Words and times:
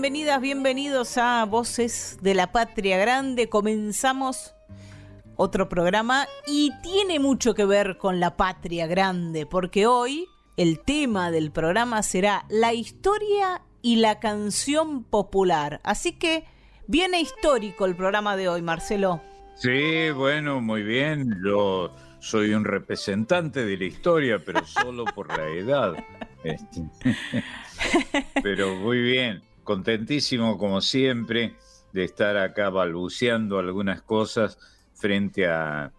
Bienvenidas, 0.00 0.40
bienvenidos 0.40 1.18
a 1.18 1.44
Voces 1.44 2.16
de 2.22 2.32
la 2.32 2.52
Patria 2.52 2.96
Grande. 2.96 3.50
Comenzamos 3.50 4.54
otro 5.36 5.68
programa 5.68 6.26
y 6.46 6.72
tiene 6.82 7.18
mucho 7.18 7.52
que 7.52 7.66
ver 7.66 7.98
con 7.98 8.18
la 8.18 8.34
Patria 8.34 8.86
Grande, 8.86 9.44
porque 9.44 9.86
hoy 9.86 10.26
el 10.56 10.80
tema 10.80 11.30
del 11.30 11.50
programa 11.50 12.02
será 12.02 12.46
la 12.48 12.72
historia 12.72 13.60
y 13.82 13.96
la 13.96 14.20
canción 14.20 15.04
popular. 15.04 15.82
Así 15.84 16.12
que 16.18 16.46
viene 16.86 17.20
histórico 17.20 17.84
el 17.84 17.94
programa 17.94 18.38
de 18.38 18.48
hoy, 18.48 18.62
Marcelo. 18.62 19.20
Sí, 19.56 20.08
bueno, 20.12 20.62
muy 20.62 20.82
bien. 20.82 21.42
Yo 21.44 21.94
soy 22.20 22.54
un 22.54 22.64
representante 22.64 23.66
de 23.66 23.76
la 23.76 23.84
historia, 23.84 24.38
pero 24.42 24.64
solo 24.64 25.04
por 25.04 25.28
la 25.28 25.46
edad. 25.48 25.92
Este, 26.42 26.80
pero 28.42 28.74
muy 28.76 28.98
bien 28.98 29.42
contentísimo 29.64 30.58
como 30.58 30.80
siempre 30.80 31.56
de 31.92 32.04
estar 32.04 32.36
acá 32.36 32.70
balbuceando 32.70 33.58
algunas 33.58 34.02
cosas 34.02 34.58
frente 34.94 35.46
a, 35.46 35.92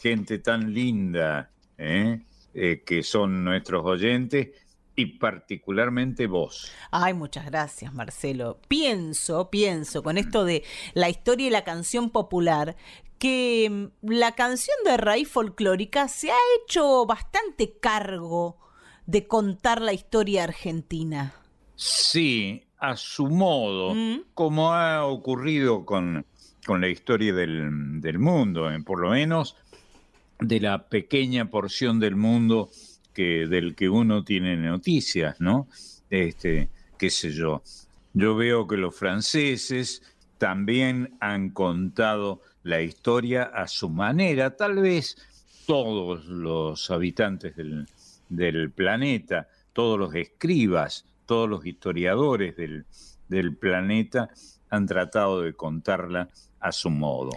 gente 0.00 0.38
tan 0.38 0.72
linda 0.72 1.50
¿eh? 1.76 2.22
Eh, 2.54 2.82
que 2.86 3.02
son 3.02 3.44
nuestros 3.44 3.84
oyentes 3.84 4.48
y 4.94 5.18
particularmente 5.18 6.26
vos. 6.26 6.70
Ay, 6.90 7.14
muchas 7.14 7.46
gracias, 7.46 7.92
Marcelo. 7.92 8.60
Pienso, 8.68 9.50
pienso, 9.50 10.02
con 10.02 10.18
esto 10.18 10.44
de 10.44 10.64
la 10.94 11.08
historia 11.08 11.46
y 11.46 11.50
la 11.50 11.64
canción 11.64 12.10
popular, 12.10 12.76
que 13.18 13.68
mm, 13.70 14.12
la 14.12 14.32
canción 14.32 14.76
de 14.84 14.96
raíz 14.96 15.28
folclórica 15.28 16.08
se 16.08 16.30
ha 16.30 16.38
hecho 16.60 17.06
bastante 17.06 17.78
cargo 17.78 18.58
de 19.06 19.26
contar 19.26 19.80
la 19.80 19.92
historia 19.92 20.44
argentina. 20.44 21.34
Sí, 21.84 22.62
a 22.78 22.96
su 22.96 23.26
modo, 23.26 23.92
mm. 23.92 24.26
como 24.34 24.72
ha 24.72 25.04
ocurrido 25.04 25.84
con, 25.84 26.24
con 26.64 26.80
la 26.80 26.88
historia 26.88 27.34
del, 27.34 28.00
del 28.00 28.20
mundo, 28.20 28.70
eh, 28.70 28.80
por 28.84 29.00
lo 29.00 29.10
menos 29.10 29.56
de 30.38 30.60
la 30.60 30.86
pequeña 30.86 31.50
porción 31.50 31.98
del 31.98 32.14
mundo 32.14 32.70
que, 33.12 33.48
del 33.48 33.74
que 33.74 33.88
uno 33.88 34.22
tiene 34.22 34.56
noticias, 34.56 35.40
¿no? 35.40 35.66
Este, 36.08 36.68
qué 36.96 37.10
sé 37.10 37.32
yo. 37.32 37.64
Yo 38.14 38.36
veo 38.36 38.68
que 38.68 38.76
los 38.76 38.94
franceses 38.94 40.02
también 40.38 41.16
han 41.18 41.50
contado 41.50 42.42
la 42.62 42.80
historia 42.80 43.42
a 43.42 43.66
su 43.66 43.90
manera, 43.90 44.56
tal 44.56 44.76
vez 44.76 45.16
todos 45.66 46.26
los 46.26 46.92
habitantes 46.92 47.56
del, 47.56 47.88
del 48.28 48.70
planeta, 48.70 49.48
todos 49.72 49.98
los 49.98 50.14
escribas, 50.14 51.06
todos 51.26 51.48
los 51.48 51.66
historiadores 51.66 52.56
del, 52.56 53.56
planeta 53.56 54.30
han 54.68 54.86
tratado 54.86 55.42
de 55.42 55.54
contarla 55.54 56.28
a 56.60 56.72
su 56.72 56.90
modo. 56.90 57.30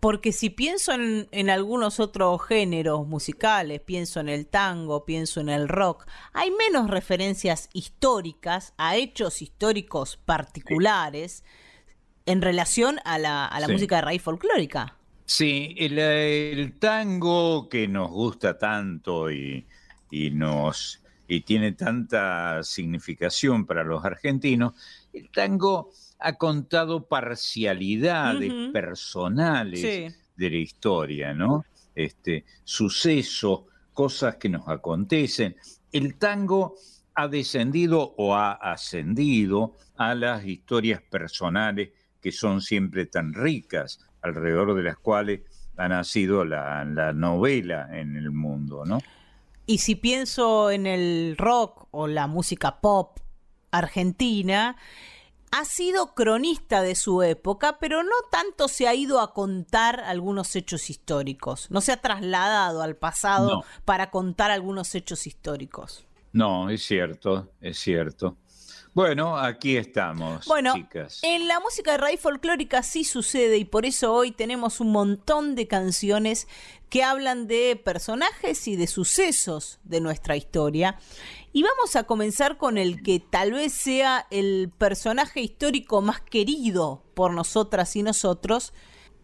Porque 0.00 0.32
si 0.32 0.50
pienso 0.50 0.92
en, 0.92 1.28
en, 1.30 1.48
algunos 1.48 2.00
otros 2.00 2.44
géneros 2.44 3.06
musicales, 3.06 3.80
pienso 3.80 4.18
en 4.18 4.28
el 4.28 4.48
tango, 4.48 5.04
pienso 5.04 5.40
en 5.40 5.48
el 5.48 5.68
rock, 5.68 6.06
hay 6.32 6.50
menos 6.50 6.90
referencias 6.90 7.68
históricas 7.72 8.74
a 8.78 8.96
hechos 8.96 9.42
históricos 9.42 10.16
particulares 10.16 11.44
en 12.26 12.42
relación 12.42 12.98
a 13.04 13.18
la, 13.18 13.46
a 13.46 13.60
la 13.60 13.68
música 13.68 13.96
de 13.96 14.02
raíz 14.02 14.22
folclórica. 14.22 14.96
Sí, 15.24 15.74
el, 15.78 15.98
el, 15.98 16.78
tango 16.78 17.68
que 17.68 17.88
nos 17.88 18.10
gusta 18.10 18.58
tanto 18.58 19.30
y, 19.30 19.66
y 20.10 20.30
nos 20.30 21.01
y 21.34 21.40
tiene 21.40 21.72
tanta 21.72 22.62
significación 22.62 23.64
para 23.64 23.84
los 23.84 24.04
argentinos, 24.04 24.74
el 25.14 25.30
tango 25.30 25.90
ha 26.18 26.34
contado 26.34 27.08
parcialidades 27.08 28.52
personales 28.70 30.14
de 30.36 30.50
la 30.50 30.56
historia, 30.56 31.32
¿no? 31.32 31.64
Este, 31.94 32.44
sucesos, 32.64 33.62
cosas 33.94 34.36
que 34.36 34.50
nos 34.50 34.68
acontecen. 34.68 35.56
El 35.90 36.16
tango 36.16 36.74
ha 37.14 37.28
descendido 37.28 38.14
o 38.18 38.34
ha 38.34 38.52
ascendido 38.52 39.78
a 39.96 40.14
las 40.14 40.44
historias 40.44 41.00
personales 41.00 41.92
que 42.20 42.30
son 42.30 42.60
siempre 42.60 43.06
tan 43.06 43.32
ricas, 43.32 44.00
alrededor 44.20 44.74
de 44.74 44.82
las 44.82 44.98
cuales 44.98 45.40
ha 45.78 45.88
nacido 45.88 46.44
la, 46.44 46.84
la 46.84 47.14
novela 47.14 47.88
en 47.98 48.16
el 48.16 48.30
mundo, 48.32 48.84
¿no? 48.84 48.98
Y 49.66 49.78
si 49.78 49.94
pienso 49.94 50.70
en 50.70 50.86
el 50.86 51.36
rock 51.38 51.86
o 51.90 52.06
la 52.06 52.26
música 52.26 52.80
pop 52.80 53.18
argentina, 53.70 54.76
ha 55.52 55.64
sido 55.66 56.14
cronista 56.14 56.82
de 56.82 56.94
su 56.94 57.22
época, 57.22 57.78
pero 57.78 58.02
no 58.02 58.16
tanto 58.30 58.68
se 58.68 58.88
ha 58.88 58.94
ido 58.94 59.20
a 59.20 59.34
contar 59.34 60.00
algunos 60.00 60.56
hechos 60.56 60.88
históricos, 60.90 61.70
no 61.70 61.82
se 61.82 61.92
ha 61.92 61.98
trasladado 61.98 62.82
al 62.82 62.96
pasado 62.96 63.62
para 63.84 64.10
contar 64.10 64.50
algunos 64.50 64.94
hechos 64.94 65.26
históricos. 65.26 66.06
No, 66.32 66.70
es 66.70 66.82
cierto, 66.82 67.50
es 67.60 67.78
cierto. 67.78 68.38
Bueno, 68.94 69.38
aquí 69.38 69.76
estamos, 69.76 70.46
bueno, 70.46 70.74
En 71.22 71.48
la 71.48 71.60
música 71.60 71.92
de 71.92 71.98
raíz 71.98 72.20
folclórica 72.20 72.82
sí 72.82 73.04
sucede 73.04 73.56
y 73.56 73.64
por 73.64 73.86
eso 73.86 74.12
hoy 74.12 74.32
tenemos 74.32 74.80
un 74.80 74.90
montón 74.90 75.54
de 75.54 75.66
canciones 75.66 76.46
que 76.92 77.02
hablan 77.02 77.46
de 77.46 77.80
personajes 77.82 78.68
y 78.68 78.76
de 78.76 78.86
sucesos 78.86 79.80
de 79.82 80.02
nuestra 80.02 80.36
historia. 80.36 80.98
Y 81.54 81.62
vamos 81.62 81.96
a 81.96 82.04
comenzar 82.04 82.58
con 82.58 82.76
el 82.76 83.02
que 83.02 83.18
tal 83.18 83.52
vez 83.52 83.72
sea 83.72 84.26
el 84.30 84.70
personaje 84.76 85.40
histórico 85.40 86.02
más 86.02 86.20
querido 86.20 87.02
por 87.14 87.32
nosotras 87.32 87.96
y 87.96 88.02
nosotros. 88.02 88.74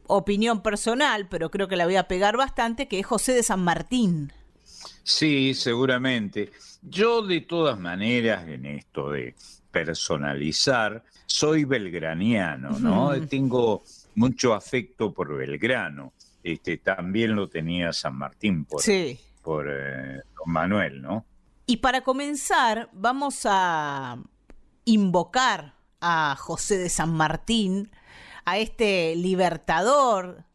Opinión 0.07 0.63
personal, 0.63 1.29
pero 1.29 1.51
creo 1.51 1.69
que 1.69 1.77
la 1.77 1.85
voy 1.85 1.97
a 1.97 2.09
pegar 2.09 2.39
bastante, 2.39 2.89
que 2.89 3.01
es 3.01 3.07
José 3.07 3.35
de 3.35 3.43
San 3.43 3.63
Martín. 3.63 4.33
Sí, 5.03 5.53
seguramente. 5.53 6.51
Yo 6.81 7.21
de 7.21 7.43
todas 7.43 7.79
maneras 7.79 8.49
en 8.49 8.65
esto 8.65 9.11
de 9.11 9.35
personalizar, 9.71 11.05
soy 11.27 11.65
belgraniano, 11.65 12.79
¿no? 12.79 13.13
Tengo 13.27 13.83
mucho 14.15 14.55
afecto 14.55 15.13
por 15.13 15.37
Belgrano. 15.37 16.15
Este, 16.43 16.79
también 16.79 17.35
lo 17.35 17.49
tenía 17.49 17.93
San 17.93 18.17
Martín 18.17 18.65
por, 18.65 18.83
por 19.43 19.69
eh, 19.71 20.23
Manuel, 20.47 21.03
¿no? 21.03 21.27
Y 21.67 21.79
para 21.79 22.03
comenzar, 22.03 22.89
vamos 22.93 23.43
a 23.45 24.17
invocar 24.85 25.75
a 26.01 26.37
José 26.39 26.79
de 26.79 26.89
San 26.89 27.13
Martín, 27.13 27.91
a 28.45 28.59
este 28.59 29.15
libertador 29.17 30.49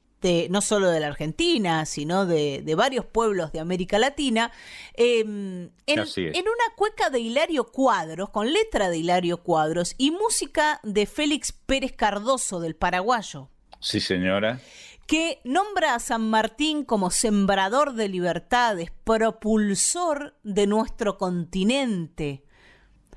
no 0.49 0.61
solo 0.61 0.89
de 0.89 0.99
la 0.99 1.07
Argentina, 1.07 1.85
sino 1.85 2.25
de, 2.25 2.73
varios 2.75 3.05
pueblos 3.05 3.51
de 3.51 3.59
América 3.59 3.99
Latina, 3.99 4.51
em, 4.93 5.69
en, 5.85 5.99
una 5.99 6.75
cueca 6.75 7.09
de 7.09 7.19
Hilario 7.19 7.65
Cuadros, 7.65 8.29
con 8.29 8.51
letra 8.53 8.89
de 8.89 8.97
Hilario 8.97 9.43
Cuadros 9.43 9.95
y 9.97 10.11
música 10.11 10.79
de 10.83 11.05
Félix 11.05 11.51
Pérez 11.51 11.93
Cardoso, 11.93 12.59
del 12.59 12.75
paraguayo. 12.75 13.49
Sí, 13.79 13.99
señora. 13.99 14.61
Que 15.07 15.41
nombra 15.43 15.95
a 15.95 15.99
San 15.99 16.29
Martín 16.29 16.85
como 16.85 17.11
sembrador 17.11 17.93
de 17.93 18.07
libertades, 18.07 18.91
propulsor 19.03 20.35
de 20.43 20.67
nuestro 20.67 21.17
continente 21.17 22.43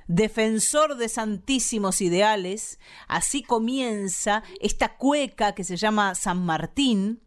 defensor 0.09 0.97
de 0.97 1.09
santísimos 1.09 2.01
ideales, 2.01 2.79
así 3.09 3.43
comienza 3.43 4.43
esta 4.61 4.97
cueca 4.97 5.55
que 5.55 5.65
se 5.65 5.77
llama 5.77 6.15
San 6.15 6.45
Martín 6.45 7.21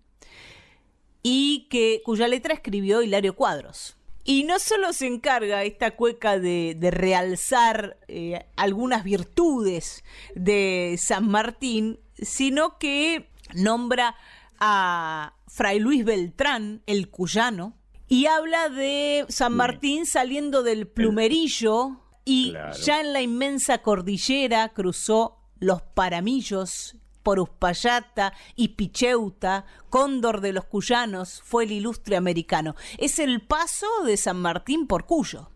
y 1.21 1.67
que, 1.69 2.01
cuya 2.05 2.27
letra 2.27 2.53
escribió 2.53 3.01
Hilario 3.01 3.35
Cuadros. 3.35 3.97
Y 4.23 4.43
no 4.43 4.59
solo 4.59 4.93
se 4.93 5.07
encarga 5.07 5.63
esta 5.63 5.95
cueca 5.95 6.39
de, 6.39 6.77
realzar 6.91 7.97
eh, 8.07 8.45
algunas 8.55 9.03
virtudes 9.03 10.03
de 10.35 10.95
San 11.01 11.27
Martín, 11.27 11.99
sino 12.13 12.77
que 12.77 13.29
nombra 13.53 14.15
a 14.59 15.35
Fray 15.47 15.79
Luis 15.79 16.05
Beltrán, 16.05 16.81
el 16.85 17.09
cuyano, 17.09 17.75
Y 18.07 18.25
habla 18.25 18.69
de 18.69 19.25
San 19.29 19.55
Martín 19.55 20.05
saliendo 20.05 20.63
del 20.63 20.87
plumerillo 20.87 22.01
y 22.25 22.53
ya 22.83 23.01
en 23.01 23.13
la 23.13 23.21
inmensa 23.21 23.79
cordillera 23.83 24.69
cruzó 24.69 25.37
los 25.59 25.81
Paramillos, 25.81 26.95
por 27.23 27.39
Uspallata 27.39 28.33
y 28.55 28.69
Picheuta, 28.69 29.65
cóndor 29.89 30.41
de 30.41 30.53
los 30.53 30.65
cuyanos, 30.65 31.41
fue 31.43 31.65
el 31.65 31.71
ilustre 31.71 32.15
americano. 32.15 32.75
Es 32.97 33.19
el 33.19 33.41
paso 33.41 33.87
de 34.05 34.17
San 34.17 34.41
Martín 34.41 34.87
por 34.87 35.05
Cuyo. 35.05 35.49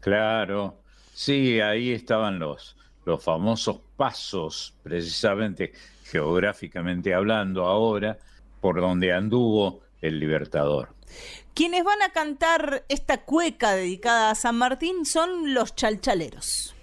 Claro, 0.00 0.82
sí, 1.12 1.60
ahí 1.60 1.92
estaban 1.92 2.38
los, 2.38 2.76
los 3.04 3.22
famosos 3.22 3.80
pasos, 3.96 4.74
precisamente 4.82 5.72
geográficamente 6.04 7.14
hablando 7.14 7.66
ahora, 7.66 8.18
por 8.60 8.80
donde 8.80 9.12
anduvo 9.12 9.80
el 10.00 10.20
Libertador. 10.20 10.94
Quienes 11.54 11.84
van 11.84 12.02
a 12.02 12.10
cantar 12.10 12.84
esta 12.88 13.24
cueca 13.24 13.74
dedicada 13.74 14.30
a 14.30 14.34
San 14.34 14.56
Martín 14.56 15.04
son 15.04 15.52
los 15.52 15.74
chalchaleros. 15.74 16.74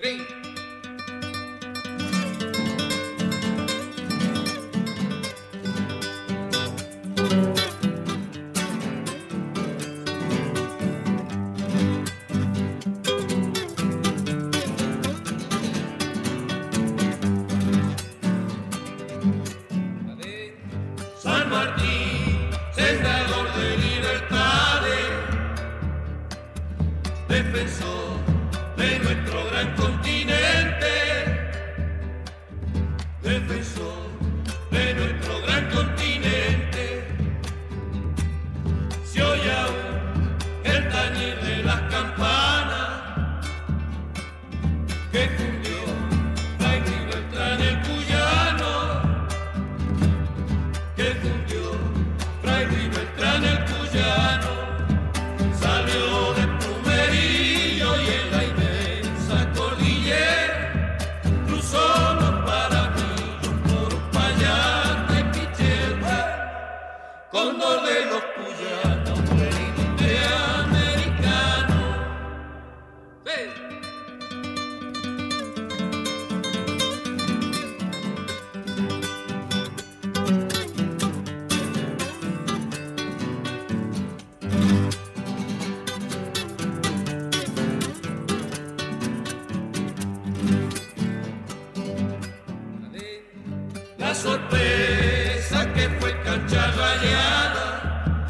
la 94.08 94.16
sorpresa 94.16 95.74
que 95.74 95.90
fue 96.00 96.18
cancha 96.24 96.72
rayada, 96.72 98.26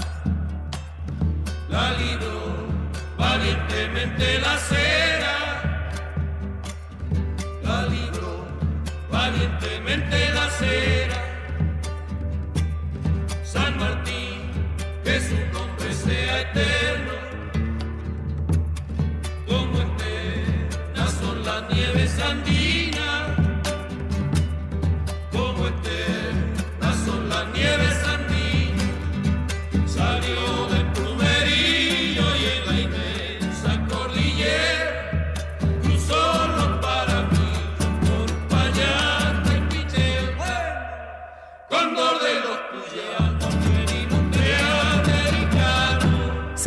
la 1.69 1.91
libró 1.91 2.67
valientemente 3.15 4.39
la 4.39 4.57
sed. 4.57 4.86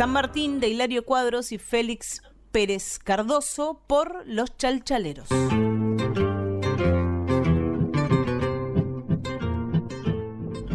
De 0.01 0.67
Hilario 0.67 1.05
Cuadros 1.05 1.51
y 1.51 1.59
Félix 1.59 2.23
Pérez 2.51 2.97
Cardoso 2.97 3.83
por 3.85 4.25
Los 4.25 4.57
Chalchaleros. 4.57 5.27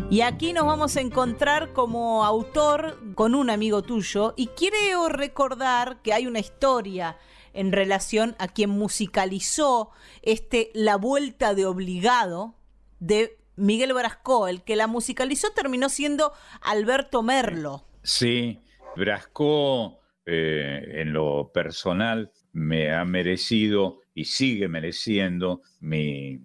Y 0.08 0.20
aquí 0.20 0.52
nos 0.52 0.66
vamos 0.66 0.96
a 0.96 1.00
encontrar 1.00 1.72
como 1.72 2.24
autor 2.24 3.00
con 3.16 3.34
un 3.34 3.50
amigo 3.50 3.82
tuyo 3.82 4.32
y 4.36 4.46
quiero 4.46 5.08
recordar 5.08 6.00
que 6.02 6.12
hay 6.12 6.28
una 6.28 6.38
historia 6.38 7.18
en 7.52 7.72
relación 7.72 8.36
a 8.38 8.46
quien 8.46 8.70
musicalizó 8.70 9.90
este 10.22 10.70
La 10.72 10.94
Vuelta 10.94 11.54
de 11.54 11.66
Obligado 11.66 12.54
de 13.00 13.36
Miguel 13.56 13.92
Brasco. 13.92 14.46
El 14.46 14.62
que 14.62 14.76
la 14.76 14.86
musicalizó 14.86 15.50
terminó 15.50 15.88
siendo 15.88 16.32
Alberto 16.60 17.24
Merlo. 17.24 17.82
Sí, 18.04 18.60
Brasco, 18.96 20.00
eh, 20.24 21.02
en 21.02 21.12
lo 21.12 21.50
personal, 21.52 22.32
me 22.52 22.94
ha 22.94 23.04
merecido 23.04 24.00
y 24.14 24.24
sigue 24.24 24.68
mereciendo 24.68 25.60
mi, 25.80 26.40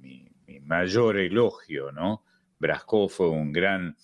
mayor 0.63 1.17
elogio, 1.17 1.91
¿no? 1.93 2.23
Brasco 2.59 3.07
fue 3.07 3.29
un 3.29 3.53
gran, 3.53 3.95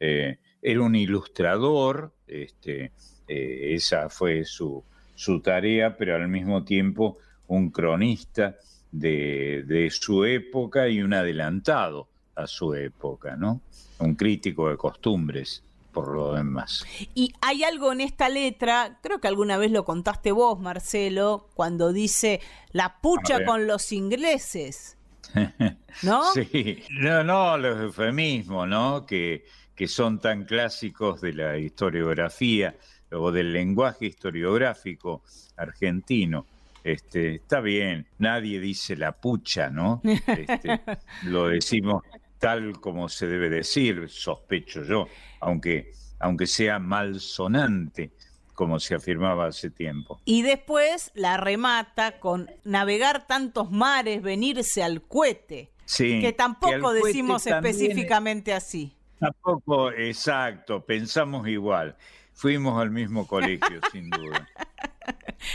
eh, 0.00 0.38
era 0.60 0.82
un 0.82 0.96
ilustrador, 0.96 2.12
este, 2.26 2.92
eh, 3.28 3.74
esa 3.74 4.08
fue 4.08 4.44
su, 4.44 4.84
su, 5.14 5.40
tarea, 5.40 5.96
pero 5.96 6.16
al 6.16 6.28
mismo 6.28 6.64
tiempo 6.64 7.18
un 7.46 7.70
cronista 7.70 8.56
de, 8.90 9.62
de, 9.66 9.90
su 9.90 10.24
época 10.24 10.88
y 10.88 11.00
un 11.02 11.14
adelantado 11.14 12.08
a 12.34 12.46
su 12.48 12.74
época, 12.74 13.36
¿no? 13.36 13.60
Un 14.00 14.16
crítico 14.16 14.68
de 14.68 14.76
costumbres 14.76 15.64
por 15.92 16.14
lo 16.14 16.34
demás. 16.34 16.84
Y 17.14 17.34
hay 17.40 17.64
algo 17.64 17.92
en 17.92 18.00
esta 18.00 18.28
letra, 18.28 18.98
creo 19.02 19.20
que 19.20 19.28
alguna 19.28 19.58
vez 19.58 19.70
lo 19.70 19.84
contaste 19.84 20.32
vos, 20.32 20.58
Marcelo, 20.58 21.48
cuando 21.54 21.92
dice 21.92 22.40
la 22.72 23.00
pucha 23.00 23.44
con 23.44 23.66
los 23.66 23.92
ingleses. 23.92 24.96
¿No? 26.02 26.24
sí, 26.32 26.82
no, 26.90 27.22
no, 27.22 27.56
los 27.56 27.80
eufemismos, 27.80 28.66
¿no? 28.68 29.06
Que, 29.06 29.44
que 29.74 29.88
son 29.88 30.18
tan 30.20 30.44
clásicos 30.44 31.20
de 31.20 31.32
la 31.32 31.58
historiografía 31.58 32.74
o 33.12 33.30
del 33.30 33.52
lenguaje 33.52 34.06
historiográfico 34.06 35.22
argentino. 35.56 36.46
Este, 36.84 37.36
está 37.36 37.60
bien, 37.60 38.06
nadie 38.18 38.58
dice 38.58 38.96
la 38.96 39.12
pucha, 39.12 39.70
¿no? 39.70 40.00
Este, 40.26 40.80
lo 41.24 41.48
decimos 41.48 42.02
tal 42.42 42.80
como 42.80 43.08
se 43.08 43.28
debe 43.28 43.48
decir, 43.48 44.08
sospecho 44.08 44.82
yo, 44.82 45.06
aunque, 45.38 45.92
aunque 46.18 46.48
sea 46.48 46.80
malsonante, 46.80 48.10
como 48.52 48.80
se 48.80 48.96
afirmaba 48.96 49.46
hace 49.46 49.70
tiempo. 49.70 50.20
Y 50.24 50.42
después 50.42 51.12
la 51.14 51.36
remata 51.36 52.18
con 52.18 52.50
navegar 52.64 53.28
tantos 53.28 53.70
mares, 53.70 54.22
venirse 54.22 54.82
al 54.82 55.02
cohete, 55.02 55.70
sí, 55.84 56.20
que 56.20 56.32
tampoco 56.32 56.92
decimos 56.92 57.46
específicamente 57.46 58.52
así. 58.52 58.96
Tampoco, 59.20 59.92
exacto, 59.92 60.84
pensamos 60.84 61.46
igual. 61.46 61.96
Fuimos 62.32 62.82
al 62.82 62.90
mismo 62.90 63.24
colegio, 63.28 63.80
sin 63.92 64.10
duda. 64.10 64.48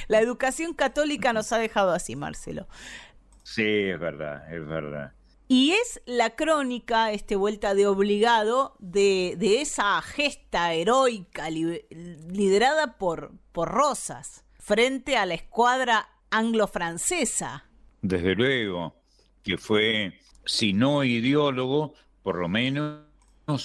La 0.08 0.22
educación 0.22 0.74
católica 0.74 1.34
nos 1.34 1.51
ha 1.51 1.58
dejado 1.58 1.91
así, 1.91 2.15
Marcelo. 2.15 2.65
Sí, 3.44 3.89
es 3.89 4.00
verdad, 4.00 4.53
es 4.53 4.65
verdad. 4.65 5.17
Y 5.48 5.72
es 5.72 6.01
la 6.06 6.36
crónica, 6.36 7.12
este 7.12 7.36
vuelta 7.36 7.74
de 7.74 7.88
obligado, 7.88 8.75
de, 8.80 9.38
esa 9.62 10.01
gesta 10.01 10.74
heroica 10.74 11.50
liderada 11.50 12.98
por, 12.98 13.32
por 13.54 13.70
Rosas 13.70 14.44
frente 14.60 15.16
a 15.16 15.25
la 15.25 15.36
escuadra 15.36 16.10
anglo-francesa. 16.32 17.66
Desde 18.01 18.36
luego, 18.36 18.96
que 19.42 19.58
fue, 19.58 20.20
si 20.46 20.74
no 20.74 21.06
ideólogo, 21.06 21.94
por 22.24 22.38
lo 22.39 22.50
menos 22.50 23.06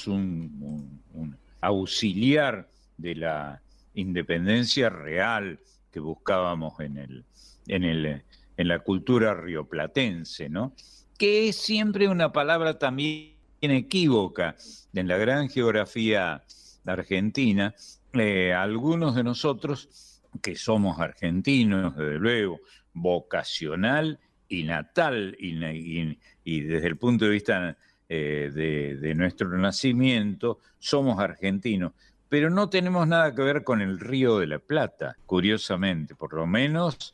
un, 0.06 1.02
un 1.12 1.36
auxiliar 1.60 2.68
de 2.96 3.16
la 3.16 3.60
independencia 3.94 4.88
real 4.88 5.58
que 5.90 6.00
buscábamos 6.00 6.78
en, 6.80 6.96
el, 6.96 7.24
en, 7.66 7.84
el, 7.84 8.22
en 8.56 8.68
la 8.68 8.78
cultura 8.80 9.34
rioplatense, 9.34 10.48
¿no? 10.48 10.74
Que 11.22 11.48
es 11.48 11.54
siempre 11.54 12.08
una 12.08 12.32
palabra 12.32 12.80
también 12.80 13.36
equívoca 13.60 14.56
en 14.92 15.06
la 15.06 15.16
gran 15.18 15.48
geografía 15.48 16.42
argentina. 16.84 17.76
Eh, 18.12 18.52
algunos 18.52 19.14
de 19.14 19.22
nosotros, 19.22 20.20
que 20.42 20.56
somos 20.56 20.98
argentinos, 20.98 21.96
desde 21.96 22.18
luego, 22.18 22.58
vocacional 22.92 24.18
y 24.48 24.64
natal, 24.64 25.36
y, 25.38 26.60
desde 26.64 26.88
el 26.88 26.96
punto 26.96 27.26
de 27.26 27.30
vista 27.30 27.78
eh, 28.08 28.50
de, 28.52 28.96
de 28.96 29.14
nuestro 29.14 29.48
nacimiento, 29.56 30.58
somos 30.80 31.20
argentinos 31.20 31.92
pero 32.28 32.48
no 32.48 32.70
tenemos 32.70 33.06
nada 33.06 33.34
que 33.34 33.42
ver 33.42 33.62
con 33.62 33.82
el 33.82 34.00
río 34.00 34.38
de 34.38 34.46
la 34.46 34.58
Plata, 34.58 35.18
curiosamente, 35.26 36.14
por 36.14 36.32
lo 36.32 36.46
menos 36.46 37.12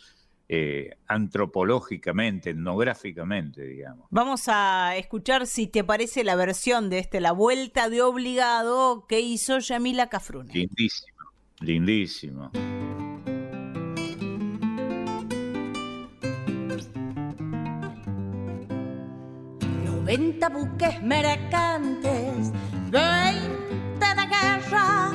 eh, 0.51 0.97
antropológicamente, 1.07 2.51
etnográficamente, 2.51 3.63
digamos. 3.65 4.07
Vamos 4.11 4.45
a 4.49 4.97
escuchar, 4.97 5.47
si 5.47 5.67
te 5.67 5.85
parece, 5.85 6.25
la 6.25 6.37
versión 6.37 6.89
de 6.89 7.01
este, 7.01 7.21
La 7.21 7.33
Vuelta 7.33 7.91
de 7.91 8.01
Obligado 8.01 9.07
que 9.07 9.21
hizo 9.21 9.59
Yamila 9.59 10.09
Cafrune. 10.09 10.51
Lindísimo, 10.53 11.19
lindísimo. 11.61 12.51
Noventa 19.85 20.49
buques 20.49 21.03
mercantes, 21.03 22.53
veinte 22.91 24.07
de 24.17 24.27
guerra, 24.27 25.11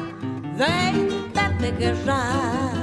veinte 0.56 1.50
de 1.60 1.72
guerra 1.72 2.83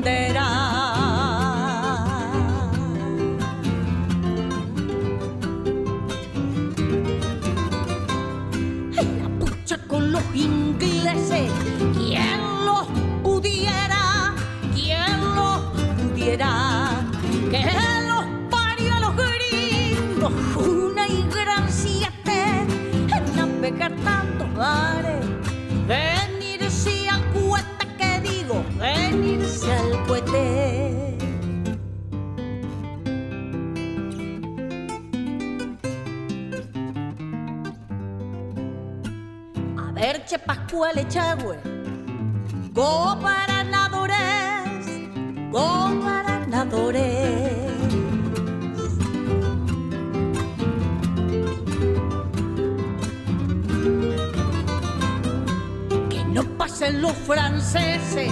Ingleses. 10.33 11.51
Quien 11.97 12.65
los 12.65 12.87
pudiera, 13.23 14.33
quien 14.73 15.35
los 15.35 15.59
pudiera, 16.01 17.03
que 17.49 17.65
los 18.07 18.25
parió 18.49 18.95
a 18.95 18.99
los 18.99 19.13
gringos, 19.15 20.33
una 20.55 21.07
y 21.07 21.27
gran 21.29 21.71
siete, 21.71 22.65
en 23.15 23.35
navegar 23.35 23.93
tantos 24.03 24.49
mares, 24.51 25.00
Erche 40.31 40.45
Pascual 40.45 40.97
Echagüe, 40.97 41.57
gobernadores, 42.71 44.15
gobernadores. 45.51 47.01
Que 56.09 56.23
no 56.29 56.43
pasen 56.57 57.01
los 57.01 57.11
franceses, 57.11 58.31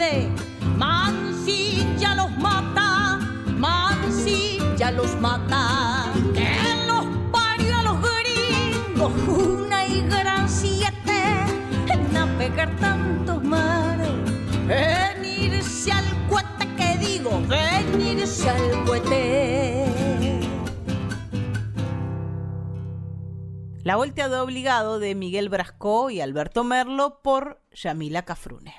mide, 0.00 0.28
Mansilla 0.76 2.14
los 2.14 2.30
mata, 2.38 3.18
Mansilla 3.58 4.90
los 4.92 5.20
mata. 5.20 6.12
Que 6.34 6.86
los 6.86 7.04
parió 7.30 7.78
a 7.78 7.82
los 7.82 7.96
gringos 8.00 9.12
navegar 12.12 12.74
tantos 12.76 13.42
mares, 13.42 14.10
venirse 14.66 15.92
al 15.92 16.04
cuete 16.28 16.68
que 16.76 16.98
digo, 16.98 17.30
venirse 17.46 18.48
al 18.50 18.84
cuete. 18.84 19.86
La 23.82 23.96
vuelta 23.96 24.28
de 24.28 24.38
obligado 24.38 24.98
de 24.98 25.14
Miguel 25.14 25.48
Brasco 25.48 26.10
y 26.10 26.20
Alberto 26.20 26.64
Merlo 26.64 27.20
por 27.22 27.60
Yamila 27.72 28.24
Cafrune. 28.24 28.74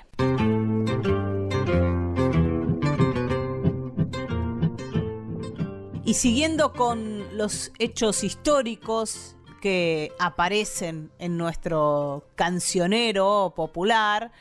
Y 6.04 6.14
siguiendo 6.14 6.72
con 6.72 7.38
los 7.38 7.70
hechos 7.78 8.24
históricos 8.24 9.36
que 9.60 10.10
aparecen 10.18 11.12
en 11.20 11.36
nuestro 11.36 12.24
cancionero 12.34 13.52
popular, 13.54 14.32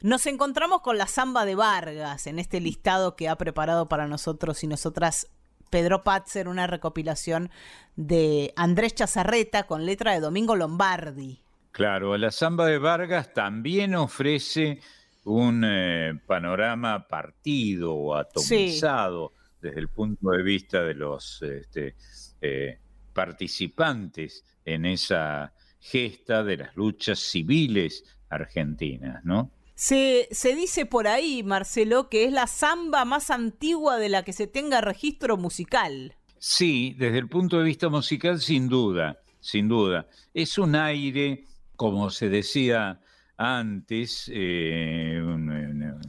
nos 0.00 0.26
encontramos 0.26 0.80
con 0.80 0.98
la 0.98 1.06
samba 1.06 1.44
de 1.44 1.54
Vargas 1.54 2.26
en 2.26 2.40
este 2.40 2.60
listado 2.60 3.14
que 3.14 3.28
ha 3.28 3.36
preparado 3.36 3.88
para 3.88 4.08
nosotros 4.08 4.64
y 4.64 4.66
nosotras 4.66 5.28
Pedro 5.70 6.02
Patzer, 6.02 6.48
una 6.48 6.66
recopilación 6.66 7.48
de 7.94 8.52
Andrés 8.56 8.96
Chazarreta 8.96 9.68
con 9.68 9.86
letra 9.86 10.14
de 10.14 10.20
Domingo 10.20 10.56
Lombardi. 10.56 11.40
Claro, 11.70 12.16
la 12.18 12.32
samba 12.32 12.66
de 12.66 12.78
Vargas 12.78 13.32
también 13.32 13.94
ofrece 13.94 14.80
un 15.24 15.64
eh, 15.64 16.20
panorama 16.26 17.06
partido 17.06 17.94
o 17.94 18.16
atomizado 18.16 19.32
desde 19.64 19.80
el 19.80 19.88
punto 19.88 20.30
de 20.30 20.42
vista 20.42 20.82
de 20.82 20.94
los 20.94 21.40
este, 21.42 21.96
eh, 22.42 22.78
participantes 23.14 24.44
en 24.64 24.84
esa 24.84 25.54
gesta 25.80 26.44
de 26.44 26.58
las 26.58 26.76
luchas 26.76 27.18
civiles 27.18 28.04
argentinas, 28.28 29.24
¿no? 29.24 29.50
Se, 29.74 30.28
se, 30.30 30.54
dice 30.54 30.86
por 30.86 31.08
ahí, 31.08 31.42
Marcelo, 31.42 32.08
que 32.08 32.24
es 32.24 32.32
la 32.32 32.46
samba 32.46 33.04
más 33.04 33.30
antigua 33.30 33.96
de 33.96 34.08
la 34.10 34.22
que 34.22 34.32
se 34.32 34.46
tenga 34.46 34.80
registro 34.80 35.36
musical. 35.36 36.14
Sí, 36.38 36.94
desde 36.98 37.18
el 37.18 37.28
punto 37.28 37.58
de 37.58 37.64
vista 37.64 37.88
musical, 37.88 38.40
sin 38.40 38.68
duda, 38.68 39.18
sin 39.40 39.66
duda. 39.66 40.06
Es 40.34 40.58
un 40.58 40.76
aire, 40.76 41.46
como 41.74 42.10
se 42.10 42.28
decía 42.28 43.00
antes, 43.36 44.30
eh, 44.32 45.20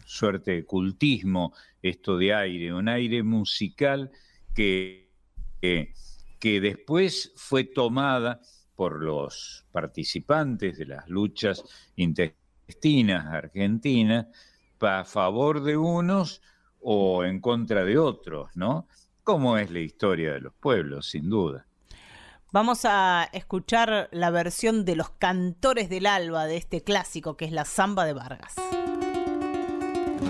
suerte 0.05 0.51
de 0.51 0.65
cultismo, 0.65 1.53
esto 1.81 2.17
de 2.17 2.33
aire, 2.33 2.73
un 2.73 2.87
aire 2.87 3.23
musical 3.23 4.11
que, 4.53 5.11
que 5.59 6.61
después 6.61 7.33
fue 7.35 7.65
tomada 7.65 8.39
por 8.75 9.01
los 9.01 9.65
participantes 9.71 10.77
de 10.77 10.85
las 10.85 11.09
luchas 11.09 11.63
intestinas 11.95 13.25
argentinas 13.25 14.27
a 14.85 15.03
favor 15.03 15.63
de 15.63 15.77
unos 15.77 16.41
o 16.81 17.23
en 17.23 17.39
contra 17.39 17.83
de 17.83 17.97
otros, 17.97 18.51
¿no? 18.55 18.87
Como 19.23 19.57
es 19.57 19.71
la 19.71 19.79
historia 19.79 20.33
de 20.33 20.41
los 20.41 20.53
pueblos, 20.53 21.09
sin 21.09 21.29
duda. 21.29 21.65
Vamos 22.51 22.85
a 22.85 23.27
escuchar 23.33 24.07
la 24.11 24.29
versión 24.29 24.85
de 24.85 24.95
los 24.95 25.09
cantores 25.09 25.89
del 25.89 26.05
alba 26.05 26.45
de 26.45 26.57
este 26.57 26.83
clásico 26.83 27.35
que 27.35 27.45
es 27.45 27.51
la 27.51 27.65
samba 27.65 28.05
de 28.05 28.13
Vargas. 28.13 28.55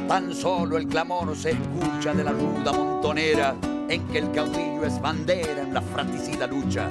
Tan 0.07 0.33
solo 0.33 0.77
el 0.77 0.87
clamor 0.87 1.35
se 1.35 1.51
escucha 1.51 2.13
de 2.13 2.23
la 2.23 2.31
ruda 2.31 2.71
montonera 2.71 3.55
en 3.89 4.07
que 4.07 4.19
el 4.19 4.31
caudillo 4.31 4.85
es 4.85 4.99
bandera 5.01 5.61
en 5.61 5.73
la 5.73 5.81
fratricida 5.81 6.47
lucha 6.47 6.89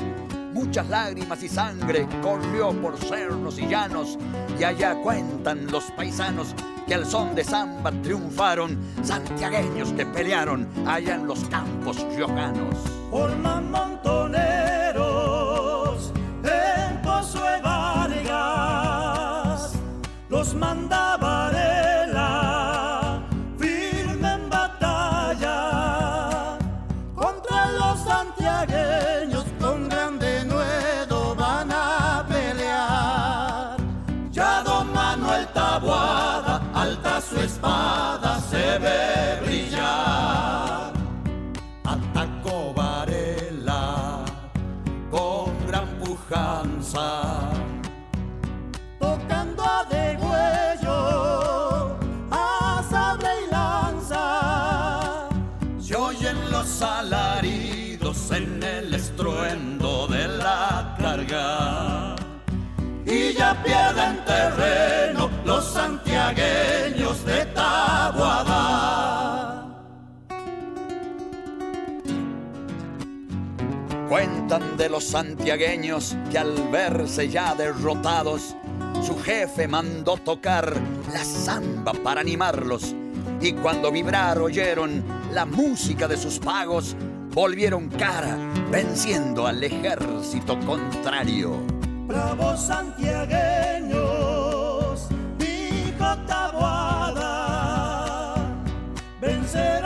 muchas 0.55 0.89
lágrimas 0.89 1.43
y 1.43 1.49
sangre 1.49 2.07
corrió 2.23 2.73
por 2.81 2.97
cerros 2.97 3.59
y 3.59 3.67
llanos, 3.67 4.17
y 4.59 4.65
allá 4.65 4.95
cuentan 5.03 5.67
los 5.71 5.85
paisanos 5.91 6.55
que 6.87 6.95
al 6.95 7.05
son 7.05 7.35
de 7.35 7.45
samba 7.45 7.91
triunfaron 8.03 8.79
santiagueños 9.03 9.93
que 9.93 10.07
pelearon 10.07 10.69
allá 10.87 11.17
en 11.17 11.27
los 11.27 11.41
campos 11.49 12.07
riojanos. 12.15 12.77
Por 13.11 13.37
montoneros 13.37 14.54
De 74.59 74.89
los 74.89 75.05
santiagueños 75.05 76.17
que 76.31 76.39
al 76.39 76.53
verse 76.71 77.29
ya 77.29 77.57
derrotados, 77.57 78.55
su 79.03 79.21
jefe 79.21 79.67
mandó 79.67 80.17
tocar 80.17 80.73
la 81.13 81.25
samba 81.25 81.93
para 81.93 82.21
animarlos. 82.21 82.95
Y 83.41 83.55
cuando 83.55 83.91
vibrar 83.91 84.39
oyeron 84.39 85.03
la 85.33 85.45
música 85.45 86.07
de 86.07 86.17
sus 86.17 86.39
pagos, 86.39 86.95
volvieron 87.33 87.89
cara 87.89 88.39
venciendo 88.71 89.49
al 89.49 89.65
ejército 89.65 90.57
contrario. 90.61 91.61
Bravos 92.07 92.61
santiagueños, 92.61 95.09
dijo 95.37 96.17
Taboada, 96.27 98.37
venceron 99.21 99.84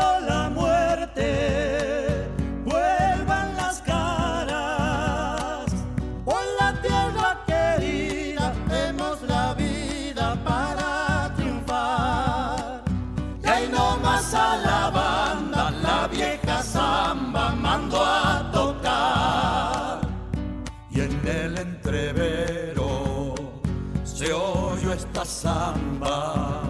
samba, 25.69 26.63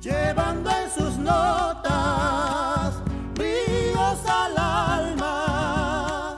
llevando 0.00 0.70
en 0.70 0.90
sus 0.90 1.16
notas 1.18 2.94
ríos 3.36 4.18
al 4.26 4.58
alma. 4.58 6.36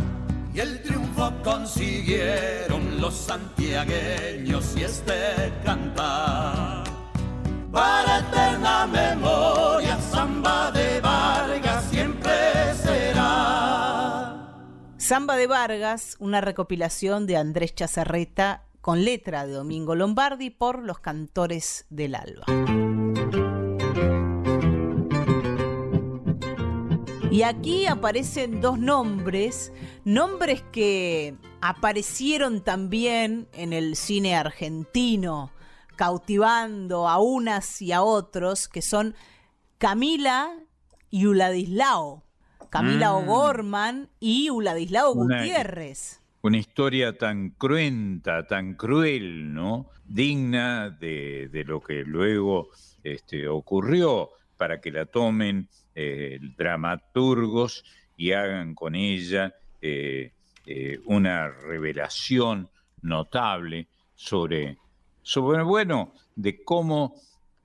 Y 0.54 0.60
el 0.60 0.82
triunfo 0.82 1.32
consiguieron 1.42 3.00
los 3.00 3.14
santiagueños 3.14 4.76
y 4.76 4.84
este 4.84 5.52
cantar. 5.64 6.84
Para 7.72 8.20
eterna 8.20 8.86
memoria, 8.86 9.98
samba 10.00 10.70
de 10.70 11.00
Vargas 11.00 11.84
siempre 11.90 12.32
será. 12.82 13.26
Samba 14.96 15.36
de 15.36 15.46
Vargas, 15.46 16.16
una 16.18 16.40
recopilación 16.40 17.26
de 17.26 17.36
Andrés 17.36 17.74
Chazarreta 17.74 18.65
con 18.86 19.04
letra 19.04 19.48
de 19.48 19.52
Domingo 19.52 19.96
Lombardi 19.96 20.50
por 20.50 20.80
los 20.80 21.00
cantores 21.00 21.86
del 21.90 22.14
alba. 22.14 22.44
Y 27.32 27.42
aquí 27.42 27.86
aparecen 27.86 28.60
dos 28.60 28.78
nombres, 28.78 29.72
nombres 30.04 30.62
que 30.70 31.34
aparecieron 31.60 32.62
también 32.62 33.48
en 33.54 33.72
el 33.72 33.96
cine 33.96 34.36
argentino, 34.36 35.50
cautivando 35.96 37.08
a 37.08 37.18
unas 37.18 37.82
y 37.82 37.90
a 37.90 38.04
otros, 38.04 38.68
que 38.68 38.82
son 38.82 39.16
Camila 39.78 40.56
y 41.10 41.26
Uladislao. 41.26 42.22
Camila 42.70 43.10
Mm. 43.10 43.16
O'Gorman 43.16 44.10
y 44.20 44.50
Uladislao 44.50 45.12
Gutiérrez. 45.12 46.20
Una 46.46 46.58
historia 46.58 47.18
tan 47.18 47.50
cruenta, 47.50 48.46
tan 48.46 48.74
cruel, 48.74 49.52
¿no? 49.52 49.90
Digna 50.04 50.90
de, 50.90 51.64
lo 51.66 51.80
que 51.80 52.04
luego 52.04 52.68
este, 53.02 53.48
ocurrió 53.48 54.30
para 54.56 54.80
que 54.80 54.92
la 54.92 55.06
tomen 55.06 55.68
eh, 55.96 56.38
dramaturgos 56.56 57.82
y 58.16 58.30
hagan 58.30 58.76
con 58.76 58.94
ella 58.94 59.56
eh, 59.82 60.30
eh, 60.66 61.00
una 61.06 61.48
revelación 61.48 62.70
notable 63.02 63.88
sobre, 64.14 64.78
sobre, 65.22 65.64
bueno, 65.64 66.14
de 66.36 66.62
cómo 66.62 67.16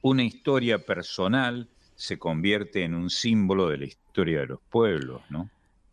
una 0.01 0.23
historia 0.23 0.83
personal 0.83 1.69
se 1.93 2.17
convierte 2.17 2.83
en 2.83 2.95
un 2.95 3.11
símbolo 3.11 3.69
de 3.69 3.77
la 3.77 3.85
historia 3.85 4.39
de 4.39 4.47
los 4.47 4.59
pueblos, 4.71 5.21
¿no? 5.29 5.51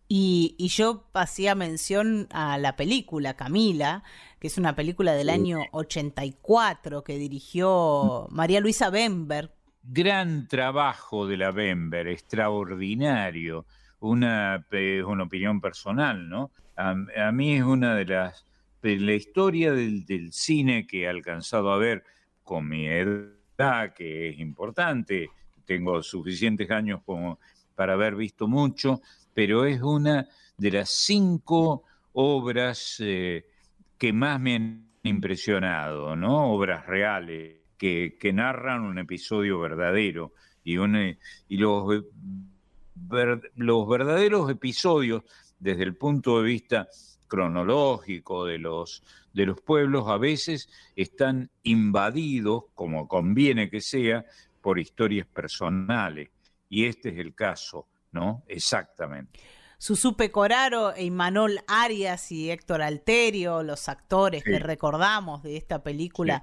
Y, 0.09 0.55
y 0.59 0.69
yo 0.69 1.05
hacía 1.13 1.55
mención 1.55 2.29
a 2.31 2.57
la 2.57 2.77
película 2.77 3.35
Camila, 3.35 4.03
que 4.41 4.47
es 4.47 4.57
una 4.57 4.75
película 4.75 5.13
del 5.13 5.29
año 5.29 5.59
84 5.73 7.05
que 7.05 7.19
dirigió 7.19 8.27
María 8.31 8.61
Luisa 8.61 8.89
Bember. 8.89 9.53
Gran 9.83 10.49
trabajo 10.49 11.27
de 11.27 11.37
la 11.37 11.51
Bember, 11.51 12.09
extraordinario, 12.09 13.67
una, 14.01 14.67
eh, 14.71 15.03
una 15.07 15.25
opinión 15.25 15.61
personal, 15.61 16.29
¿no? 16.29 16.53
A, 16.77 16.95
a 17.27 17.33
mí 17.33 17.57
es 17.57 17.63
una 17.63 17.95
de 17.95 18.07
las, 18.07 18.47
de 18.83 18.97
la 18.99 19.15
historia 19.15 19.73
del, 19.73 20.07
del 20.07 20.33
cine 20.33 20.87
que 20.87 21.03
he 21.03 21.09
alcanzado 21.09 21.73
a 21.73 21.79
ver 21.79 22.05
con 22.45 22.69
mi 22.69 22.87
edad, 22.87 23.93
que 23.95 24.31
es 24.31 24.39
importante, 24.39 25.29
tengo 25.65 26.03
suficientes 26.03 26.71
años 26.71 27.03
como 27.05 27.39
para 27.75 27.93
haber 27.95 28.15
visto 28.15 28.49
mucho, 28.49 29.03
pero 29.39 29.67
es 29.67 29.81
una 29.81 30.29
de 30.57 30.71
las 30.73 30.91
cinco 30.91 31.85
obras 32.15 32.97
eh, 32.99 33.47
que 33.97 34.13
más 34.13 34.41
me 34.41 34.57
han 34.57 34.89
impresionado, 35.05 36.17
¿no? 36.17 36.53
Obras 36.53 36.85
reales 36.87 37.59
que, 37.77 38.19
narran 38.35 38.81
un 38.81 38.99
episodio 38.99 39.61
verdadero 39.61 40.33
y, 40.65 40.75
los, 40.75 41.95
eh, 41.95 42.03
ver, 42.97 43.53
los 43.55 43.89
verdaderos 43.89 44.51
episodios 44.51 45.23
desde 45.61 45.85
el 45.85 45.95
punto 45.95 46.43
de 46.43 46.45
vista 46.49 46.89
cronológico 47.29 48.45
de 48.45 48.59
los, 48.59 49.05
de 49.33 49.47
los 49.47 49.61
pueblos 49.61 50.09
a 50.09 50.19
veces 50.19 50.69
están 50.97 51.49
invadidos, 51.63 52.65
como 52.75 53.07
conviene 53.07 53.71
que 53.71 53.83
sea, 53.83 54.25
por 54.61 54.81
historias 54.81 55.29
personales. 55.29 56.29
Y 56.69 56.87
este 56.87 57.11
es 57.11 57.19
el 57.19 57.37
caso, 57.37 57.87
¿no? 58.13 58.45
Exactamente. 58.49 59.41
Susupe 59.79 60.33
Coraro 60.33 60.93
e 60.95 61.05
Imanol 61.05 61.61
Arias 61.69 62.33
y 62.33 62.51
Héctor 62.51 62.83
Alterio, 62.83 63.63
los 63.63 63.89
actores 63.89 64.43
que 64.43 64.59
recordamos 64.59 65.45
de 65.45 65.57
esta 65.57 65.85
película, 65.85 66.43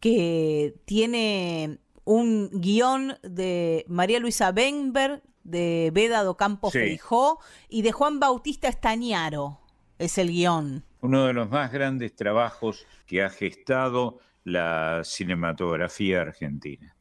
que 0.00 0.74
tiene 0.84 1.78
un 2.04 2.50
guion 2.52 3.16
de 3.22 3.86
María 3.88 4.20
Luisa 4.20 4.52
Benberg, 4.52 5.22
de 5.44 5.90
Beda 5.94 6.22
do 6.22 6.36
Campo 6.36 6.70
Feijó 6.70 7.38
y 7.68 7.82
de 7.82 7.92
Juan 7.92 8.20
Bautista 8.20 8.68
Estañaro. 8.68 9.60
Es 9.98 10.18
el 10.18 10.28
guion. 10.28 10.84
Uno 11.00 11.26
de 11.26 11.32
los 11.32 11.48
más 11.48 11.72
grandes 11.72 12.14
trabajos 12.14 12.86
que 13.06 13.22
ha 13.22 13.30
gestado 13.30 14.18
la 14.42 15.02
cinematografía 15.04 16.20
argentina. 16.20 16.94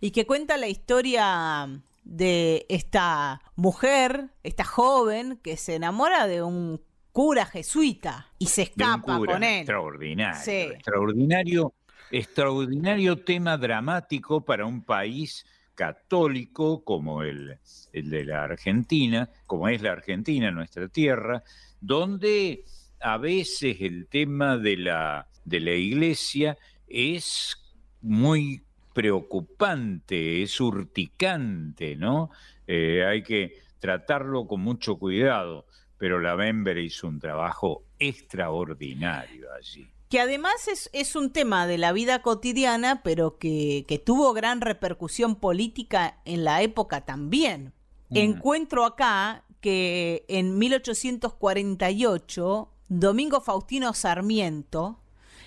Y 0.00 0.12
que 0.12 0.26
cuenta 0.26 0.56
la 0.56 0.68
historia 0.68 1.82
de 2.08 2.64
esta 2.70 3.42
mujer, 3.54 4.30
esta 4.42 4.64
joven, 4.64 5.38
que 5.42 5.58
se 5.58 5.74
enamora 5.74 6.26
de 6.26 6.42
un 6.42 6.80
cura 7.12 7.44
jesuita 7.44 8.32
y 8.38 8.46
se 8.46 8.62
escapa 8.62 9.18
con 9.18 9.44
él. 9.44 9.58
Extraordinario, 9.58 10.72
extraordinario, 10.72 11.74
extraordinario 12.10 13.22
tema 13.22 13.58
dramático 13.58 14.40
para 14.42 14.64
un 14.64 14.82
país 14.82 15.44
católico 15.74 16.82
como 16.82 17.22
el, 17.22 17.58
el 17.92 18.10
de 18.10 18.24
la 18.24 18.44
Argentina, 18.44 19.30
como 19.46 19.68
es 19.68 19.82
la 19.82 19.92
Argentina, 19.92 20.50
nuestra 20.50 20.88
tierra, 20.88 21.44
donde 21.80 22.64
a 23.00 23.18
veces 23.18 23.76
el 23.80 24.08
tema 24.08 24.56
de 24.56 24.78
la, 24.78 25.28
de 25.44 25.60
la 25.60 25.72
iglesia 25.72 26.56
es 26.86 27.56
muy 28.00 28.62
preocupante, 28.98 30.42
es 30.42 30.60
urticante, 30.60 31.94
¿no? 31.94 32.30
Eh, 32.66 33.04
hay 33.06 33.22
que 33.22 33.60
tratarlo 33.78 34.48
con 34.48 34.60
mucho 34.60 34.98
cuidado, 34.98 35.66
pero 35.98 36.18
la 36.18 36.34
Bember 36.34 36.78
hizo 36.78 37.06
un 37.06 37.20
trabajo 37.20 37.84
extraordinario 38.00 39.46
allí. 39.56 39.88
Que 40.08 40.18
además 40.18 40.90
es, 40.92 41.14
un 41.14 41.30
tema 41.30 41.68
de 41.68 41.78
la 41.78 41.92
vida 41.92 42.22
cotidiana, 42.22 43.04
pero 43.04 43.38
que, 43.38 44.02
tuvo 44.04 44.32
gran 44.32 44.60
repercusión 44.60 45.36
política 45.36 46.18
en 46.24 46.42
la 46.42 46.62
época 46.62 47.04
también. 47.04 47.72
Mm. 48.08 48.16
Encuentro 48.16 48.84
acá 48.84 49.44
que 49.60 50.24
en 50.26 50.58
1848 50.58 52.68
Domingo 52.88 53.40
Faustino 53.42 53.94
Sarmiento 53.94 54.98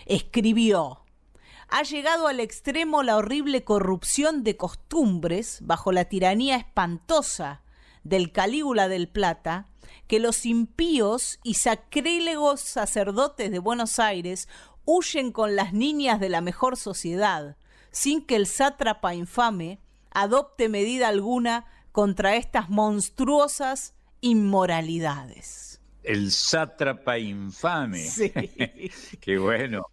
escribió 0.06 1.01
ha 1.72 1.84
llegado 1.84 2.28
al 2.28 2.42
extremo 2.42 3.02
la 3.02 3.16
horrible 3.16 3.64
corrupción 3.64 4.44
de 4.44 4.58
costumbres 4.58 5.60
bajo 5.62 5.94
la 5.94 6.06
tiranía 6.06 6.58
espantosa 6.58 7.64
del 8.04 8.34
Calígula 8.34 8.90
del 8.90 9.08
Plata, 9.08 9.70
que 10.08 10.20
los 10.20 10.46
impíos 10.46 11.40
y 11.44 11.56
sacrílegos 11.56 12.60
sacerdotes 12.60 13.52
de 13.52 13.60
Buenos 13.60 14.00
Aires 14.00 14.50
huyen 14.84 15.32
con 15.32 15.56
las 15.56 15.72
niñas 15.72 16.20
de 16.20 16.28
la 16.28 16.42
mejor 16.42 16.76
sociedad, 16.76 17.56
sin 17.90 18.26
que 18.26 18.36
el 18.36 18.48
sátrapa 18.48 19.16
infame 19.16 19.80
adopte 20.12 20.68
medida 20.68 21.08
alguna 21.08 21.66
contra 21.94 22.36
estas 22.36 22.70
monstruosas 22.70 23.96
inmoralidades. 24.20 25.80
El 26.04 26.32
sátrapa 26.32 27.18
infame. 27.18 28.04
Sí. 28.10 28.30
Qué 29.22 29.38
bueno. 29.38 29.86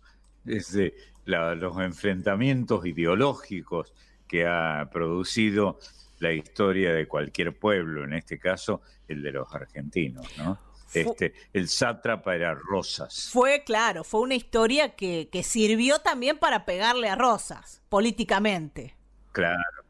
Los 1.28 1.78
enfrentamientos 1.78 2.86
ideológicos 2.86 3.92
que 4.26 4.46
ha 4.46 4.88
producido 4.90 5.78
la 6.20 6.32
historia 6.32 6.94
de 6.94 7.06
cualquier 7.06 7.58
pueblo, 7.58 8.04
en 8.04 8.14
este 8.14 8.38
caso 8.38 8.80
el 9.06 9.22
de 9.22 9.32
los 9.32 9.54
argentinos, 9.54 10.26
¿no? 10.38 10.58
Este, 10.94 11.34
el 11.52 11.68
sátrapa 11.68 12.34
era 12.34 12.54
Rosas. 12.54 13.28
Fue, 13.30 13.62
claro, 13.62 14.04
fue 14.04 14.22
una 14.22 14.36
historia 14.36 14.96
que, 14.96 15.28
sirvió 15.44 15.98
también 15.98 16.38
para 16.38 16.64
pegarle 16.64 17.10
a 17.10 17.14
Rosas, 17.14 17.82
políticamente. 17.90 18.96
Claro, 19.32 19.84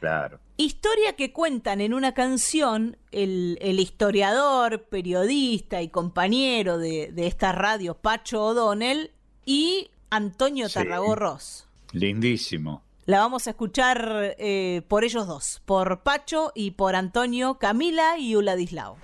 claro. 0.00 0.40
Historia 0.56 1.14
que 1.14 1.32
cuentan 1.32 1.80
en 1.80 1.94
una 1.94 2.12
canción 2.12 2.96
el, 3.12 3.56
historiador, 3.78 4.82
periodista 4.88 5.80
y 5.80 5.90
compañero 5.90 6.76
de, 6.76 7.12
de 7.12 7.28
esta 7.28 7.52
radio, 7.52 7.94
Pacho 7.94 8.42
O'Donnell, 8.42 9.12
y 9.44 9.92
Antonio 10.10 10.68
Tarragorros. 10.68 11.66
Lindísimo. 11.92 12.82
La 13.06 13.20
vamos 13.20 13.46
a 13.46 13.50
escuchar 13.50 14.34
eh, 14.38 14.82
por 14.88 15.04
ellos 15.04 15.26
dos, 15.26 15.62
por 15.64 16.02
Pacho 16.02 16.50
y 16.54 16.72
por 16.72 16.96
Antonio, 16.96 17.54
Camila 17.58 18.18
y 18.18 18.34
Uladislao. 18.34 18.96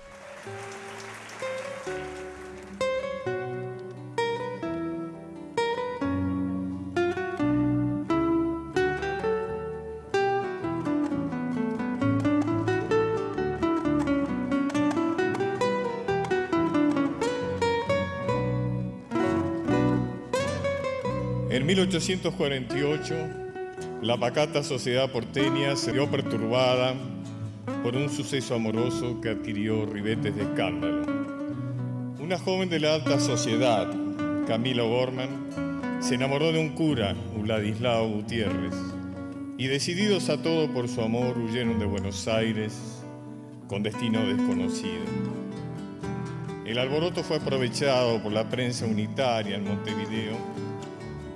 En 21.63 21.67
1848, 21.67 23.15
la 24.01 24.17
pacata 24.17 24.63
sociedad 24.63 25.09
porteña 25.09 25.77
se 25.77 25.93
vio 25.93 26.11
perturbada 26.11 26.93
por 27.81 27.95
un 27.95 28.09
suceso 28.09 28.55
amoroso 28.55 29.21
que 29.21 29.29
adquirió 29.29 29.85
ribetes 29.85 30.35
de 30.35 30.41
escándalo. 30.41 31.05
Una 32.19 32.37
joven 32.37 32.67
de 32.67 32.81
la 32.81 32.95
alta 32.95 33.17
sociedad, 33.17 33.89
Camila 34.45 34.83
Gorman, 34.83 36.01
se 36.01 36.15
enamoró 36.15 36.51
de 36.51 36.59
un 36.59 36.75
cura, 36.75 37.15
Uladislao 37.37 38.09
Gutiérrez, 38.09 38.75
y 39.57 39.67
decididos 39.67 40.27
a 40.27 40.41
todo 40.41 40.67
por 40.67 40.89
su 40.89 40.99
amor 40.99 41.37
huyeron 41.37 41.79
de 41.79 41.85
Buenos 41.85 42.27
Aires 42.27 43.05
con 43.69 43.83
destino 43.83 44.25
desconocido. 44.25 45.05
El 46.65 46.77
alboroto 46.77 47.23
fue 47.23 47.37
aprovechado 47.37 48.21
por 48.21 48.33
la 48.33 48.49
prensa 48.49 48.85
unitaria 48.85 49.55
en 49.55 49.63
Montevideo 49.63 50.35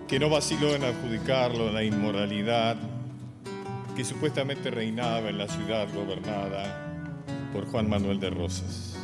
que 0.07 0.19
no 0.19 0.29
vaciló 0.29 0.73
en 0.73 0.85
adjudicarlo 0.85 1.67
a 1.67 1.71
la 1.71 1.83
inmoralidad 1.83 2.77
que 3.93 4.05
supuestamente 4.05 4.71
reinaba 4.71 5.29
en 5.29 5.37
la 5.37 5.49
ciudad 5.49 5.87
gobernada 5.93 6.95
por 7.51 7.65
Juan 7.65 7.89
Manuel 7.89 8.19
de 8.19 8.29
Rosas. 8.29 8.95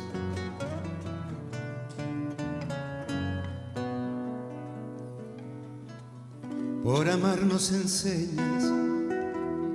Por 6.82 7.10
amar 7.10 7.42
nos 7.42 7.70
enseñas, 7.72 8.64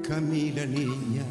Camila 0.08 0.66
niña, 0.66 1.26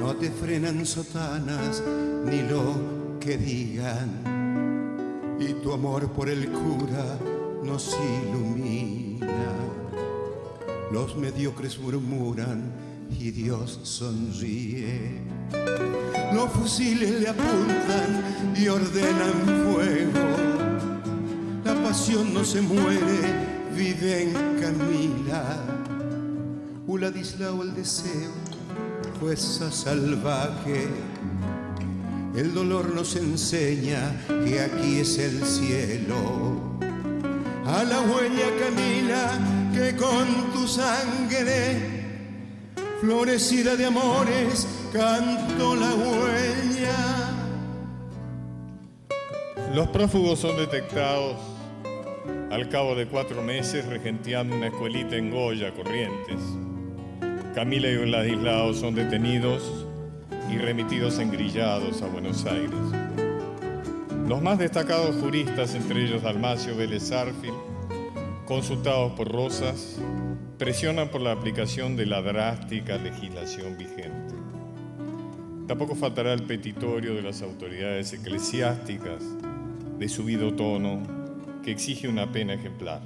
no 0.00 0.16
te 0.16 0.30
frenan 0.30 0.84
sotanas 0.84 1.80
ni 2.24 2.42
lo 2.42 3.18
que 3.20 3.36
digan, 3.36 5.36
y 5.38 5.52
tu 5.62 5.72
amor 5.72 6.10
por 6.10 6.28
el 6.28 6.50
cura 6.50 7.33
nos 7.64 7.96
ilumina. 7.96 9.26
Los 10.92 11.16
mediocres 11.16 11.78
murmuran 11.78 12.72
y 13.18 13.30
Dios 13.30 13.80
sonríe. 13.82 15.22
Los 16.32 16.50
fusiles 16.50 17.20
le 17.20 17.28
apuntan 17.28 18.54
y 18.56 18.68
ordenan 18.68 19.32
fuego. 19.72 20.20
La 21.64 21.74
pasión 21.82 22.34
no 22.34 22.44
se 22.44 22.60
muere, 22.60 23.20
vive 23.74 24.24
en 24.24 24.60
Camila. 24.60 25.58
Uladislao 26.86 27.62
el 27.62 27.74
deseo, 27.74 28.30
fuerza 29.18 29.72
salvaje. 29.72 30.88
El 32.36 32.52
dolor 32.52 32.94
nos 32.94 33.16
enseña 33.16 34.24
que 34.44 34.60
aquí 34.60 34.98
es 34.98 35.18
el 35.18 35.44
cielo 35.44 36.74
a 37.66 37.84
la 37.84 38.00
huella 38.00 38.46
Camila 38.58 39.38
que 39.72 39.96
con 39.96 40.52
tu 40.52 40.68
sangre 40.68 41.94
florecida 43.00 43.76
de 43.76 43.86
amores 43.86 44.66
canto 44.92 45.74
la 45.74 45.94
huella. 45.94 47.24
Los 49.74 49.88
prófugos 49.88 50.38
son 50.38 50.56
detectados 50.56 51.36
al 52.50 52.68
cabo 52.68 52.94
de 52.94 53.06
cuatro 53.06 53.42
meses 53.42 53.84
regenteando 53.86 54.54
una 54.54 54.68
escuelita 54.68 55.16
en 55.16 55.30
Goya, 55.30 55.72
Corrientes. 55.72 56.40
Camila 57.54 57.88
y 57.88 57.96
Vladislao 57.96 58.74
son 58.74 58.94
detenidos 58.94 59.86
y 60.50 60.58
remitidos 60.58 61.18
engrillados 61.18 62.02
a 62.02 62.06
Buenos 62.06 62.44
Aires. 62.44 63.03
Los 64.28 64.40
más 64.40 64.58
destacados 64.58 65.16
juristas, 65.16 65.74
entre 65.74 66.02
ellos 66.02 66.22
Dalmacio 66.22 66.74
Vélez 66.74 67.10
consultados 68.46 69.12
por 69.12 69.30
Rosas, 69.30 69.98
presionan 70.56 71.10
por 71.10 71.20
la 71.20 71.32
aplicación 71.32 71.94
de 71.94 72.06
la 72.06 72.22
drástica 72.22 72.96
legislación 72.96 73.76
vigente. 73.76 74.34
Tampoco 75.66 75.94
faltará 75.94 76.32
el 76.32 76.44
petitorio 76.44 77.14
de 77.14 77.20
las 77.20 77.42
autoridades 77.42 78.14
eclesiásticas 78.14 79.22
de 79.98 80.08
subido 80.08 80.54
tono 80.54 81.02
que 81.62 81.72
exige 81.72 82.08
una 82.08 82.32
pena 82.32 82.54
ejemplar. 82.54 83.02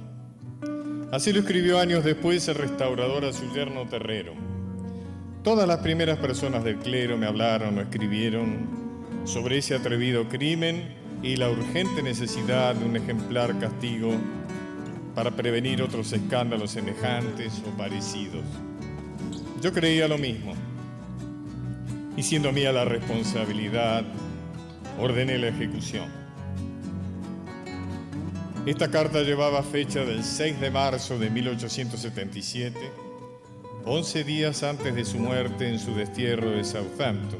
Así 1.11 1.33
lo 1.33 1.39
escribió 1.39 1.79
años 1.79 2.05
después 2.05 2.47
el 2.47 2.55
restaurador 2.55 3.25
a 3.25 3.33
su 3.33 3.53
yerno 3.53 3.87
Terrero. 3.89 4.35
Todas 5.43 5.67
las 5.67 5.79
primeras 5.79 6.17
personas 6.19 6.63
del 6.63 6.77
clero 6.77 7.17
me 7.17 7.25
hablaron 7.25 7.77
o 7.77 7.81
escribieron 7.81 8.79
sobre 9.25 9.57
ese 9.57 9.75
atrevido 9.75 10.29
crimen 10.29 10.98
y 11.21 11.35
la 11.35 11.49
urgente 11.49 12.01
necesidad 12.01 12.75
de 12.75 12.85
un 12.85 12.95
ejemplar 12.95 13.57
castigo 13.59 14.11
para 15.15 15.31
prevenir 15.31 15.81
otros 15.81 16.13
escándalos 16.13 16.71
semejantes 16.71 17.61
o 17.67 17.77
parecidos. 17.77 18.45
Yo 19.61 19.73
creía 19.73 20.07
lo 20.07 20.17
mismo. 20.17 20.53
Y 22.15 22.23
siendo 22.23 22.51
mía 22.51 22.71
la 22.71 22.85
responsabilidad, 22.85 24.03
ordené 24.99 25.37
la 25.37 25.49
ejecución. 25.49 26.07
Esta 28.65 28.91
carta 28.91 29.21
llevaba 29.21 29.63
fecha 29.63 30.01
del 30.01 30.23
6 30.23 30.59
de 30.59 30.69
marzo 30.69 31.17
de 31.17 31.29
1877, 31.29 32.77
11 33.85 34.23
días 34.23 34.63
antes 34.63 34.93
de 34.93 35.05
su 35.05 35.17
muerte 35.17 35.67
en 35.67 35.79
su 35.79 35.95
destierro 35.95 36.51
de 36.51 36.63
Southampton, 36.63 37.39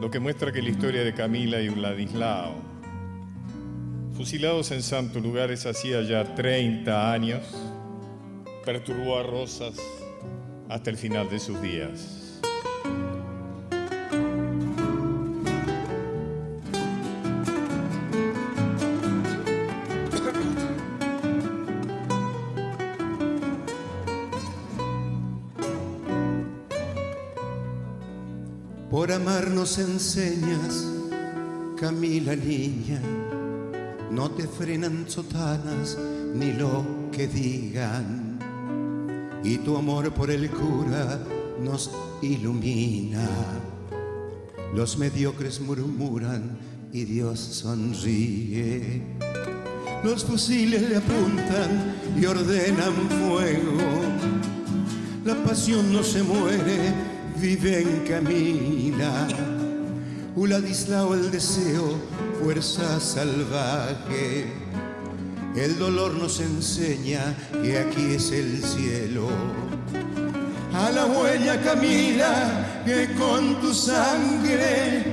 lo 0.00 0.10
que 0.10 0.20
muestra 0.20 0.52
que 0.52 0.62
la 0.62 0.70
historia 0.70 1.04
de 1.04 1.14
Camila 1.14 1.60
y 1.60 1.68
Vladislao, 1.68 2.54
fusilados 4.14 4.70
en 4.70 4.82
santos 4.82 5.22
lugares 5.22 5.66
hacía 5.66 6.02
ya 6.02 6.34
30 6.34 7.12
años, 7.12 7.42
perturbó 8.64 9.18
a 9.18 9.22
Rosas 9.22 9.76
hasta 10.68 10.90
el 10.90 10.96
final 10.96 11.30
de 11.30 11.38
sus 11.38 11.60
días. 11.62 12.25
Nos 29.66 29.78
enseñas, 29.78 30.86
Camila 31.76 32.36
niña, 32.36 33.00
no 34.12 34.30
te 34.30 34.46
frenan 34.46 35.06
sotanas 35.08 35.98
ni 36.36 36.52
lo 36.52 36.84
que 37.10 37.26
digan. 37.26 38.38
Y 39.42 39.58
tu 39.58 39.76
amor 39.76 40.12
por 40.12 40.30
el 40.30 40.48
cura 40.50 41.18
nos 41.60 41.90
ilumina. 42.22 43.28
Los 44.72 44.98
mediocres 44.98 45.60
murmuran 45.60 46.56
y 46.92 47.04
Dios 47.04 47.40
sonríe. 47.40 49.02
Los 50.04 50.24
fusiles 50.24 50.88
le 50.88 50.96
apuntan 50.98 51.96
y 52.16 52.24
ordenan 52.24 52.94
fuego. 53.18 53.78
La 55.24 55.34
pasión 55.42 55.92
no 55.92 56.04
se 56.04 56.22
muere 56.22 57.16
vive 57.40 57.80
en 57.80 58.06
Camila. 58.06 59.45
Uladislao 60.36 61.14
el 61.14 61.30
deseo, 61.30 61.96
fuerza 62.42 63.00
salvaje. 63.00 64.52
El 65.56 65.78
dolor 65.78 66.12
nos 66.12 66.40
enseña 66.40 67.34
que 67.62 67.78
aquí 67.78 68.16
es 68.16 68.30
el 68.32 68.62
cielo. 68.62 69.28
A 70.74 70.90
la 70.90 71.06
huella 71.06 71.62
Camila, 71.62 72.82
que 72.84 73.14
con 73.14 73.62
tu 73.62 73.72
sangre, 73.72 75.04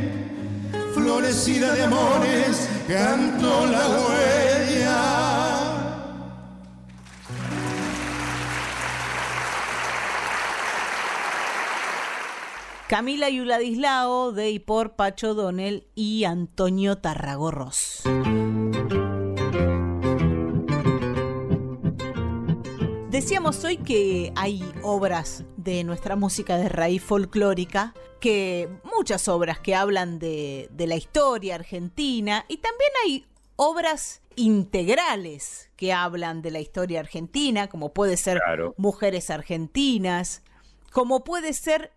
florecida 0.94 1.74
de 1.74 1.84
amores, 1.84 2.68
cantó 2.86 3.66
la 3.66 3.88
huella. 3.88 4.43
Camila 12.94 13.28
Yuladislao 13.28 14.34
de 14.34 14.52
y 14.52 14.60
por 14.60 14.96
Pacho 14.96 15.34
Donel 15.34 15.88
y 15.96 16.26
Antonio 16.26 17.00
Tarragorros. 17.00 18.04
Decíamos 23.10 23.64
hoy 23.64 23.78
que 23.78 24.32
hay 24.36 24.64
obras 24.84 25.44
de 25.58 25.84
nuestra 25.84 26.16
música 26.16 26.58
de 26.58 26.70
raíz 26.70 27.02
folclórica, 27.02 27.96
que 28.20 28.70
muchas 28.84 29.28
obras 29.28 29.58
que 29.60 29.74
hablan 29.74 30.20
de, 30.20 30.70
la 30.78 30.96
historia 30.96 31.56
argentina 31.56 32.46
y 32.48 32.58
también 32.58 32.92
hay 33.04 33.26
obras 33.56 34.22
integrales 34.36 35.72
que 35.78 35.94
hablan 35.94 36.44
de 36.44 36.52
la 36.52 36.60
historia 36.60 37.00
argentina, 37.00 37.70
como 37.70 37.92
puede 37.92 38.18
ser 38.18 38.40
Mujeres 38.78 39.32
Argentinas, 39.32 40.44
como 40.92 41.24
puede 41.24 41.54
ser 41.54 41.92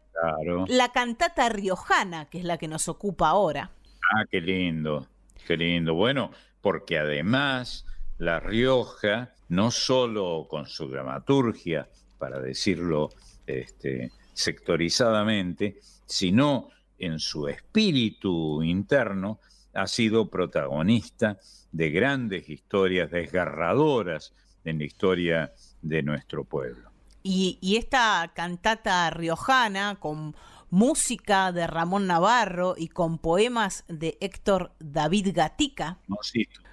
la 0.69 0.93
cantata 0.93 1.49
riojana, 1.49 2.27
que 2.27 2.39
es 2.39 2.45
la 2.45 2.59
que 2.59 2.69
nos 2.69 2.89
ocupa 2.89 3.29
ahora. 3.29 3.71
Ah, 4.15 4.25
qué 4.31 4.41
lindo, 4.41 5.09
qué 5.47 5.57
lindo. 5.57 5.95
Bueno, 5.95 6.31
porque 6.61 6.99
además 6.99 7.85
La 8.19 8.41
Rioja, 8.41 9.35
no 9.49 9.71
solo 9.71 10.47
con 10.49 10.67
su 10.67 10.89
dramaturgia, 10.89 11.89
para 12.19 12.41
decirlo 12.41 13.11
este, 13.47 14.11
sectorizadamente, 14.33 15.79
sino 16.07 16.71
en 16.99 17.19
su 17.19 17.49
espíritu 17.49 18.63
interno, 18.63 19.41
ha 19.75 19.87
sido 19.87 20.31
protagonista 20.31 21.39
de 21.71 21.91
grandes 21.91 22.49
historias 22.49 23.11
desgarradoras 23.11 24.33
en 24.65 24.79
la 24.79 24.85
historia 24.85 25.53
de 25.83 26.03
nuestro 26.03 26.45
pueblo. 26.45 26.96
Y, 27.29 27.77
esta 27.77 28.31
cantata 28.35 29.11
riojana 29.11 29.97
con 29.99 30.37
música 30.71 31.51
de 31.51 31.67
Ramón 31.67 32.07
Navarro 32.07 32.77
y 32.79 32.87
con 32.87 33.19
poemas 33.19 33.85
de 33.89 34.17
Héctor 34.21 34.71
David 34.79 35.31
Gatica. 35.35 35.99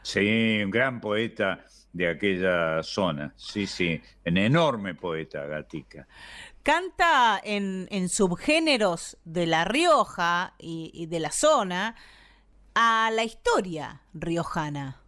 Sí, 0.03 0.61
un 0.63 0.69
gran 0.69 1.01
poeta 1.01 1.65
de 1.91 2.07
aquella 2.07 2.83
zona. 2.83 3.33
Sí, 3.35 3.65
sí, 3.65 3.99
un 4.27 4.37
enorme 4.37 4.93
poeta 4.93 5.43
Gatica. 5.47 6.05
Canta 6.61 7.41
en, 7.43 8.07
subgéneros 8.07 9.17
de 9.25 9.47
La 9.47 9.65
Rioja 9.65 10.53
y 10.59 11.07
de 11.07 11.19
la 11.19 11.31
zona 11.31 11.95
a 12.75 13.09
la 13.11 13.23
historia 13.23 14.01
riojana 14.13 15.03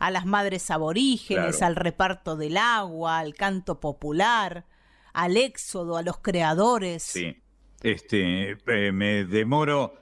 a 0.00 0.10
las 0.10 0.24
madres 0.24 0.70
aborígenes, 0.70 1.60
al 1.60 1.76
reparto 1.76 2.34
del 2.34 2.56
agua, 2.56 3.18
al 3.18 3.34
canto 3.34 3.80
popular, 3.80 4.64
al 5.12 5.36
éxodo, 5.36 5.96
a 5.96 6.02
los 6.02 6.18
creadores. 6.18 7.02
Sí, 7.02 7.36
este, 7.82 8.56
eh, 8.66 8.92
me 8.92 9.24
demoro 9.24 9.94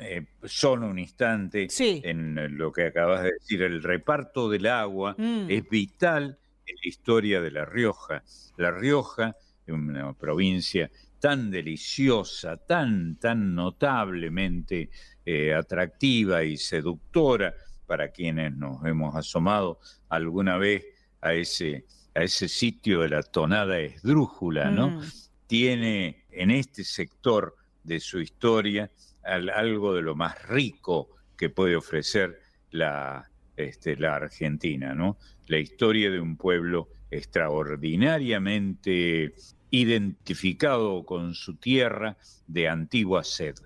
eh, 0.00 0.26
solo 0.44 0.86
un 0.88 0.98
instante 0.98 1.68
en 1.78 2.56
lo 2.56 2.72
que 2.72 2.86
acabas 2.86 3.22
de 3.22 3.32
decir. 3.32 3.62
El 3.62 3.82
reparto 3.82 4.48
del 4.48 4.66
agua 4.66 5.14
mm. 5.18 5.50
es 5.50 5.68
vital 5.68 6.38
en 6.66 6.76
la 6.76 6.88
historia 6.88 7.40
de 7.40 7.50
La 7.50 7.64
Rioja. 7.64 8.22
La 8.56 8.70
Rioja, 8.70 9.36
una 9.68 10.12
provincia 10.14 10.90
tan 11.18 11.50
deliciosa, 11.50 12.56
tan, 12.56 13.16
tan 13.16 13.54
notablemente 13.54 14.90
eh, 15.24 15.54
atractiva 15.54 16.44
y 16.44 16.56
seductora, 16.56 17.54
para 17.86 18.10
quienes 18.10 18.54
nos 18.56 18.84
hemos 18.84 19.14
asomado 19.14 19.78
alguna 20.08 20.56
vez 20.56 20.84
a 21.20 21.34
ese, 21.34 21.84
a 22.16 22.22
ese 22.22 22.48
sitio 22.48 23.02
de 23.02 23.10
la 23.10 23.22
tonada 23.22 23.78
esdrújula, 23.78 24.70
¿no? 24.70 24.90
Mm. 24.90 25.02
Tiene 25.46 26.24
en 26.30 26.50
este 26.50 26.82
sector 26.82 27.54
de 27.84 28.00
su 28.00 28.20
historia 28.20 28.90
algo 29.22 29.94
de 29.94 30.02
lo 30.02 30.14
más 30.14 30.42
rico 30.48 31.10
que 31.36 31.50
puede 31.50 31.76
ofrecer 31.76 32.40
la, 32.70 33.28
este, 33.56 33.96
la 33.96 34.16
Argentina, 34.16 34.94
¿no? 34.94 35.18
La 35.46 35.58
historia 35.58 36.10
de 36.10 36.20
un 36.20 36.36
pueblo 36.36 36.88
extraordinariamente 37.10 39.34
identificado 39.70 41.04
con 41.04 41.34
su 41.34 41.56
tierra 41.56 42.16
de 42.46 42.68
antigua 42.68 43.24
sed. 43.24 43.56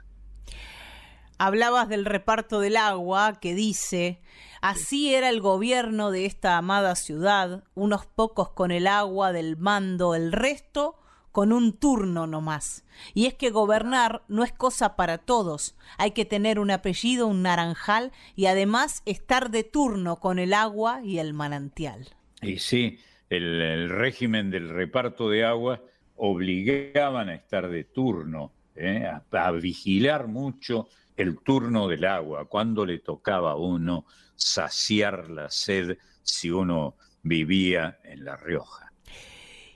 Hablabas 1.42 1.88
del 1.88 2.05
reparto 2.05 2.61
del 2.61 2.76
agua 2.76 3.40
que 3.40 3.55
dice, 3.55 4.20
así 4.61 5.14
era 5.14 5.31
el 5.31 5.40
gobierno 5.40 6.11
de 6.11 6.26
esta 6.26 6.59
amada 6.59 6.94
ciudad, 6.96 7.64
unos 7.74 8.05
pocos 8.05 8.50
con 8.50 8.70
el 8.70 8.87
agua 8.87 9.33
del 9.33 9.57
mando, 9.57 10.14
el 10.14 10.33
resto 10.33 10.98
con 11.33 11.55
un 11.55 11.72
turno 11.72 12.26
nomás. 12.26 12.85
Y 13.14 13.24
es 13.24 13.33
que 13.33 13.48
gobernar 13.48 14.20
no 14.29 14.44
es 14.44 14.53
cosa 14.53 14.96
para 14.96 15.16
todos. 15.16 15.79
Hay 15.96 16.11
que 16.11 16.26
tener 16.26 16.59
un 16.59 16.70
apellido, 16.70 17.26
un 17.26 17.40
naranjal 17.40 18.12
y 18.37 18.44
además 18.44 19.00
estar 19.07 19.50
de 19.50 19.64
turno 19.64 20.16
con 20.16 20.38
el 20.38 20.53
agua 20.53 21.00
y 21.03 21.20
el 21.20 21.33
manantial. 21.33 22.07
Y 22.42 22.59
sí, 22.59 22.98
el, 23.31 23.88
régimen 23.88 24.50
del 24.50 24.68
reparto 24.68 25.31
de 25.31 25.46
agua 25.46 25.81
obligaban 26.16 27.31
a 27.31 27.35
estar 27.35 27.70
de 27.70 27.85
turno, 27.85 28.53
¿eh? 28.76 29.07
a, 29.07 29.50
vigilar 29.53 30.29
mucho 30.29 30.87
el 31.20 31.38
turno 31.38 31.87
del 31.87 32.04
agua, 32.06 32.46
cuando 32.46 32.87
le 32.87 32.98
tocaba 32.98 33.52
a 33.52 33.56
uno 33.56 34.06
saciar 34.37 35.28
la 35.28 35.50
sed 35.50 35.98
si 36.22 36.50
uno 36.50 36.96
vivía 37.22 38.00
en 38.04 38.24
La 38.24 38.37
Rioja. 38.37 38.92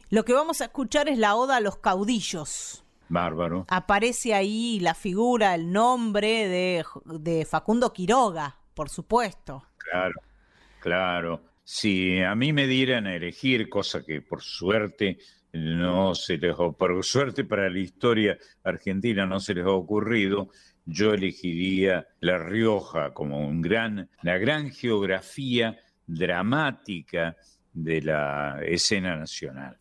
Lo 0.09 0.25
que 0.25 0.33
vamos 0.33 0.61
a 0.61 0.67
escuchar 0.67 1.09
es 1.09 1.19
la 1.19 1.35
oda 1.35 1.57
a 1.57 1.61
los 1.61 1.77
caudillos. 1.79 2.85
Bárbaro. 3.09 3.67
Aparece 3.69 4.33
ahí 4.33 4.81
la 4.81 4.95
figura, 4.95 5.55
el 5.55 5.71
nombre 5.71 6.49
de, 6.49 6.85
de 7.05 7.45
Facundo 7.45 7.93
Quiroga, 7.93 8.57
por 8.73 8.89
supuesto. 8.89 9.65
Claro, 9.77 10.15
claro. 10.81 11.43
Si 11.63 12.23
a 12.23 12.35
mí 12.35 12.55
me 12.55 12.67
dieran 12.67 13.07
a 13.07 13.15
elegir, 13.15 13.69
cosa 13.69 14.03
que 14.03 14.23
por 14.23 14.43
suerte 14.43 15.19
no 15.53 16.15
se 16.15 16.37
les 16.37 16.57
por 16.57 17.05
suerte 17.05 17.45
para 17.45 17.71
la 17.71 17.79
historia 17.79 18.37
argentina 18.65 19.25
no 19.25 19.39
se 19.39 19.55
les 19.55 19.65
ha 19.65 19.71
ocurrido, 19.71 20.51
yo 20.87 21.15
elegiría 21.15 22.07
La 22.21 22.39
Rioja 22.39 23.15
como 23.15 23.47
un 23.47 23.63
gran, 23.63 24.11
la 24.23 24.39
gran 24.39 24.71
geografía 24.71 25.79
dramática 26.07 27.37
de 27.73 28.03
la 28.03 28.61
escena 28.65 29.17
nacional. 29.17 29.79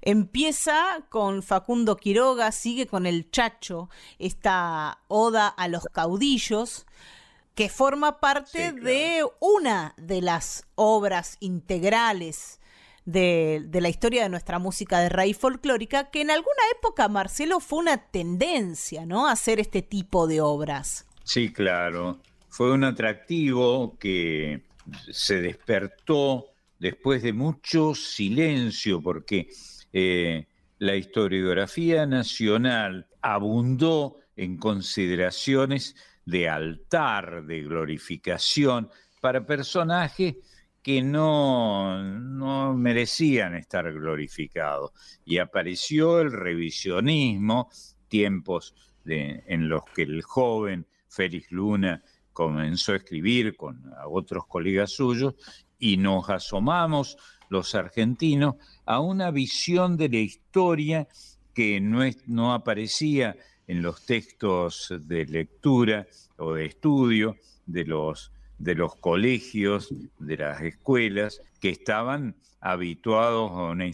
Empieza 0.00 1.06
con 1.08 1.42
Facundo 1.42 1.96
Quiroga, 1.96 2.52
sigue 2.52 2.86
con 2.86 3.06
el 3.06 3.30
Chacho, 3.30 3.90
esta 4.18 5.00
oda 5.08 5.48
a 5.48 5.68
los 5.68 5.84
caudillos, 5.92 6.86
que 7.54 7.68
forma 7.68 8.20
parte 8.20 8.72
de 8.72 9.24
una 9.40 9.94
de 9.96 10.22
las 10.22 10.64
obras 10.76 11.36
integrales 11.40 12.57
de, 13.08 13.80
la 13.80 13.88
historia 13.88 14.22
de 14.22 14.28
nuestra 14.28 14.58
música 14.58 15.00
de 15.00 15.08
raíz 15.08 15.38
folclórica, 15.38 16.10
que 16.10 16.20
en 16.20 16.30
alguna 16.30 16.62
época, 16.76 17.08
Marcelo, 17.08 17.58
fue 17.58 17.78
una 17.78 17.96
tendencia, 17.96 19.06
¿no? 19.06 19.28
Hacer 19.28 19.60
este 19.60 19.80
tipo 19.80 20.26
de 20.26 20.42
obras. 20.42 21.06
Sí, 21.24 21.50
claro. 21.50 22.20
Fue 22.50 22.70
un 22.70 22.84
atractivo 22.84 23.96
que 23.98 24.64
se 25.10 25.40
despertó 25.40 26.48
después 26.78 27.22
de 27.22 27.32
mucho 27.32 27.94
silencio, 27.94 29.00
porque 29.00 29.48
eh, 29.94 30.46
la 30.78 30.94
historiografía 30.94 32.04
nacional 32.04 33.06
abundó 33.22 34.16
en 34.36 34.58
consideraciones 34.58 35.96
de 36.26 36.50
altar, 36.50 37.44
de 37.46 37.62
glorificación 37.62 38.90
para 39.22 39.46
personajes 39.46 40.36
que 40.88 41.02
no, 41.02 42.02
no 42.02 42.72
merecían 42.72 43.54
estar 43.56 43.92
glorificados. 43.92 44.92
Y 45.22 45.36
apareció 45.36 46.22
el 46.22 46.32
revisionismo, 46.32 47.68
tiempos 48.08 48.74
en 49.04 49.68
los 49.68 49.82
que 49.94 50.04
el 50.04 50.22
joven 50.22 50.86
Félix 51.06 51.52
Luna 51.52 52.02
comenzó 52.32 52.94
a 52.94 52.96
escribir 52.96 53.54
con 53.54 53.84
otros 54.06 54.46
colegas 54.46 54.92
suyos 54.92 55.34
y 55.78 55.98
nos 55.98 56.30
asomamos 56.30 57.18
los 57.50 57.74
argentinos 57.74 58.54
a 58.86 59.00
una 59.00 59.30
visión 59.30 59.98
de 59.98 60.08
la 60.08 60.20
historia 60.20 61.06
que 61.52 61.82
no, 61.82 62.00
no 62.28 62.54
aparecía 62.54 63.36
en 63.66 63.82
los 63.82 64.06
textos 64.06 64.94
de 64.98 65.26
lectura 65.26 66.06
o 66.38 66.54
de 66.54 66.64
estudio 66.64 67.36
de 67.66 67.84
los, 67.84 68.32
de 68.58 68.74
los 68.74 68.94
colegios, 68.96 69.94
de 70.18 70.36
las 70.36 70.60
escuelas, 70.62 71.40
que 71.60 71.70
estaban 71.70 72.36
habituados 72.60 73.52
a 73.52 73.70
una 73.70 73.86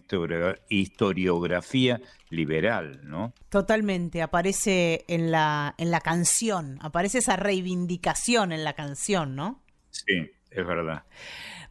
historiografía 0.68 2.00
liberal, 2.30 3.00
¿no? 3.04 3.34
Totalmente, 3.50 4.22
aparece 4.22 5.04
en 5.08 5.30
la, 5.30 5.74
en 5.78 5.90
la 5.90 6.00
canción, 6.00 6.78
aparece 6.80 7.18
esa 7.18 7.36
reivindicación 7.36 8.52
en 8.52 8.64
la 8.64 8.72
canción, 8.72 9.36
¿no? 9.36 9.62
Sí, 9.90 10.30
es 10.50 10.66
verdad. 10.66 11.04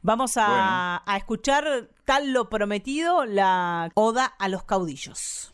Vamos 0.01 0.38
a, 0.38 1.01
a 1.06 1.17
escuchar 1.17 1.89
tal 2.06 2.32
lo 2.32 2.49
prometido, 2.49 3.25
la 3.25 3.89
oda 3.95 4.25
a 4.25 4.49
los 4.49 4.63
caudillos. 4.63 5.53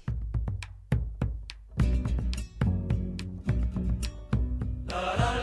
otra 4.90 5.39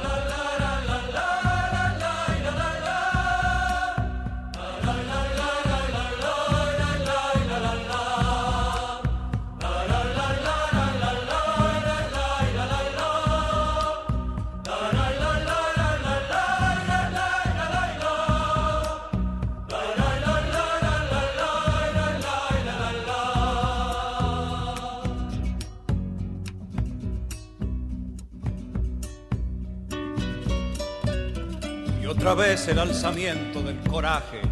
vez 32.37 32.69
el 32.69 32.79
alzamiento 32.79 33.63
del 33.63 33.81
coraje, 33.89 34.43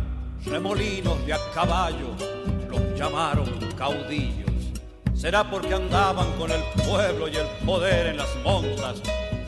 remolinos 0.47 1.25
de 1.27 1.35
a 1.35 1.39
caballo, 1.55 2.17
los 2.71 2.99
llamaron 2.99 3.47
caudillos. 3.77 4.51
Será 5.15 5.49
porque 5.51 5.75
andaban 5.75 6.33
con 6.33 6.51
el 6.51 6.63
pueblo 6.87 7.29
y 7.29 7.37
el 7.37 7.47
poder 7.67 8.07
en 8.07 8.17
las 8.17 8.35
montas, 8.43 9.03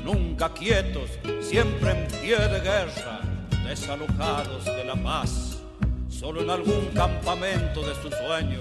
nunca 0.04 0.50
quietos, 0.50 1.10
siempre 1.40 1.92
en 1.92 2.08
pie 2.08 2.36
de 2.36 2.60
guerra, 2.60 3.20
desalojados 3.64 4.66
de 4.66 4.84
la 4.84 4.96
paz. 4.96 5.62
Solo 6.10 6.42
en 6.42 6.50
algún 6.50 6.90
campamento 6.94 7.80
de 7.80 7.94
su 7.94 8.10
sueño 8.10 8.60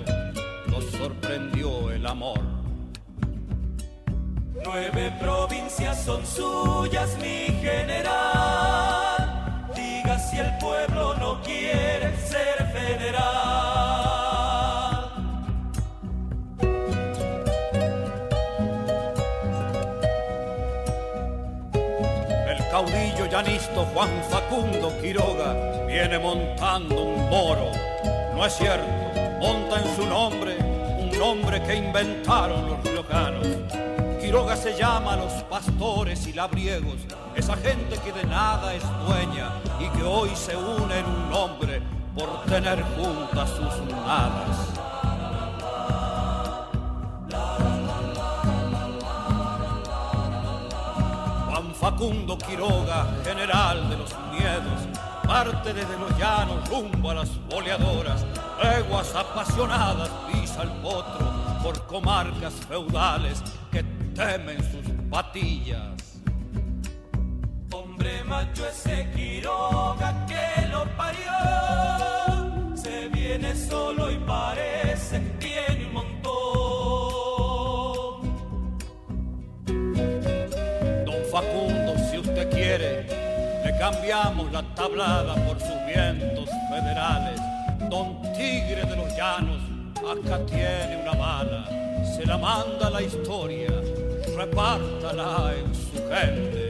los 0.70 0.86
sorprendió 0.92 1.92
el 1.92 2.06
amor. 2.06 2.40
Nueve 4.64 5.14
provincias 5.20 6.02
son 6.06 6.26
suyas, 6.26 7.18
mi 7.22 7.54
general 7.62 8.85
si 10.36 10.42
el 10.42 10.58
pueblo 10.58 11.16
no 11.16 11.42
quiere 11.42 12.14
ser 12.18 12.58
federal. 12.74 13.24
El 22.48 22.70
caudillo 22.70 23.26
llanisto 23.32 23.86
Juan 23.94 24.10
Facundo 24.30 24.92
Quiroga 25.02 25.86
viene 25.88 26.20
montando 26.20 27.02
un 27.02 27.30
moro. 27.30 27.72
No 28.36 28.46
es 28.46 28.54
cierto, 28.54 28.86
monta 29.40 29.80
en 29.80 29.96
su 29.96 30.06
nombre 30.06 30.58
un 31.00 31.18
nombre 31.18 31.62
que 31.64 31.76
inventaron 31.76 32.72
los 32.72 32.84
riojanos. 32.84 33.85
Quiroga 34.26 34.58
se 34.58 34.76
llama 34.76 35.14
a 35.14 35.18
los 35.18 35.32
pastores 35.44 36.26
y 36.26 36.34
labriegos 36.34 36.96
esa 37.36 37.56
gente 37.58 37.96
que 38.04 38.12
de 38.12 38.24
nada 38.24 38.74
es 38.74 38.82
dueña 39.06 39.52
y 39.80 39.88
que 39.96 40.02
hoy 40.02 40.32
se 40.36 40.56
une 40.56 40.98
en 40.98 41.06
un 41.06 41.30
nombre 41.30 41.80
por 42.18 42.42
tener 42.46 42.82
juntas 42.96 43.50
sus 43.52 43.86
nadas. 43.92 44.72
Juan 51.48 51.76
Facundo 51.76 52.36
Quiroga, 52.40 53.06
general 53.24 53.88
de 53.92 53.98
los 53.98 54.10
miedos, 54.32 54.88
parte 55.28 55.72
desde 55.72 56.00
los 56.00 56.18
llanos 56.18 56.68
rumbo 56.68 57.12
a 57.12 57.14
las 57.14 57.30
boleadoras, 57.48 58.26
leguas 58.64 59.14
apasionadas 59.14 60.10
pisa 60.32 60.64
el 60.64 60.72
potro 60.82 61.32
por 61.62 61.80
comarcas 61.86 62.54
feudales 62.68 63.44
que 63.72 63.95
temen 64.16 64.58
sus 64.72 64.90
patillas 65.10 65.96
macho 68.28 68.68
ese 68.68 69.08
Quiroga 69.16 70.26
que 70.28 70.68
lo 70.68 70.86
parió. 70.98 72.76
Se 72.76 73.08
viene 73.10 73.56
solo 73.56 74.12
y 74.12 74.18
parece 74.18 75.20
tiene 75.40 75.86
un 75.88 75.94
montón. 75.94 76.36
Don 81.06 81.24
Facundo, 81.32 81.96
si 82.10 82.18
usted 82.18 82.50
quiere, 82.50 83.04
le 83.64 83.78
cambiamos 83.78 84.52
la 84.52 84.64
tablada 84.76 85.36
por 85.46 85.60
sus 85.60 85.86
vientos 85.86 86.50
federales. 86.70 87.40
Don 87.90 88.22
Tigre 88.34 88.84
de 88.86 88.96
los 88.96 89.16
Llanos, 89.16 89.62
acá 89.98 90.46
tiene 90.46 90.98
una 91.02 91.14
bala. 91.14 91.66
Se 92.16 92.26
la 92.26 92.38
manda 92.38 92.90
la 92.90 93.02
historia, 93.02 93.72
repártala 94.36 95.54
en 95.56 95.76
su 95.76 95.98
gente 96.10 96.66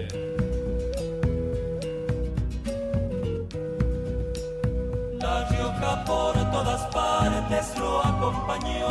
por 6.05 6.33
todas 6.51 6.81
partes. 6.93 7.73
acompañó. 8.03 8.87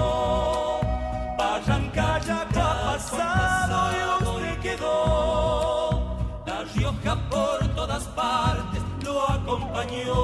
Barranca 1.36 2.20
ya 2.26 2.42
ha 2.42 2.48
pasado 2.48 3.92
y 3.92 4.24
usted 4.24 4.58
quedó. 4.60 6.16
La 6.46 6.64
Rioja 6.74 7.16
por 7.30 7.68
todas 7.74 8.04
partes 8.08 8.82
lo 9.02 9.30
acompañó. 9.30 10.14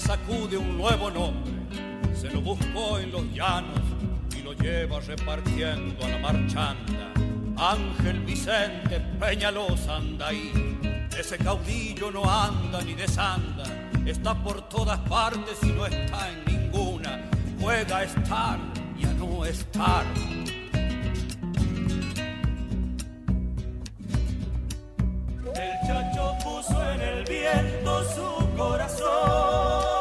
Sacude 0.00 0.56
un 0.56 0.76
nuevo 0.76 1.10
nombre, 1.10 1.52
se 2.14 2.30
lo 2.30 2.40
buscó 2.40 2.98
en 2.98 3.10
los 3.10 3.24
llanos 3.32 3.80
y 4.36 4.42
lo 4.42 4.52
lleva 4.52 5.00
repartiendo 5.00 6.04
a 6.04 6.08
la 6.08 6.18
marchanda. 6.18 7.12
Ángel 7.56 8.20
Vicente 8.20 9.00
Peñalosa 9.18 9.96
anda 9.96 10.28
ahí, 10.28 10.52
ese 11.18 11.36
caudillo 11.38 12.10
no 12.10 12.24
anda 12.30 12.80
ni 12.82 12.94
desanda, 12.94 13.64
está 14.06 14.34
por 14.34 14.68
todas 14.68 14.98
partes 15.00 15.58
y 15.62 15.66
no 15.66 15.86
está 15.86 16.30
en 16.30 16.44
ninguna, 16.44 17.20
juega 17.60 18.04
estar 18.04 18.58
y 18.98 19.04
a 19.04 19.12
no 19.14 19.44
estar. 19.44 20.04
Puso 26.58 26.92
en 26.92 27.00
el 27.00 27.24
viento 27.24 28.04
su 28.14 28.56
corazón 28.56 29.97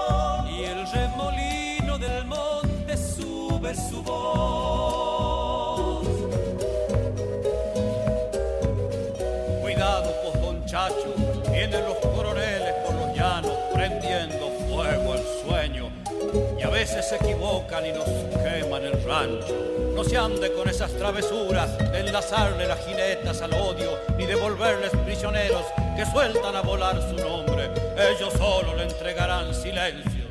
se 17.08 17.16
equivocan 17.16 17.86
y 17.86 17.94
nos 17.94 18.04
queman 18.44 18.84
el 18.84 19.02
rancho. 19.06 19.56
No 19.96 20.04
se 20.04 20.18
ande 20.18 20.52
con 20.52 20.68
esas 20.68 20.92
travesuras 20.92 21.78
de 21.78 22.02
enlazarle 22.02 22.68
las 22.68 22.86
jinetas 22.86 23.42
al 23.42 23.54
odio 23.54 23.98
ni 24.18 24.26
devolverles 24.26 24.92
prisioneros 25.06 25.64
que 25.96 26.06
sueltan 26.06 26.56
a 26.58 26.62
volar 26.62 27.02
su 27.02 27.16
nombre. 27.16 27.72
Ellos 27.98 28.34
solo 28.34 28.76
le 28.76 28.84
entregarán 28.84 29.54
silencios. 29.54 30.28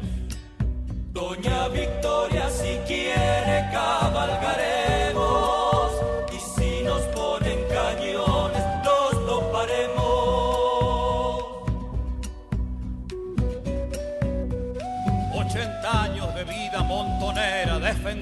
Doña 1.13 1.69
Victoria, 1.69 2.51
si 2.51 2.77
quiere 2.87 3.71
cabalgaremos 3.73 4.86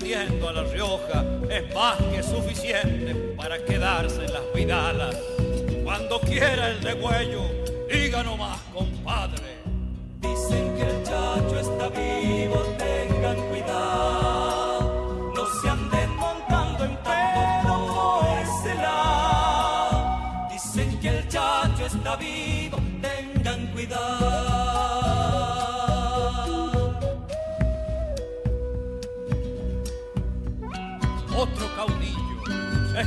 defendiendo 0.05 0.49
a 0.49 0.53
La 0.53 0.65
Rioja 0.65 1.25
es 1.51 1.75
más 1.75 1.97
que 1.97 2.23
suficiente 2.23 3.15
para 3.37 3.65
quedarse 3.65 4.25
en 4.25 4.33
las 4.35 4.43
vidalas. 4.55 5.17
Cuando 5.83 6.21
quiera 6.21 6.71
el 6.71 6.81
degüello, 6.83 7.41
diga 7.91 8.23
nomás, 8.23 8.59
compadre. 8.75 9.63
Dicen 10.21 10.77
que 10.77 10.83
el 10.83 11.03
chacho 11.05 11.59
está 11.59 11.89
vivo, 11.89 12.57
tengan 12.77 13.37
cuidado. 13.49 15.33
No 15.35 15.47
se 15.61 15.69
anden 15.71 16.17
montando 16.17 16.85
en 16.85 16.97
por 16.99 18.27
ese 18.43 18.75
lado. 18.75 20.49
Dicen 20.53 21.01
que 21.01 21.09
el 21.09 21.29
chacho 21.29 21.87
está 21.87 22.17
vivo, 22.17 22.79
tengan 23.01 23.67
cuidado. 23.69 24.24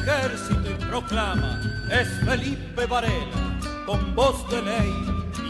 Ejército 0.07 0.69
y 0.69 0.85
proclama, 0.85 1.61
es 1.91 2.07
Felipe 2.25 2.85
Varela, 2.85 3.59
con 3.85 4.15
voz 4.15 4.49
de 4.49 4.61
ley 4.61 4.93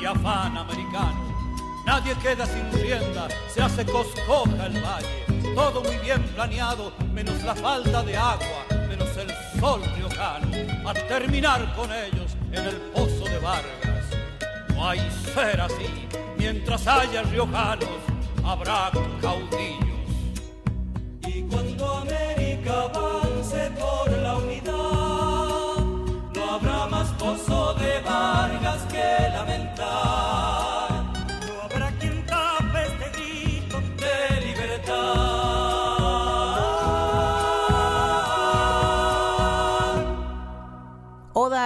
y 0.02 0.06
afán 0.06 0.58
americano. 0.58 1.28
Nadie 1.86 2.16
queda 2.16 2.46
sin 2.46 2.72
rienda, 2.72 3.28
se 3.54 3.62
hace 3.62 3.86
coscoja 3.86 4.66
el 4.66 4.82
valle, 4.84 5.54
todo 5.54 5.82
muy 5.84 5.98
bien 5.98 6.24
planeado, 6.36 6.92
menos 7.14 7.42
la 7.44 7.56
falta 7.56 8.02
de 8.04 8.18
agua, 8.18 8.66
menos 8.90 9.16
el 9.16 9.32
sol 9.60 9.82
riojano, 9.96 10.90
a 10.90 10.94
terminar 10.94 11.74
con 11.76 11.92
ellos 11.94 12.36
en 12.52 12.66
el 12.66 12.76
pozo 12.94 13.26
de 13.26 13.40
Vargas. 13.40 14.06
No 14.70 14.90
hay 14.90 15.00
ser 15.34 15.62
así, 15.62 16.08
mientras 16.38 16.86
haya 16.88 17.22
riojanos, 17.24 17.90
habrá 18.44 18.92
caudillos. 19.22 19.97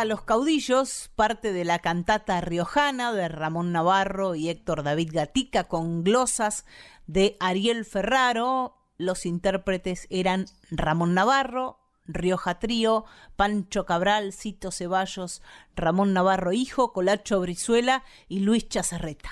Los 0.06 0.22
caudillos, 0.24 1.12
parte 1.16 1.54
de 1.54 1.66
la 1.66 1.80
cantata 1.80 2.40
riojana 2.42 3.14
de 3.14 3.28
Ramón 3.28 3.72
Navarro 3.72 4.36
y 4.36 4.50
Héctor 4.50 4.84
David 4.84 5.10
Gatica 5.14 5.66
con 5.66 6.04
glosas 6.04 6.66
de 7.08 7.38
Ariel 7.40 7.86
Ferraro. 7.86 8.78
Los 8.98 9.26
intérpretes 9.26 10.08
eran 10.10 10.46
Ramón 10.70 11.14
Navarro, 11.14 11.80
Rioja 12.06 12.60
Trío, 12.60 13.06
Pancho 13.36 13.86
Cabral, 13.86 14.34
Cito 14.34 14.72
Ceballos, 14.72 15.42
Ramón 15.76 16.14
Navarro 16.14 16.52
Hijo, 16.52 16.94
Colacho 16.94 17.40
Brizuela 17.40 18.04
y 18.28 18.40
Luis 18.40 18.68
Chazarreta. 18.70 19.30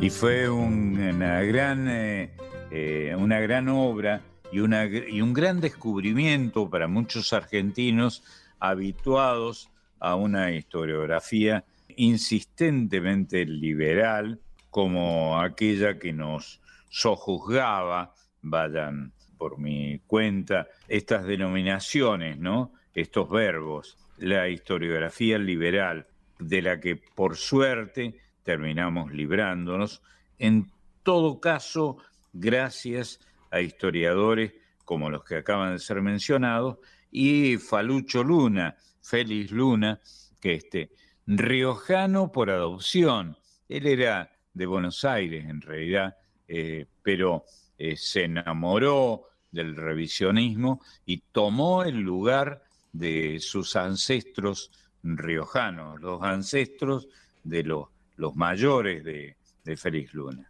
Y 0.00 0.10
fue 0.10 0.48
un- 0.48 0.98
una, 0.98 1.42
gran, 1.42 1.88
eh, 1.88 2.30
eh, 2.70 3.16
una 3.18 3.40
gran 3.40 3.68
obra 3.68 4.20
y, 4.56 5.16
y 5.16 5.20
un 5.20 5.32
gran 5.32 5.60
descubrimiento 5.60 6.68
para 6.68 6.88
muchos 6.88 7.32
argentinos 7.32 8.22
habituados 8.58 9.70
a 10.00 10.14
una 10.14 10.52
historiografía 10.52 11.64
insistentemente 11.96 13.44
liberal 13.44 14.40
como 14.70 15.40
aquella 15.40 15.98
que 15.98 16.12
nos 16.12 16.60
sojuzgaba, 16.90 18.14
vayan 18.42 19.12
por 19.38 19.58
mi 19.58 20.00
cuenta, 20.06 20.66
estas 20.88 21.24
denominaciones, 21.24 22.38
¿no? 22.38 22.72
Estos 22.94 23.28
verbos, 23.30 23.96
la 24.18 24.48
historiografía 24.48 25.38
liberal, 25.38 26.06
de 26.38 26.62
la 26.62 26.80
que 26.80 26.96
por 26.96 27.36
suerte 27.36 28.14
terminamos 28.42 29.12
librándonos, 29.12 30.02
en 30.38 30.70
todo 31.02 31.40
caso, 31.40 31.98
gracias 32.32 33.20
a 33.56 33.62
historiadores 33.62 34.52
como 34.84 35.10
los 35.10 35.24
que 35.24 35.36
acaban 35.36 35.72
de 35.72 35.78
ser 35.80 36.00
mencionados, 36.00 36.78
y 37.10 37.58
Falucho 37.58 38.22
Luna, 38.22 38.76
Félix 39.02 39.50
Luna, 39.50 40.00
que 40.40 40.54
este, 40.54 40.92
riojano 41.26 42.30
por 42.30 42.50
adopción, 42.50 43.36
él 43.68 43.86
era 43.86 44.30
de 44.54 44.66
Buenos 44.66 45.04
Aires 45.04 45.44
en 45.44 45.60
realidad, 45.60 46.16
eh, 46.46 46.86
pero 47.02 47.44
eh, 47.76 47.96
se 47.96 48.24
enamoró 48.24 49.24
del 49.50 49.74
revisionismo 49.74 50.80
y 51.04 51.18
tomó 51.32 51.82
el 51.82 51.98
lugar 51.98 52.62
de 52.92 53.38
sus 53.40 53.74
ancestros 53.76 54.70
riojanos, 55.02 56.00
los 56.00 56.22
ancestros 56.22 57.08
de 57.42 57.64
los, 57.64 57.88
los 58.16 58.36
mayores 58.36 59.04
de, 59.04 59.36
de 59.64 59.76
Félix 59.76 60.14
Luna. 60.14 60.48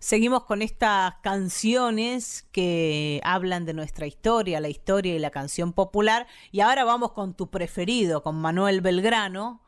Seguimos 0.00 0.44
con 0.44 0.62
estas 0.62 1.14
canciones 1.22 2.46
que 2.52 3.20
hablan 3.24 3.64
de 3.64 3.74
nuestra 3.74 4.06
historia, 4.06 4.60
la 4.60 4.68
historia 4.68 5.14
y 5.14 5.18
la 5.18 5.30
canción 5.30 5.72
popular. 5.72 6.26
Y 6.52 6.60
ahora 6.60 6.84
vamos 6.84 7.12
con 7.12 7.34
tu 7.34 7.50
preferido, 7.50 8.22
con 8.22 8.36
Manuel 8.36 8.80
Belgrano, 8.80 9.62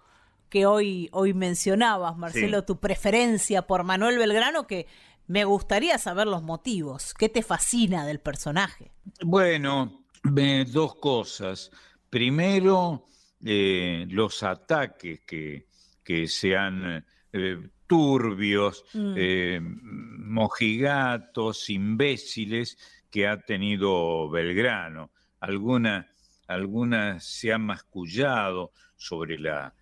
que 0.49 0.67
hoy, 0.67 1.09
hoy 1.13 1.35
mencionabas, 1.35 2.17
Marcelo, 2.17 2.61
Sí. 2.61 2.67
tu 2.67 2.79
preferencia 2.81 3.63
por 3.63 3.85
Manuel 3.85 4.19
Belgrano, 4.19 4.67
que 4.67 4.87
me 5.27 5.45
gustaría 5.45 5.97
saber 5.99 6.27
los 6.27 6.43
motivos. 6.43 7.15
¿Qué 7.15 7.29
te 7.29 7.43
fascina 7.43 8.05
del 8.07 8.19
personaje? 8.21 8.91
Bueno, 9.25 10.05
dos 10.73 10.97
cosas. 10.97 11.71
Primero, 12.09 13.07
eh, 13.45 14.07
los 14.11 14.43
ataques 14.43 15.21
que, 15.27 15.67
que 16.03 16.27
se 16.27 16.57
han 16.57 17.05
eh, 17.33 17.69
turbios, 17.91 18.85
Mm. 18.95 19.15
eh, 19.17 19.61
mojigatos, 19.61 21.69
imbéciles 21.71 22.79
que 23.11 23.27
ha 23.27 23.41
tenido 23.41 24.31
Belgrano. 24.31 25.11
Algunas 25.41 26.07
alguna 26.47 27.21
se 27.21 27.53
han 27.53 27.63
mascullado 27.63 28.73
sobre 28.97 29.39
la, 29.39 29.73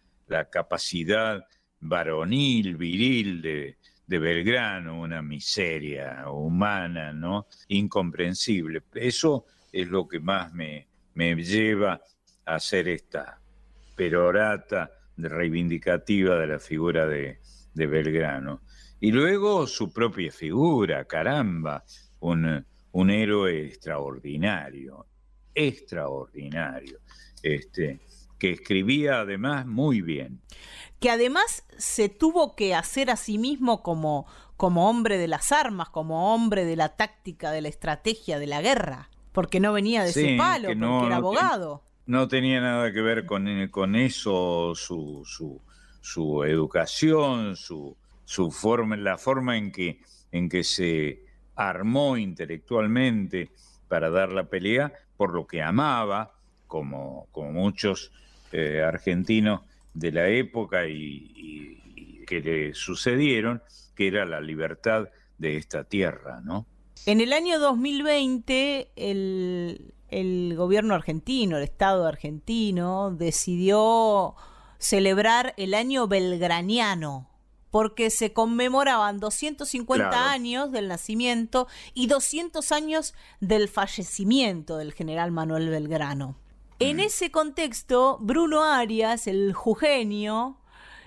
capacidad 0.50 1.46
varonil, 1.80 2.76
viril 2.76 3.40
de, 3.42 3.76
Belgrano, 4.18 5.00
una 5.00 5.22
miseria 5.22 6.30
humana, 6.30 7.12
¿no? 7.12 7.46
Incomprensible. 7.68 8.82
Eso 8.94 9.46
es 9.72 9.88
lo 9.88 10.06
que 10.06 10.20
más 10.20 10.52
me, 10.52 10.86
me 11.14 11.34
lleva 11.36 12.00
a 12.44 12.54
hacer 12.54 12.88
esta 12.88 13.40
perorata 13.96 14.90
reivindicativa 15.16 16.36
de 16.36 16.46
la 16.46 16.58
figura 16.58 17.06
de, 17.06 17.38
Belgrano. 17.86 18.62
Y 19.00 19.12
luego 19.12 19.66
su 19.66 19.92
propia 19.92 20.32
figura, 20.32 21.04
caramba, 21.04 21.84
un, 22.20 22.64
un 22.92 23.10
héroe 23.10 23.66
extraordinario, 23.66 25.06
extraordinario, 25.54 26.98
este, 27.42 28.00
que 28.38 28.50
escribía 28.50 29.20
además 29.20 29.66
muy 29.66 30.02
bien. 30.02 30.40
Que 30.98 31.10
además 31.10 31.64
se 31.76 32.08
tuvo 32.08 32.56
que 32.56 32.74
hacer 32.74 33.10
a 33.10 33.16
sí 33.16 33.38
mismo 33.38 33.82
como, 33.82 34.26
como 34.56 34.90
hombre 34.90 35.16
de 35.16 35.28
las 35.28 35.52
armas, 35.52 35.90
como 35.90 36.34
hombre 36.34 36.64
de 36.64 36.74
la 36.74 36.96
táctica, 36.96 37.52
de 37.52 37.60
la 37.60 37.68
estrategia, 37.68 38.40
de 38.40 38.48
la 38.48 38.60
guerra, 38.60 39.10
porque 39.30 39.60
no 39.60 39.72
venía 39.72 40.02
de 40.02 40.10
ese 40.10 40.36
palo, 40.36 40.68
porque 40.68 41.06
era 41.06 41.16
abogado 41.16 41.88
no 42.08 42.26
tenía 42.26 42.60
nada 42.62 42.90
que 42.90 43.02
ver 43.02 43.26
con, 43.26 43.68
con 43.68 43.94
eso, 43.94 44.72
su, 44.74 45.22
su, 45.26 45.60
su 46.08 46.42
educación, 46.44 47.54
su, 47.54 47.94
su, 48.24 48.50
forma, 48.50 48.96
la 48.96 49.18
forma 49.18 49.58
en 49.58 49.70
que, 49.70 50.00
en 50.32 50.48
que 50.48 50.64
se 50.64 51.22
armó 51.54 52.16
intelectualmente 52.16 53.50
para 53.88 54.08
dar 54.08 54.32
la 54.32 54.44
pelea 54.44 54.90
por 55.18 55.34
lo 55.34 55.46
que 55.46 55.60
amaba, 55.60 56.32
como, 56.66 57.26
como 57.30 57.52
muchos 57.52 58.10
eh, 58.52 58.82
argentinos 58.82 59.60
de 59.92 60.12
la 60.12 60.28
época 60.28 60.86
y, 60.86 61.30
y, 61.36 62.24
que 62.24 62.40
le 62.40 62.74
sucedieron, 62.74 63.62
que 63.94 64.08
era 64.08 64.24
la 64.24 64.40
libertad 64.40 65.08
de 65.36 65.56
esta 65.56 65.84
tierra, 65.84 66.40
¿no? 66.42 66.66
En 67.04 67.20
el 67.20 67.32
año 67.32 67.58
2020, 67.58 68.92
el, 68.96 69.92
el 70.08 70.54
gobierno 70.56 70.94
argentino, 70.94 71.58
el 71.58 71.64
Estado 71.64 72.06
argentino, 72.06 73.10
decidió 73.10 74.34
celebrar 74.78 75.54
el 75.56 75.74
año 75.74 76.08
belgraniano, 76.08 77.28
porque 77.70 78.10
se 78.10 78.32
conmemoraban 78.32 79.18
250 79.18 80.30
años 80.30 80.72
del 80.72 80.88
nacimiento 80.88 81.68
y 81.94 82.06
200 82.06 82.72
años 82.72 83.14
del 83.40 83.68
fallecimiento 83.68 84.78
del 84.78 84.92
general 84.92 85.30
Manuel 85.32 85.68
Belgrano. 85.68 86.36
En 86.78 87.00
ese 87.00 87.30
contexto, 87.30 88.18
Bruno 88.20 88.62
Arias, 88.62 89.26
el 89.26 89.52
jugenio, 89.52 90.58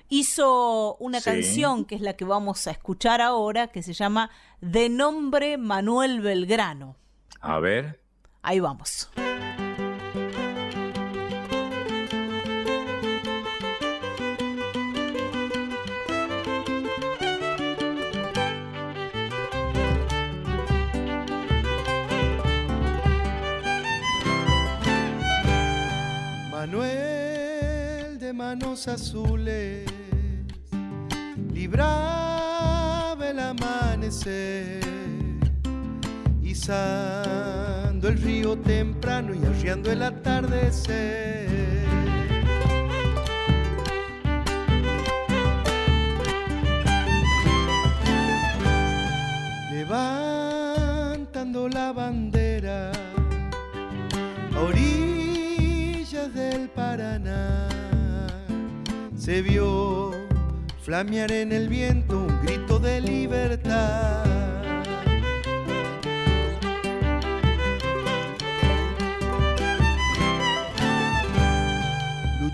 hizo 0.09 0.97
una 0.97 1.21
canción 1.21 1.85
que 1.85 1.95
es 1.95 2.01
la 2.01 2.17
que 2.17 2.25
vamos 2.25 2.67
a 2.67 2.71
escuchar 2.71 3.21
ahora, 3.21 3.67
que 3.67 3.81
se 3.81 3.93
llama 3.93 4.29
De 4.59 4.89
nombre 4.89 5.57
Manuel 5.57 6.19
Belgrano. 6.19 6.97
A 7.39 7.59
ver. 7.59 8.01
Ahí 8.43 8.59
vamos. 8.59 9.09
Manos 28.51 28.85
azules, 28.89 29.85
libraba 31.53 33.29
el 33.29 33.39
amanecer 33.39 34.81
Pisando 36.41 38.09
el 38.09 38.21
río 38.21 38.57
temprano 38.57 39.33
y 39.33 39.45
arriando 39.45 39.89
el 39.89 40.03
atardecer. 40.03 41.47
Levantando 49.71 51.69
la 51.69 51.93
bandera 51.93 52.91
a 54.53 54.59
orillas 54.59 56.33
del 56.33 56.69
Paraná, 56.71 57.50
se 59.21 59.43
vio 59.43 60.09
flamear 60.81 61.31
en 61.31 61.51
el 61.51 61.69
viento 61.69 62.21
un 62.21 62.41
grito 62.41 62.79
de 62.79 63.01
libertad. 63.01 64.25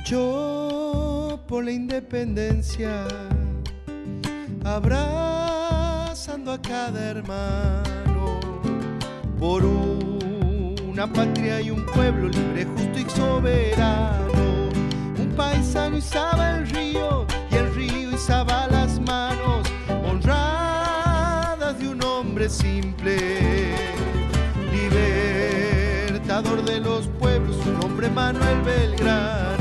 Yo 0.03 1.39
por 1.47 1.63
la 1.63 1.71
independencia, 1.71 3.07
abrazando 4.65 6.51
a 6.51 6.61
cada 6.61 7.11
hermano, 7.11 8.39
por 9.39 9.63
una 9.63 11.11
patria 11.11 11.61
y 11.61 11.71
un 11.71 11.85
pueblo 11.85 12.27
libre, 12.27 12.65
justo 12.65 12.99
y 12.99 13.09
soberano. 13.09 14.56
Paisano 15.37 15.97
izaba 15.97 16.57
el 16.57 16.67
río 16.67 17.27
y 17.51 17.55
el 17.55 17.75
río 17.75 18.11
izaba 18.11 18.67
las 18.71 18.99
manos, 18.99 19.67
honradas 20.03 21.77
de 21.77 21.89
un 21.89 22.03
hombre 22.03 22.49
simple, 22.49 23.75
libertador 24.71 26.63
de 26.63 26.79
los 26.79 27.07
pueblos, 27.19 27.55
un 27.67 27.83
hombre 27.83 28.09
Manuel 28.09 28.63
Belgrano. 28.63 29.56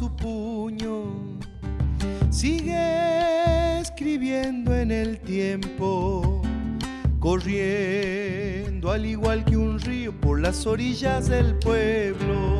Su 0.00 0.08
puño, 0.16 1.12
sigue 2.30 3.80
escribiendo 3.80 4.74
en 4.74 4.90
el 4.90 5.20
tiempo, 5.20 6.40
corriendo 7.18 8.92
al 8.92 9.04
igual 9.04 9.44
que 9.44 9.58
un 9.58 9.78
río 9.78 10.18
por 10.18 10.40
las 10.40 10.66
orillas 10.66 11.28
del 11.28 11.54
pueblo. 11.56 12.58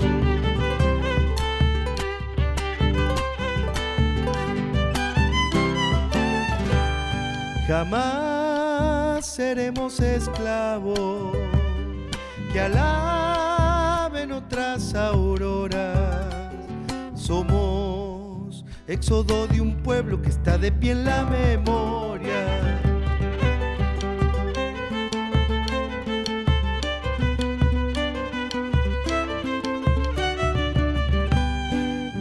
Jamás 7.66 9.24
seremos 9.24 9.98
esclavos 9.98 11.34
que 12.52 12.68
la 12.68 13.00
otras 14.32 14.94
auroras. 14.94 15.29
Éxodo 18.90 19.46
de 19.46 19.60
un 19.60 19.76
pueblo 19.76 20.20
que 20.20 20.28
está 20.28 20.58
de 20.58 20.72
pie 20.72 20.90
en 20.90 21.04
la 21.04 21.24
memoria. 21.24 22.40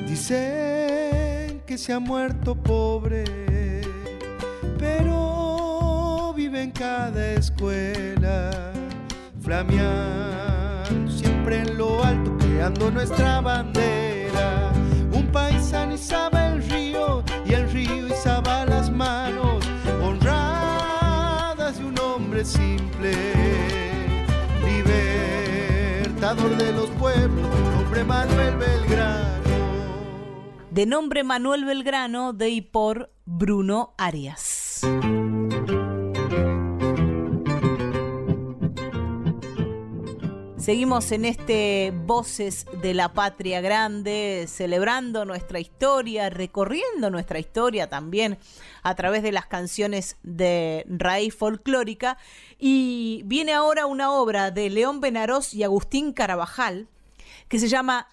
Dicen 0.07 1.61
que 1.65 1.75
se 1.77 1.91
ha 1.91 1.99
muerto 1.99 2.53
pobre, 2.55 3.23
pero 4.77 6.33
vive 6.35 6.61
en 6.61 6.71
cada 6.71 7.31
escuela, 7.31 8.51
flameando 9.41 10.19
en 11.49 11.77
lo 11.79 12.03
alto, 12.03 12.37
creando 12.37 12.91
nuestra 12.91 13.41
bandera. 13.41 13.98
Libertador 24.65 26.57
de 26.57 26.71
los 26.73 26.89
pueblos, 26.91 27.45
un 27.45 27.73
hombre 27.75 28.03
Manuel 28.03 28.57
Belgrano 28.57 29.29
de 30.71 30.85
nombre 30.85 31.23
Manuel 31.23 31.65
Belgrano, 31.65 32.31
de 32.31 32.49
y 32.49 32.61
por 32.61 33.11
Bruno 33.25 33.93
Arias. 33.97 34.58
Seguimos 40.69 41.11
en 41.11 41.25
este 41.25 41.91
Voces 42.05 42.67
de 42.83 42.93
la 42.93 43.11
Patria 43.11 43.59
Grande, 43.59 44.45
celebrando 44.47 45.25
nuestra 45.25 45.59
historia, 45.59 46.29
recorriendo 46.29 47.09
nuestra 47.09 47.39
historia 47.39 47.89
también 47.89 48.37
a 48.83 48.93
través 48.93 49.23
de 49.23 49.31
las 49.31 49.47
canciones 49.47 50.19
de 50.21 50.85
raíz 50.87 51.33
folclórica. 51.33 52.19
Y 52.59 53.23
viene 53.25 53.53
ahora 53.53 53.87
una 53.87 54.11
obra 54.11 54.51
de 54.51 54.69
León 54.69 55.01
Benarós 55.01 55.55
y 55.55 55.63
Agustín 55.63 56.13
Carabajal 56.13 56.87
que 57.47 57.57
se 57.57 57.67
llama 57.67 58.07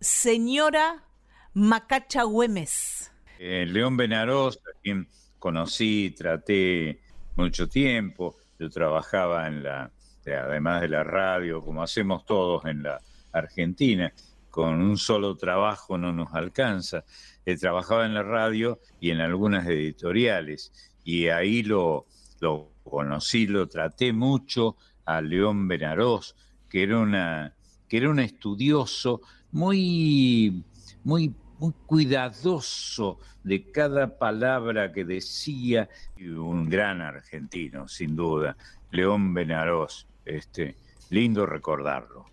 Señora 0.00 1.04
Macacha 1.52 2.22
Güemes. 2.22 3.12
Eh, 3.38 3.66
León 3.68 3.98
Benarós, 3.98 4.56
a 4.56 4.80
quien 4.82 5.06
conocí, 5.38 6.14
traté 6.16 7.02
mucho 7.36 7.68
tiempo, 7.68 8.34
yo 8.58 8.70
trabajaba 8.70 9.46
en 9.46 9.62
la 9.62 9.90
además 10.26 10.80
de 10.80 10.88
la 10.88 11.04
radio, 11.04 11.62
como 11.62 11.82
hacemos 11.82 12.24
todos 12.24 12.64
en 12.66 12.82
la 12.82 13.00
Argentina, 13.32 14.12
con 14.50 14.82
un 14.82 14.98
solo 14.98 15.36
trabajo 15.36 15.96
no 15.96 16.12
nos 16.12 16.34
alcanza. 16.34 17.04
He 17.44 17.56
trabajaba 17.56 18.06
en 18.06 18.14
la 18.14 18.22
radio 18.22 18.78
y 19.00 19.10
en 19.10 19.20
algunas 19.20 19.66
editoriales, 19.66 20.72
y 21.04 21.28
ahí 21.28 21.62
lo, 21.62 22.06
lo 22.40 22.70
conocí, 22.84 23.46
lo 23.46 23.66
traté 23.66 24.12
mucho 24.12 24.76
a 25.06 25.20
León 25.20 25.66
Benarós, 25.66 26.36
que 26.68 26.82
era, 26.84 26.98
una, 26.98 27.54
que 27.88 27.96
era 27.96 28.10
un 28.10 28.20
estudioso 28.20 29.22
muy, 29.50 30.62
muy, 31.02 31.34
muy 31.58 31.72
cuidadoso 31.86 33.18
de 33.42 33.70
cada 33.70 34.18
palabra 34.18 34.92
que 34.92 35.04
decía, 35.04 35.88
un 36.18 36.68
gran 36.68 37.00
argentino, 37.00 37.88
sin 37.88 38.14
duda, 38.14 38.56
León 38.90 39.34
Benarós 39.34 40.06
este, 40.24 40.76
lindo 41.10 41.46
recordarlo. 41.46 42.26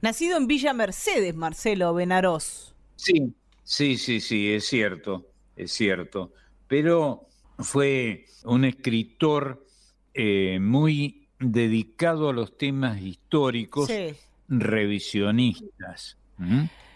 Nacido 0.00 0.36
en 0.36 0.46
Villa 0.46 0.72
Mercedes, 0.72 1.34
Marcelo 1.34 1.92
Benarós. 1.94 2.74
Sí, 2.96 3.34
sí, 3.64 3.96
sí, 3.98 4.20
sí, 4.20 4.52
es 4.52 4.66
cierto, 4.66 5.26
es 5.56 5.72
cierto. 5.72 6.32
Pero 6.66 7.26
fue 7.58 8.26
un 8.44 8.64
escritor 8.64 9.66
eh, 10.14 10.58
muy 10.60 11.28
dedicado 11.38 12.28
a 12.28 12.32
los 12.32 12.56
temas 12.56 13.00
históricos, 13.00 13.90
revisionistas. 14.48 16.16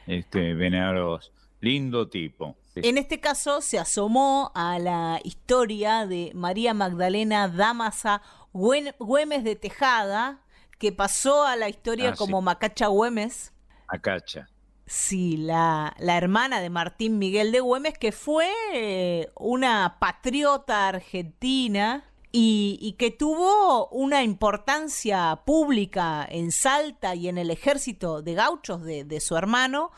Este 0.06 0.54
Benarós, 0.54 1.32
lindo 1.60 2.08
tipo. 2.08 2.56
En 2.74 2.96
este 2.96 3.20
caso 3.20 3.60
se 3.60 3.78
asomó 3.78 4.50
a 4.54 4.78
la 4.78 5.20
historia 5.24 6.06
de 6.06 6.32
María 6.34 6.72
Magdalena 6.72 7.48
Damasa 7.48 8.22
Güemes 8.52 9.44
de 9.44 9.56
Tejada, 9.56 10.40
que 10.78 10.92
pasó 10.92 11.44
a 11.44 11.56
la 11.56 11.68
historia 11.68 12.10
ah, 12.10 12.14
como 12.16 12.40
Macacha 12.40 12.86
Güemes. 12.86 13.52
Macacha. 13.90 14.48
Sí, 14.86 15.36
la, 15.36 15.94
la, 15.98 16.16
hermana 16.16 16.60
de 16.60 16.70
Martín 16.70 17.18
Miguel 17.18 17.52
de 17.52 17.60
Güemes, 17.60 17.96
que 17.96 18.10
fue 18.10 18.50
eh, 18.74 19.30
una 19.36 19.98
patriota 20.00 20.88
argentina 20.88 22.04
y, 22.32 22.96
que 22.98 23.10
tuvo 23.10 23.88
una 23.88 24.22
importancia 24.22 25.40
pública 25.44 26.26
en 26.28 26.50
Salta 26.50 27.14
y 27.14 27.28
en 27.28 27.38
el 27.38 27.50
ejército 27.50 28.22
de 28.22 28.34
gauchos 28.34 28.82
de, 28.82 29.04
de 29.04 29.20
su 29.20 29.36
hermano 29.36 29.92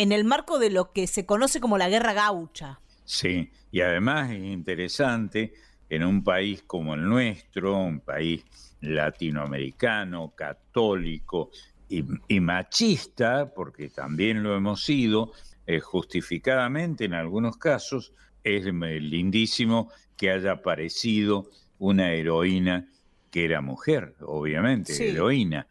en 0.00 0.12
el 0.12 0.24
marco 0.24 0.58
de 0.58 0.70
lo 0.70 0.92
que 0.92 1.06
se 1.06 1.26
conoce 1.26 1.60
como 1.60 1.76
la 1.76 1.90
guerra 1.90 2.14
gaucha. 2.14 2.80
Sí, 3.04 3.52
y 3.70 3.82
además 3.82 4.30
es 4.30 4.42
interesante 4.42 5.52
en 5.90 6.04
un 6.04 6.24
país 6.24 6.62
como 6.66 6.94
el 6.94 7.02
nuestro, 7.06 7.76
un 7.76 8.00
país 8.00 8.42
latinoamericano, 8.80 10.32
católico 10.34 11.50
y, 11.86 12.40
machista, 12.40 13.52
porque 13.52 13.90
también 13.90 14.42
lo 14.42 14.56
hemos 14.56 14.82
sido, 14.84 15.32
eh, 15.66 15.80
justificadamente 15.80 17.04
en 17.04 17.12
algunos 17.12 17.58
casos, 17.58 18.14
es 18.42 18.64
lindísimo 18.64 19.90
que 20.16 20.30
haya 20.30 20.52
aparecido 20.52 21.50
una 21.78 22.12
heroína 22.12 22.88
que 23.30 23.44
era 23.44 23.60
mujer, 23.60 24.14
obviamente, 24.20 25.10
heroína, 25.10 25.66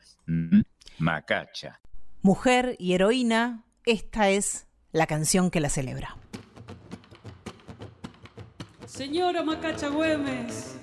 Macacha. 1.00 1.80
Mujer 2.22 2.76
y 2.78 2.94
heroína, 2.94 3.64
esta 3.86 4.30
es 4.30 4.68
la 4.92 5.08
canción 5.08 5.52
que 5.52 5.60
la 5.60 5.70
celebra. 5.70 6.18
Señora 8.86 9.44
Macacha 9.44 9.88
Güemes, 9.88 10.76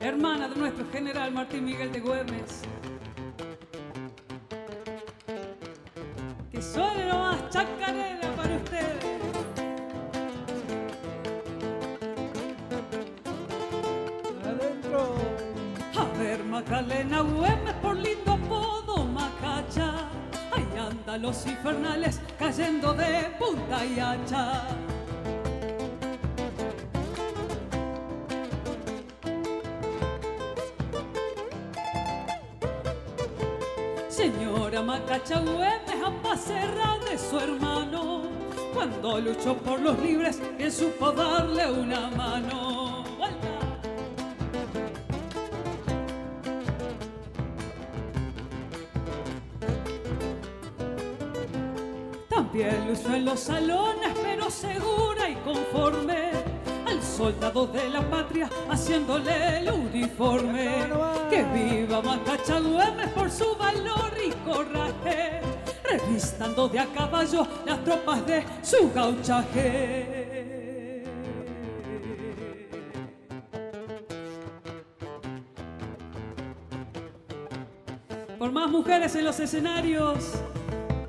hermana 0.00 0.48
de 0.48 0.56
nuestro 0.56 0.90
general 0.90 1.30
Martín 1.32 1.64
Miguel 1.64 1.92
de 1.92 2.00
Güemes, 2.00 2.62
que 6.50 6.60
suene 6.62 7.06
nomás 7.06 7.48
chacarera 7.50 8.34
para 8.34 8.56
ustedes. 8.56 9.04
Adentro. 14.44 15.14
A 15.96 16.18
ver, 16.18 16.42
Magdalena 16.44 17.20
Güemes, 17.20 17.74
por 17.74 17.96
Ahí 21.16 21.22
andan 21.22 21.32
los 21.32 21.46
infernales 21.46 22.20
cayendo 22.38 22.92
de 22.92 23.30
punta 23.38 23.84
y 23.86 23.98
hacha. 23.98 24.64
Señora 34.08 34.82
Macacha 34.82 35.40
Güemes, 35.40 36.02
ambas 36.04 36.48
de 36.48 37.18
su 37.18 37.38
hermano, 37.38 38.22
cuando 38.74 39.18
luchó 39.18 39.56
por 39.56 39.80
los 39.80 39.98
libres, 40.00 40.38
que 40.58 40.70
supo 40.70 41.12
darle 41.12 41.70
una 41.70 42.10
mano. 42.10 42.85
También 52.56 52.88
luchó 52.88 53.14
en 53.14 53.24
los 53.26 53.40
salones, 53.40 54.14
pero 54.22 54.50
segura 54.50 55.28
y 55.28 55.34
conforme 55.44 56.30
al 56.86 57.02
soldado 57.02 57.66
de 57.66 57.90
la 57.90 58.00
patria, 58.08 58.48
haciéndole 58.70 59.58
el 59.58 59.70
uniforme. 59.70 60.86
Que 61.28 61.44
viva 61.44 62.00
Macacha 62.00 62.58
Güemes 62.58 63.08
por 63.08 63.30
su 63.30 63.54
valor 63.56 64.10
y 64.26 64.30
coraje, 64.48 65.42
revistando 65.84 66.66
de 66.70 66.78
a 66.78 66.86
caballo 66.86 67.46
las 67.66 67.84
tropas 67.84 68.26
de 68.26 68.42
su 68.62 68.90
gauchaje. 68.90 70.24
Por 78.38 78.50
más 78.50 78.70
mujeres 78.70 79.14
en 79.14 79.26
los 79.26 79.38
escenarios, 79.40 80.40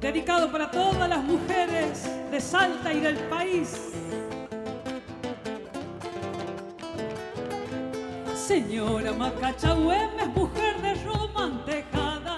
dedicado 0.07 0.49
para 0.49 0.71
todas 0.71 1.09
las 1.09 1.21
mujeres 1.21 2.09
de 2.31 2.39
Salta 2.39 2.93
y 2.93 3.01
del 3.01 3.17
país. 3.27 3.91
Señora 8.33 9.11
Macacha 9.11 9.73
Güemes, 9.73 10.29
mujer 10.33 10.81
de 10.81 10.93
Roma 11.03 11.61
tejada, 11.65 12.37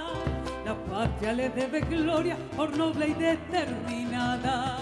la 0.66 0.76
patria 0.92 1.34
le 1.34 1.50
debe 1.50 1.82
gloria 1.82 2.36
por 2.58 2.76
noble 2.76 3.10
y 3.10 3.14
determinada. 3.14 4.78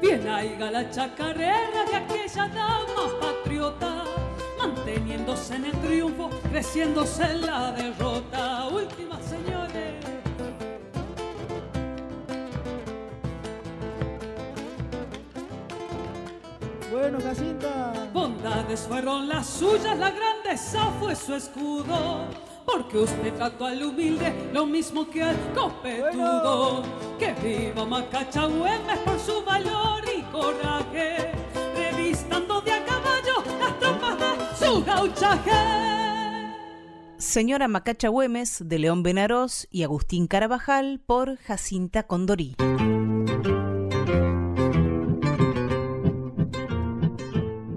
Bien 0.00 0.26
haiga 0.28 0.70
la 0.70 0.90
chacarera 0.90 1.84
de 1.90 1.96
aquella 1.96 2.48
dama 2.48 3.23
manteniéndose 4.84 5.56
en 5.56 5.64
el 5.64 5.72
triunfo, 5.72 6.30
creciéndose 6.50 7.22
en 7.22 7.46
la 7.46 7.72
derrota. 7.72 8.68
Última, 8.70 9.18
señores. 9.22 9.94
Bueno, 16.90 17.18
Jacinta. 17.22 17.92
Bondades 18.12 18.80
fueron 18.80 19.28
las 19.28 19.46
suyas, 19.46 19.98
la 19.98 20.10
grandeza 20.10 20.90
fue 21.00 21.16
su 21.16 21.34
escudo. 21.34 22.26
Porque 22.66 22.98
usted 22.98 23.34
trató 23.34 23.66
al 23.66 23.82
humilde 23.82 24.50
lo 24.52 24.66
mismo 24.66 25.08
que 25.08 25.22
al 25.22 25.36
copetudo. 25.54 26.82
Que 27.18 27.32
viva 27.32 27.84
Macacha 27.84 28.46
Güemes 28.46 28.98
por 29.00 29.18
su 29.18 29.42
valor 29.44 30.02
y 30.14 30.22
coraje. 30.24 31.32
Revistando 31.74 32.60
de 32.60 32.72
a 32.72 32.84
Señora 37.18 37.68
Macacha 37.68 38.08
Güemes 38.08 38.62
de 38.68 38.78
León 38.78 39.02
Benarós 39.02 39.66
y 39.70 39.82
Agustín 39.82 40.26
Carabajal 40.26 41.00
por 41.04 41.36
Jacinta 41.38 42.04
Condorí. 42.04 42.56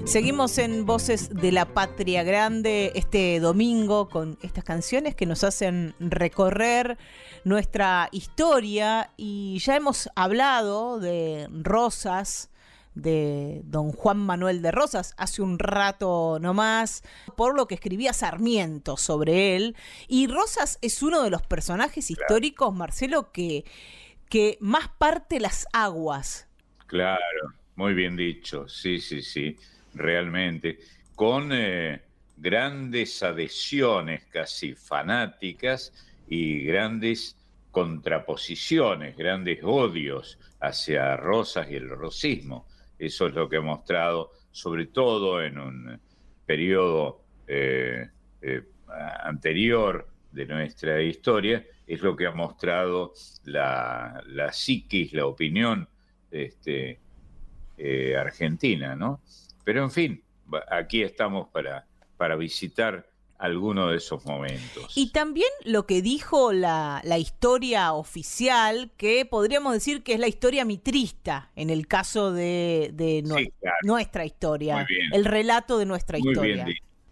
Seguimos 0.07 0.57
en 0.57 0.85
Voces 0.85 1.29
de 1.29 1.51
la 1.51 1.65
Patria 1.65 2.23
Grande 2.23 2.93
este 2.95 3.41
domingo 3.41 4.07
con 4.07 4.37
estas 4.41 4.63
canciones 4.63 5.15
que 5.15 5.25
nos 5.25 5.43
hacen 5.43 5.95
recorrer 5.99 6.97
nuestra 7.43 8.07
historia 8.13 9.11
y 9.17 9.59
ya 9.59 9.75
hemos 9.75 10.09
hablado 10.15 10.99
de 10.99 11.49
Rosas, 11.51 12.49
de 13.01 13.61
don 13.65 13.91
Juan 13.91 14.17
Manuel 14.17 14.61
de 14.61 14.71
Rosas 14.71 15.13
hace 15.17 15.41
un 15.41 15.59
rato 15.59 16.39
nomás, 16.41 17.03
por 17.35 17.55
lo 17.55 17.67
que 17.67 17.75
escribía 17.75 18.13
Sarmiento 18.13 18.97
sobre 18.97 19.55
él. 19.55 19.75
Y 20.07 20.27
Rosas 20.27 20.79
es 20.81 21.01
uno 21.03 21.23
de 21.23 21.29
los 21.29 21.41
personajes 21.41 22.09
históricos, 22.11 22.73
Marcelo, 22.73 23.31
que, 23.31 23.65
que 24.29 24.57
más 24.59 24.89
parte 24.97 25.39
las 25.39 25.67
aguas. 25.73 26.47
Claro, 26.87 27.53
muy 27.75 27.93
bien 27.93 28.15
dicho, 28.15 28.67
sí, 28.67 28.99
sí, 28.99 29.21
sí 29.21 29.57
realmente, 29.93 30.79
con 31.15 31.49
eh, 31.51 32.01
grandes 32.37 33.21
adhesiones 33.23 34.23
casi 34.25 34.75
fanáticas 34.75 35.91
y 36.27 36.63
grandes 36.63 37.35
contraposiciones, 37.71 39.17
grandes 39.17 39.59
odios 39.63 40.37
hacia 40.59 41.15
Rosas 41.17 41.69
y 41.69 41.75
el 41.75 41.89
rosismo. 41.89 42.65
Eso 42.97 43.27
es 43.27 43.33
lo 43.33 43.47
que 43.47 43.57
ha 43.57 43.61
mostrado, 43.61 44.31
sobre 44.51 44.87
todo 44.87 45.43
en 45.43 45.59
un 45.59 45.99
periodo 46.45 47.21
eh, 47.47 48.09
eh, 48.41 48.63
anterior 49.23 50.07
de 50.31 50.45
nuestra 50.45 51.01
historia, 51.01 51.65
es 51.85 52.01
lo 52.01 52.15
que 52.15 52.25
ha 52.25 52.31
mostrado 52.31 53.13
la, 53.45 54.21
la 54.27 54.51
psiquis, 54.51 55.13
la 55.13 55.25
opinión 55.25 55.87
este, 56.31 56.99
argentina, 58.17 58.95
¿no? 58.95 59.21
Pero 59.63 59.83
en 59.83 59.91
fin, 59.91 60.23
aquí 60.69 61.01
estamos 61.01 61.49
para, 61.49 61.85
para 62.17 62.35
visitar 62.35 63.05
alguno 63.37 63.89
de 63.89 63.97
esos 63.97 64.25
momentos. 64.25 64.91
Y 64.95 65.11
también 65.11 65.49
lo 65.63 65.85
que 65.85 66.01
dijo 66.01 66.53
la, 66.53 67.01
historia 67.17 67.93
oficial, 67.93 68.91
que 68.97 69.25
podríamos 69.25 69.73
decir 69.73 70.03
que 70.03 70.13
es 70.13 70.19
la 70.19 70.27
historia 70.27 70.65
mitrista, 70.65 71.51
en 71.55 71.69
el 71.69 71.87
caso 71.87 72.31
de, 72.31 73.23
nuestra 73.83 74.25
historia, 74.25 74.85
el 75.11 75.25
relato 75.25 75.77
de 75.77 75.85
nuestra 75.85 76.17
historia. 76.17 76.65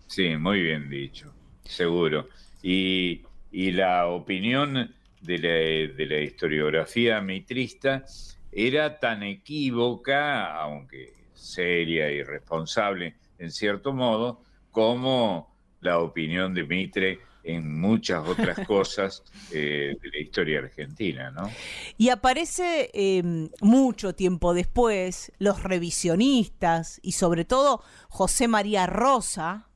sí, 0.07 0.35
muy 0.37 0.61
bien 0.61 0.89
dicho, 0.89 1.33
seguro. 1.63 2.27
Y, 2.61 3.21
la 3.51 4.07
opinión 4.07 4.93
de 5.21 5.37
la, 5.37 5.93
de 5.93 6.05
la 6.05 6.19
historiografía 6.19 7.21
mitrista 7.21 8.03
era 8.51 8.99
tan 8.99 9.23
equívoca, 9.23 10.53
aunque 10.61 11.13
seria 11.33 12.11
y 12.11 12.21
responsable, 12.21 13.15
en 13.37 13.51
cierto 13.51 13.93
modo, 13.93 14.41
como 14.71 15.54
la 15.81 15.99
opinión 15.99 16.53
de 16.53 16.63
Mitre 16.63 17.19
en 17.43 17.79
muchas 17.79 18.27
otras 18.27 18.59
cosas 18.67 19.23
eh, 19.51 19.95
de 20.01 20.09
la 20.09 20.19
historia 20.19 20.59
argentina, 20.59 21.31
¿no? 21.31 21.49
Y 21.97 22.09
aparece 22.09 22.89
em, 22.93 23.49
mucho 23.61 24.15
tiempo 24.15 24.53
después 24.53 25.31
los 25.37 25.61
revisionistas 25.63 26.99
y 27.03 27.11
sobre 27.11 27.45
todo 27.45 27.83
José 28.09 28.47
María 28.47 28.87
Rosa 28.87 29.69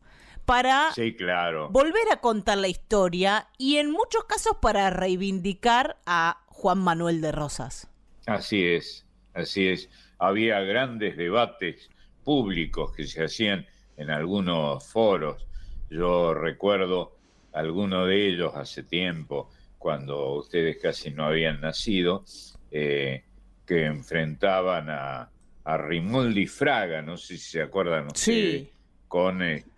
para 0.46 0.90
claro. 1.18 1.70
volver 1.70 2.12
a 2.12 2.22
contar 2.22 2.58
la 2.58 2.68
historia 2.68 3.50
y 3.60 3.78
en 3.78 3.92
muchos 3.92 4.24
casos 4.24 4.54
para 4.60 4.90
reivindicar 4.90 5.98
a 6.08 6.44
Juan 6.48 6.80
Manuel 6.80 7.22
de 7.22 7.32
Rosas. 7.32 7.88
Así 8.26 8.66
es, 8.66 9.06
así 9.36 9.68
es 9.68 9.90
había 10.20 10.60
grandes 10.60 11.18
debates 11.18 11.90
públicos 12.24 12.94
que 12.96 13.08
se 13.08 13.24
hacían 13.24 13.66
en 13.98 14.12
algunos 14.12 14.88
foros. 14.88 15.48
Yo 15.90 16.34
recuerdo 16.34 17.16
alguno 17.54 18.06
de 18.06 18.28
ellos 18.28 18.54
hace 18.56 18.84
tiempo, 18.84 19.50
cuando 19.78 20.34
ustedes 20.36 20.78
casi 20.78 21.12
no 21.12 21.26
habían 21.26 21.62
nacido, 21.62 22.24
eh, 22.72 23.24
que 23.66 23.86
enfrentaban 23.86 24.90
a, 24.90 25.30
a 25.64 25.78
Rimoldi 25.78 26.48
Fraga, 26.48 27.02
no 27.02 27.18
sé 27.18 27.38
si 27.38 27.52
se 27.52 27.62
acuerdan 27.62 28.08
ustedes, 28.08 28.70
con, 29.08 29.42
este, 29.42 29.72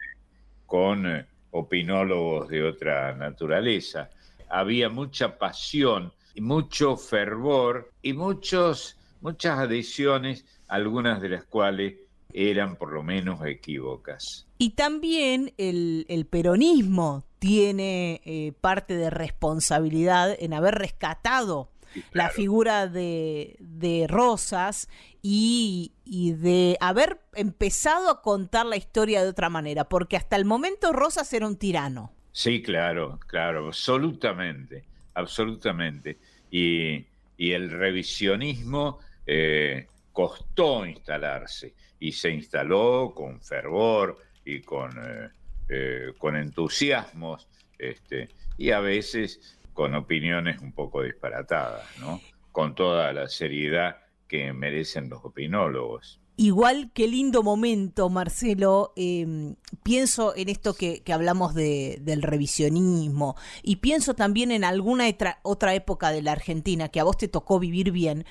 con 0.65 1.05
eh, 1.05 1.25
opinólogos 1.51 2.49
de 2.49 2.63
otra 2.63 3.13
naturaleza. 3.15 4.09
Había 4.49 4.89
mucha 4.89 5.37
pasión 5.37 6.11
y 6.33 6.41
mucho 6.41 6.97
fervor 6.97 7.91
y 8.01 8.13
muchos 8.13 8.97
muchas 9.21 9.59
adhesiones, 9.59 10.45
algunas 10.67 11.21
de 11.21 11.29
las 11.29 11.43
cuales 11.45 11.93
eran 12.33 12.75
por 12.75 12.91
lo 12.91 13.03
menos 13.03 13.45
equívocas. 13.45 14.47
Y 14.57 14.71
también 14.71 15.53
el, 15.57 16.27
peronismo 16.29 17.23
tiene 17.39 18.21
eh, 18.25 18.53
parte 18.61 18.95
de 18.95 19.09
responsabilidad 19.09 20.35
en 20.39 20.53
haber 20.53 20.75
rescatado 20.75 21.71
la 22.13 22.29
figura 22.29 22.87
de, 22.87 24.05
Rosas 24.07 24.87
y, 25.21 25.93
y, 26.05 26.33
de 26.33 26.77
haber 26.79 27.19
empezado 27.33 28.09
a 28.09 28.21
contar 28.21 28.65
la 28.65 28.77
historia 28.77 29.23
de 29.23 29.29
otra 29.29 29.49
manera, 29.49 29.89
porque 29.89 30.17
hasta 30.17 30.35
el 30.35 30.45
momento 30.45 30.93
Rosas 30.93 31.31
era 31.33 31.47
un 31.47 31.57
tirano. 31.57 32.13
Sí, 32.31 32.61
claro, 32.61 33.19
claro, 33.27 33.67
absolutamente, 33.67 34.85
absolutamente. 35.13 36.17
Y, 36.49 37.05
y 37.37 37.51
el 37.51 37.71
revisionismo 37.71 38.99
eh, 39.25 39.87
costó 40.13 40.85
instalarse 40.85 41.73
y 42.01 42.11
se 42.11 42.31
instaló 42.31 43.13
con 43.15 43.39
fervor 43.41 44.17
y 44.43 44.61
con, 44.61 44.91
eh, 44.97 45.29
eh, 45.69 46.13
con 46.17 46.35
entusiasmos 46.35 47.47
este, 47.77 48.29
y 48.57 48.71
a 48.71 48.79
veces 48.79 49.59
con 49.71 49.93
opiniones 49.93 50.59
un 50.61 50.73
poco 50.73 51.03
disparatadas, 51.03 51.85
¿no? 51.99 52.19
con 52.51 52.73
toda 52.73 53.13
la 53.13 53.29
seriedad 53.29 53.97
que 54.27 54.51
merecen 54.51 55.09
los 55.09 55.23
opinólogos. 55.23 56.19
Igual 56.37 56.89
qué 56.91 57.07
lindo 57.07 57.43
momento, 57.43 58.09
Marcelo. 58.09 58.93
Em, 58.95 59.55
pienso 59.83 60.35
en 60.35 60.49
esto 60.49 60.73
que, 60.73 61.03
hablamos 61.13 61.53
de, 61.53 61.99
del 62.01 62.23
revisionismo 62.23 63.35
y 63.61 63.75
pienso 63.75 64.15
también 64.15 64.49
en 64.51 64.63
alguna 64.63 65.05
otra 65.43 65.75
época 65.75 66.09
de 66.09 66.23
la 66.23 66.31
Argentina 66.31 66.89
que 66.89 66.99
a 66.99 67.03
vos 67.03 67.17
te 67.17 67.27
tocó 67.27 67.59
vivir 67.59 67.91
bien 67.91 68.25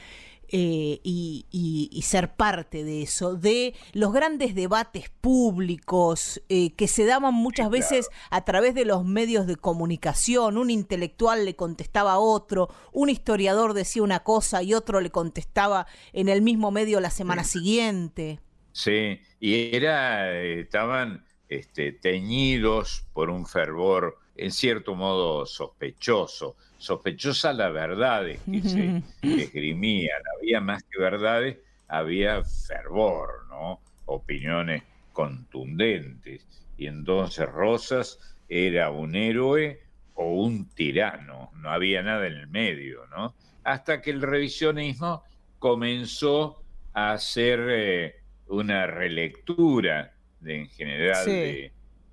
eh, 0.52 1.00
y, 1.04 2.00
ser 2.02 2.34
parte 2.34 2.82
de 2.82 3.02
eso, 3.02 3.36
de 3.36 3.74
los 3.92 4.12
grandes 4.12 4.56
debates 4.56 5.08
públicos 5.20 6.42
eh, 6.48 6.72
que 6.72 6.88
se 6.88 7.04
daban 7.04 7.34
muchas 7.34 7.70
veces 7.70 8.08
a 8.30 8.44
través 8.44 8.74
de 8.74 8.84
los 8.84 9.04
medios 9.04 9.46
de 9.46 9.54
comunicación. 9.54 10.58
Un 10.58 10.70
intelectual 10.70 11.44
le 11.44 11.54
contestaba 11.54 12.14
a 12.14 12.18
otro, 12.18 12.68
un 12.92 13.10
historiador 13.10 13.74
decía 13.74 14.02
una 14.02 14.24
cosa 14.24 14.60
y 14.64 14.74
otro 14.74 15.00
le 15.00 15.10
contestaba 15.10 15.86
en 16.12 16.28
el 16.28 16.42
mismo 16.42 16.72
medio 16.72 16.98
la 16.98 17.10
semana 17.10 17.44
siguiente. 17.44 18.40
Sí, 18.72 19.20
y 19.38 19.76
era, 19.76 20.36
estaban 20.42 21.24
este, 21.48 21.92
teñidos 21.92 23.04
por 23.12 23.30
un 23.30 23.46
fervor 23.46 24.18
en 24.34 24.50
cierto 24.50 24.96
modo 24.96 25.46
sospechoso 25.46 26.56
sospechosa 26.80 27.52
la 27.52 27.68
verdades 27.68 28.40
que 28.50 28.62
se 28.62 29.02
esgrimían. 29.22 30.20
Había 30.38 30.60
más 30.60 30.82
que 30.84 30.98
verdades, 30.98 31.58
había 31.86 32.42
fervor, 32.42 33.46
¿no? 33.50 33.80
Opiniones 34.06 34.82
contundentes. 35.12 36.46
Y 36.78 36.86
entonces 36.86 37.46
Rosas 37.46 38.18
era 38.48 38.90
un 38.90 39.14
héroe 39.14 39.82
o 40.14 40.42
un 40.42 40.70
tirano, 40.70 41.50
no 41.56 41.70
había 41.70 42.02
nada 42.02 42.26
en 42.26 42.32
el 42.34 42.48
medio, 42.48 43.06
¿no? 43.08 43.34
Hasta 43.62 44.00
que 44.00 44.10
el 44.10 44.22
revisionismo 44.22 45.22
comenzó 45.58 46.62
a 46.94 47.12
hacer 47.12 47.60
eh, 47.68 48.14
una 48.48 48.86
relectura 48.86 50.14
en 50.42 50.66
general 50.70 51.26
de, 51.26 51.72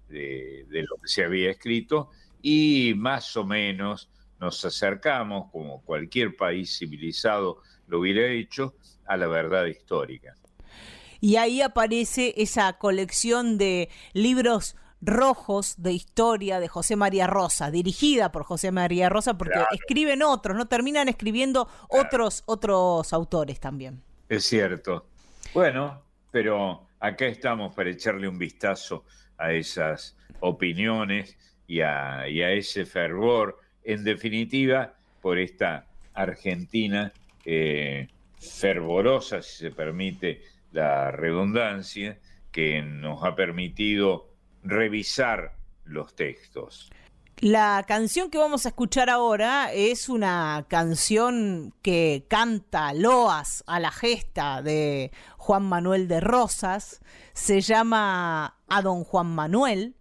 de 0.09 0.83
lo 0.83 0.97
que 1.01 1.07
se 1.07 1.23
había 1.23 1.51
escrito 1.51 2.11
y 2.41 2.93
más 2.97 3.35
o 3.37 3.45
menos 3.45 4.09
nos 4.39 4.63
acercamos, 4.65 5.51
como 5.51 5.81
cualquier 5.83 6.35
país 6.35 6.77
civilizado 6.77 7.61
lo 7.87 7.99
hubiera 7.99 8.27
hecho, 8.27 8.75
a 9.05 9.15
la 9.17 9.27
verdad 9.27 9.65
histórica. 9.65 10.35
Y 11.19 11.37
ahí 11.37 11.61
aparece 11.61 12.33
esa 12.37 12.73
colección 12.73 13.57
de 13.57 13.89
libros 14.13 14.75
rojos 15.01 15.75
de 15.77 15.93
historia 15.93 16.59
de 16.59 16.67
José 16.67 16.95
María 16.95 17.27
Rosa, 17.27 17.71
dirigida 17.71 18.31
por 18.31 18.43
José 18.43 18.71
María 18.71 19.09
Rosa, 19.09 19.37
porque 19.37 19.63
escriben 19.71 20.23
otros, 20.23 20.57
no 20.57 20.67
terminan 20.67 21.07
escribiendo 21.07 21.67
otros, 21.89 22.43
otros 22.45 23.13
autores 23.13 23.59
también. 23.59 24.01
Es 24.29 24.45
cierto. 24.45 25.07
Bueno, 25.53 26.01
pero 26.31 26.87
acá 26.99 27.25
estamos 27.25 27.73
para 27.73 27.89
echarle 27.89 28.27
un 28.27 28.37
vistazo 28.37 29.05
a 29.37 29.53
esas 29.53 30.17
opiniones 30.39 31.37
y 31.67 31.81
a, 31.81 32.27
ese 32.27 32.85
fervor, 32.85 33.59
en 33.87 34.03
definitiva, 34.03 34.93
por 35.21 35.39
esta 35.39 35.85
Argentina 36.13 37.13
eh, 37.45 38.09
fervorosa, 38.37 39.41
si 39.41 39.57
se 39.59 39.71
permite 39.71 40.41
la 40.73 41.09
redundancia, 41.11 42.19
que 42.51 42.81
nos 42.81 43.23
ha 43.23 43.33
permitido 43.35 44.27
revisar 44.61 45.53
los 45.85 46.13
textos. 46.15 46.91
La 47.37 47.85
canción 47.87 48.29
que 48.29 48.37
vamos 48.37 48.65
a 48.65 48.69
escuchar 48.69 49.09
ahora 49.09 49.71
es 49.71 50.09
una 50.09 50.65
canción 50.67 51.73
que 51.81 52.25
canta 52.27 52.93
loas 52.93 53.63
a 53.67 53.79
la 53.79 53.91
gesta 53.91 54.61
de 54.61 55.11
Juan 55.37 55.63
Manuel 55.63 56.09
de 56.09 56.19
Rosas. 56.19 56.99
Se 57.31 57.61
llama 57.61 58.57
A 58.67 58.81
Don 58.81 59.05
Juan 59.05 59.33
Manuel. 59.33 59.95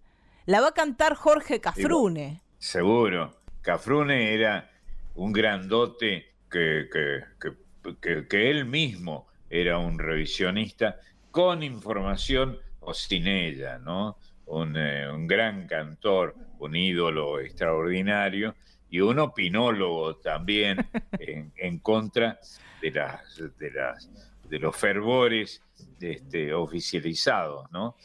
La 0.45 0.61
va 0.61 0.69
a 0.69 0.75
cantar 0.75 1.15
Jorge 1.15 1.61
Cafrune. 1.61 2.41
Seguro. 2.59 3.46
Cafrune 3.67 4.33
era 4.33 4.71
un 5.17 5.33
grandote 5.33 6.35
que, 6.49 6.89
que, 6.89 8.51
él 8.51 8.65
mismo 8.65 9.27
era 9.51 9.79
un 9.79 9.99
revisionista 9.99 11.01
con 11.33 11.65
información 11.65 12.61
o 12.79 12.95
sin 12.95 13.27
ella, 13.27 13.79
¿no? 13.79 14.19
Un, 14.47 14.77
eh, 14.77 15.11
un 15.11 15.27
gran 15.27 15.67
cantor 15.67 16.37
un 16.61 16.77
ídolo 16.77 17.41
extraordinario 17.41 18.55
y 18.89 19.01
un 19.01 19.19
opinólogo 19.19 20.15
también 20.15 20.89
en, 21.19 21.81
contra 21.81 22.39
de, 22.81 22.93
las, 22.93 23.43
de, 23.59 23.71
las, 23.73 24.09
de 24.49 24.61
los 24.61 24.77
fervores 24.77 25.61
este, 26.01 26.55
oficializados, 26.55 27.69
¿no? 27.73 27.97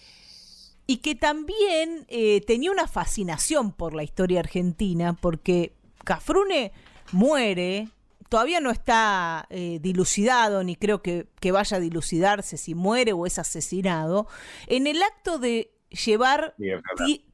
Y 0.92 0.98
que 0.98 1.16
también 1.16 2.06
eh, 2.10 2.42
tenía 2.42 2.70
una 2.70 2.86
fascinación 2.86 3.72
por 3.72 3.94
la 3.94 4.04
historia 4.04 4.42
argentina, 4.42 5.14
porque 5.14 5.72
Cafrune 6.04 6.74
muere, 7.14 7.88
todavía 8.28 8.60
no 8.60 8.72
está 8.72 9.48
eh, 9.50 9.80
dilucidado, 9.82 10.66
ni 10.66 10.76
creo 10.76 11.02
que, 11.02 11.28
que, 11.40 11.54
vaya 11.54 11.78
a 11.78 11.80
dilucidarse 11.80 12.58
si 12.58 12.76
muere 12.76 13.14
o 13.14 13.26
es 13.26 13.40
asesinado, 13.40 14.28
en 14.68 14.86
el 14.86 15.02
acto 15.02 15.40
de 15.40 15.72
llevar 16.06 16.56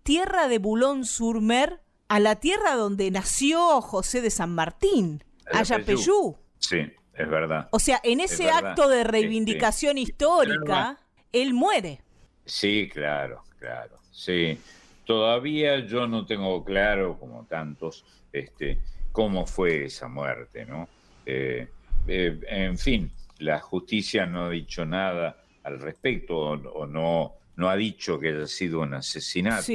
tierra 0.03 0.47
de 0.47 0.60
Boulogne-sur-Mer 0.60 1.82
a 2.10 2.20
la 2.20 2.36
tierra 2.36 2.76
donde 2.76 3.10
nació 3.10 3.82
José 3.82 4.22
de 4.22 4.30
San 4.30 4.53
Martín, 4.53 5.24
Ayapeyú. 5.51 6.38
Sí, 6.60 6.78
es 6.78 7.28
verdad. 7.28 7.70
O 7.72 7.80
sea, 7.80 7.99
en 8.03 8.20
ese 8.20 8.51
acto 8.51 8.88
de 8.88 9.03
reivindicación 9.03 9.97
histórica, 9.97 10.99
él 11.32 11.55
muere. 11.55 12.03
Sí, 12.45 12.88
claro, 12.93 13.43
claro. 13.60 13.97
Sí. 14.12 14.58
Todavía 15.05 15.86
yo 15.86 16.08
no 16.08 16.26
tengo 16.26 16.64
claro, 16.64 17.18
como 17.18 17.45
tantos, 17.45 18.05
este, 18.32 18.80
cómo 19.12 19.45
fue 19.45 19.86
esa 19.86 20.08
muerte, 20.08 20.66
¿no? 20.66 20.89
Eh, 21.26 21.68
eh, 22.08 22.39
en 22.47 22.78
fin, 22.78 23.12
la 23.39 23.60
justicia 23.60 24.26
no 24.26 24.45
ha 24.45 24.49
dicho 24.49 24.86
nada 24.86 25.43
al 25.64 25.80
respecto 25.80 26.38
o 26.38 26.86
no 26.86 27.38
no 27.58 27.70
ha 27.70 27.76
dicho 27.76 28.20
que 28.20 28.30
haya 28.30 28.47
sido 28.47 28.82
un 28.82 28.93
asesinato, 28.93 29.74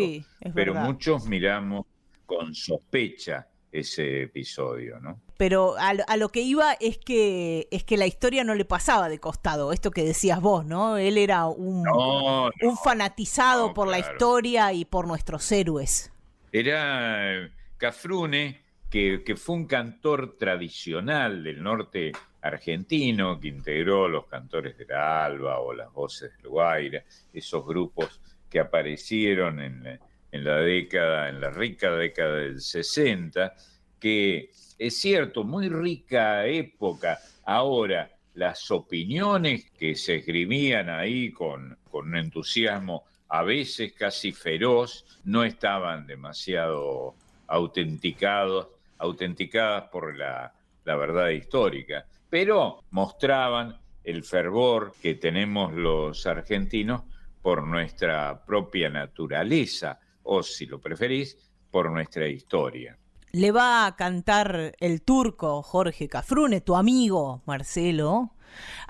pero 0.54 0.72
muchos 0.72 1.26
miramos 1.26 1.84
con 2.24 2.54
sospecha 2.54 3.48
ese 3.70 4.22
episodio, 4.22 5.00
¿no? 5.00 5.20
Pero 5.42 5.74
a, 5.76 6.16
lo 6.16 6.28
que 6.28 6.40
iba 6.40 6.74
es 6.74 6.98
que 6.98 7.66
es 7.72 7.82
que 7.82 7.96
la 7.96 8.06
historia 8.06 8.44
no 8.44 8.54
le 8.54 8.64
pasaba 8.64 9.08
de 9.08 9.18
costado, 9.18 9.72
esto 9.72 9.90
que 9.90 10.04
decías 10.04 10.40
vos, 10.40 10.64
¿no? 10.64 10.98
Él 10.98 11.18
era 11.18 11.46
un, 11.46 11.84
un 11.88 12.76
fanatizado 12.76 13.74
por 13.74 13.88
la 13.88 13.98
historia 13.98 14.72
y 14.72 14.84
por 14.84 15.08
nuestros 15.08 15.50
héroes. 15.50 16.12
Era 16.52 17.50
Cafrune, 17.76 18.62
que, 18.88 19.24
que 19.24 19.34
fue 19.34 19.56
un 19.56 19.66
cantor 19.66 20.38
tradicional 20.38 21.42
del 21.42 21.60
norte 21.60 22.12
argentino 22.40 23.40
que 23.40 23.48
integró 23.48 24.06
los 24.06 24.26
cantores 24.26 24.78
de 24.78 24.86
la 24.86 25.24
Alba 25.24 25.58
o 25.58 25.74
las 25.74 25.92
voces 25.92 26.36
del 26.36 26.50
Guaira, 26.50 27.02
esos 27.32 27.66
grupos 27.66 28.20
que 28.48 28.60
aparecieron 28.60 29.58
en, 29.60 29.98
la 30.30 30.56
década, 30.58 31.28
en 31.28 31.40
la 31.40 31.50
rica 31.50 31.90
década 31.90 32.36
del 32.36 32.60
60, 32.60 33.56
que 33.98 34.50
es 34.86 34.98
cierto, 34.98 35.44
muy 35.44 35.68
rica 35.68 36.46
época. 36.46 37.18
Ahora, 37.44 38.10
las 38.34 38.70
opiniones 38.70 39.70
que 39.78 39.94
se 39.94 40.16
esgrimían 40.16 40.88
ahí 40.88 41.32
con, 41.32 41.76
con 41.90 42.08
un 42.08 42.16
entusiasmo 42.16 43.04
a 43.28 43.42
veces 43.42 43.92
casi 43.94 44.32
feroz, 44.32 45.04
no 45.24 45.42
estaban 45.44 46.06
demasiado 46.06 47.14
autenticados, 47.46 48.68
autenticadas 48.98 49.84
por 49.90 50.16
la, 50.16 50.52
la 50.84 50.96
verdad 50.96 51.30
histórica 51.30 52.06
pero 52.32 52.82
mostraban 52.92 53.76
el 54.04 54.24
fervor 54.24 54.94
que 55.02 55.16
tenemos 55.16 55.74
los 55.74 56.26
argentinos 56.26 57.02
por 57.42 57.66
nuestra 57.66 58.42
propia 58.46 58.88
naturaleza, 58.88 60.00
o 60.22 60.42
si 60.42 60.64
lo 60.64 60.80
preferís, 60.80 61.36
por 61.70 61.90
nuestra 61.90 62.26
historia. 62.26 62.96
Le 63.34 63.50
va 63.50 63.86
a 63.86 63.96
cantar 63.96 64.74
el 64.78 65.00
turco 65.00 65.62
Jorge 65.62 66.06
Cafrune, 66.06 66.60
tu 66.60 66.76
amigo 66.76 67.40
Marcelo, 67.46 68.34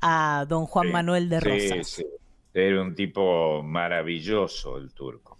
a 0.01 0.47
don 0.49 0.66
Juan 0.66 0.90
Manuel 0.90 1.28
de 1.28 1.38
Rosas. 1.38 1.86
Sí, 1.88 2.03
sí. 2.03 2.07
Era 2.53 2.82
un 2.82 2.93
tipo 2.97 3.62
maravilloso 3.62 4.78
el 4.78 4.93
turco. 4.93 5.36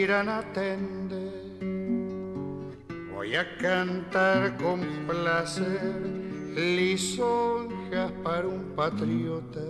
Quieran 0.00 0.30
atender. 0.30 1.60
Voy 3.12 3.36
a 3.36 3.44
cantar 3.58 4.56
con 4.56 4.80
placer 5.06 5.92
lisonjas 6.56 8.10
para 8.24 8.46
un 8.46 8.72
patriota. 8.74 9.60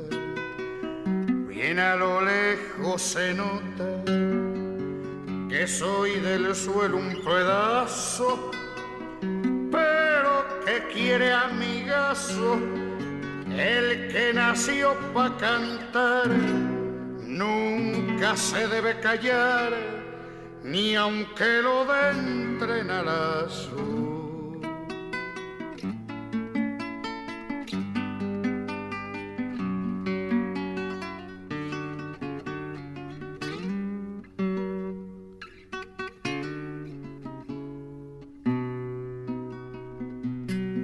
Bien 1.48 1.80
a 1.80 1.96
lo 1.96 2.20
lejos 2.20 3.02
se 3.02 3.34
nota 3.34 4.04
que 5.48 5.66
soy 5.66 6.20
del 6.20 6.54
suelo 6.54 6.98
un 6.98 7.24
pedazo, 7.24 8.52
pero 9.72 10.46
que 10.64 10.92
quiere 10.92 11.32
amigazo 11.32 12.54
el 13.50 14.12
que 14.12 14.30
nació 14.32 14.96
para 15.12 15.36
cantar. 15.38 16.28
Nunca 17.26 18.36
se 18.36 18.68
debe 18.68 19.00
callar 19.00 19.99
ni 20.64 20.94
aunque 20.94 21.62
lo 21.62 21.84
den 21.84 22.90
a 22.90 23.02
la 23.02 23.46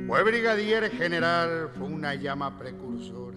Fue 0.07 0.22
brigadier 0.22 0.91
general, 0.91 1.70
fue 1.77 1.89
una 1.89 2.14
llama 2.14 2.59
precursora, 2.59 3.37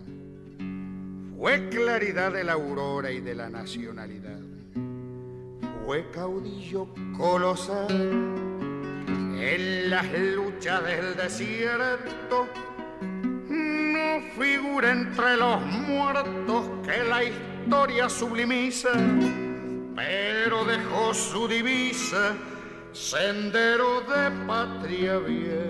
fue 1.37 1.67
claridad 1.69 2.31
de 2.31 2.45
la 2.45 2.53
aurora 2.53 3.11
y 3.11 3.19
de 3.19 3.35
la 3.35 3.49
nacionalidad 3.49 4.38
fue 5.89 6.05
caudillo 6.11 6.87
colosal 7.17 7.89
en 7.89 9.89
las 9.89 10.05
luchas 10.13 10.85
del 10.85 11.15
desierto. 11.15 12.47
No 13.49 14.21
figura 14.37 14.91
entre 14.91 15.37
los 15.37 15.59
muertos 15.59 16.69
que 16.85 17.03
la 17.05 17.23
historia 17.23 18.07
sublimiza, 18.07 18.91
pero 19.95 20.63
dejó 20.63 21.11
su 21.11 21.47
divisa, 21.47 22.35
sendero 22.91 24.01
de 24.01 24.29
patria 24.45 25.17
vieja. 25.17 25.68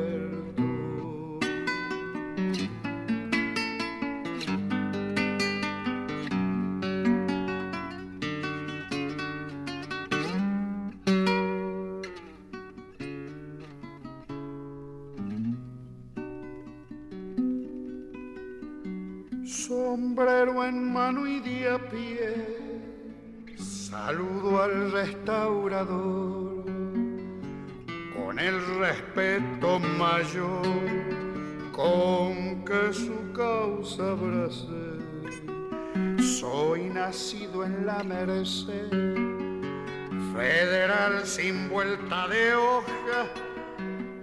Federal 40.33 41.25
sin 41.25 41.69
vuelta 41.69 42.27
de 42.27 42.53
hoja, 42.53 43.31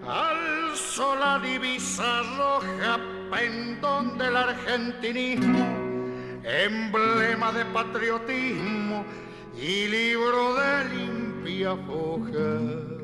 alzo 0.06 1.16
la 1.16 1.38
divisa 1.38 2.22
roja 2.36 2.98
pendón 3.30 4.18
del 4.18 4.36
argentinismo, 4.36 5.64
emblema 6.44 7.52
de 7.52 7.64
patriotismo 7.66 9.04
y 9.56 9.88
libro 9.88 10.54
de 10.56 10.84
limpia 10.94 11.74
foja. 11.86 12.95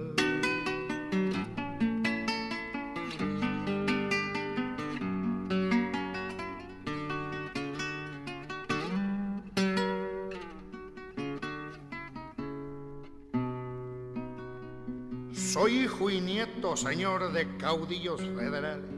Soy 15.63 15.85
hijo 15.85 16.11
y 16.11 16.21
nieto, 16.21 16.77
señor, 16.77 17.31
de 17.33 17.57
caudillos 17.57 18.21
federales. 18.21 18.91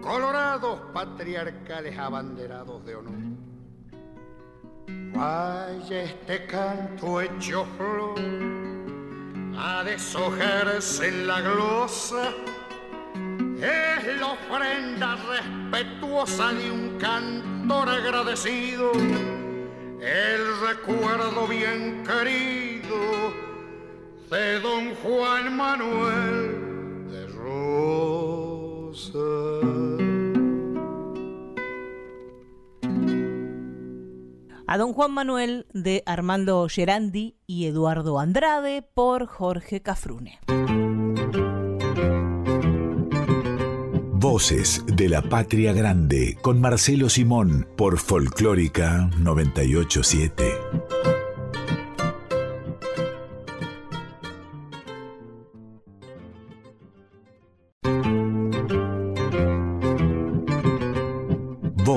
Colorados 0.00 0.78
patriarcales 0.94 1.98
abanderados 1.98 2.84
de 2.86 2.94
honor. 2.94 3.14
Vaya 5.12 6.04
este 6.04 6.46
canto 6.46 7.20
hecho 7.20 7.66
flor. 7.76 8.14
A 9.58 9.82
deshojarse 9.82 11.08
en 11.08 11.26
la 11.26 11.40
glosa, 11.40 12.30
es 13.56 14.20
la 14.20 14.26
ofrenda 14.34 15.16
respetuosa 15.16 16.52
de 16.52 16.70
un 16.70 16.98
cantor 16.98 17.88
agradecido, 17.88 18.92
el 18.92 20.60
recuerdo 20.60 21.48
bien 21.48 22.04
querido 22.04 23.51
de 24.32 24.60
don 24.60 24.94
Juan 24.94 25.56
Manuel 25.56 27.10
de 27.10 27.26
Rosa. 27.26 29.18
a 34.66 34.78
don 34.78 34.94
Juan 34.94 35.12
Manuel 35.12 35.66
de 35.74 36.02
Armando 36.06 36.66
Gerandi 36.70 37.36
y 37.46 37.66
Eduardo 37.66 38.18
Andrade 38.18 38.80
por 38.80 39.26
Jorge 39.26 39.82
Cafrune. 39.82 40.38
Voces 44.14 44.82
de 44.86 45.10
la 45.10 45.20
Patria 45.20 45.74
Grande 45.74 46.38
con 46.40 46.58
Marcelo 46.58 47.10
Simón 47.10 47.68
por 47.76 47.98
Folclórica 47.98 49.10
987. 49.18 50.61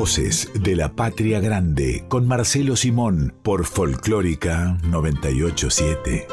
Voces 0.06 0.52
de 0.54 0.76
la 0.76 0.94
Patria 0.94 1.40
Grande 1.40 2.06
con 2.08 2.28
Marcelo 2.28 2.76
Simón 2.76 3.34
por 3.42 3.66
Folclórica 3.66 4.78
987. 4.84 6.28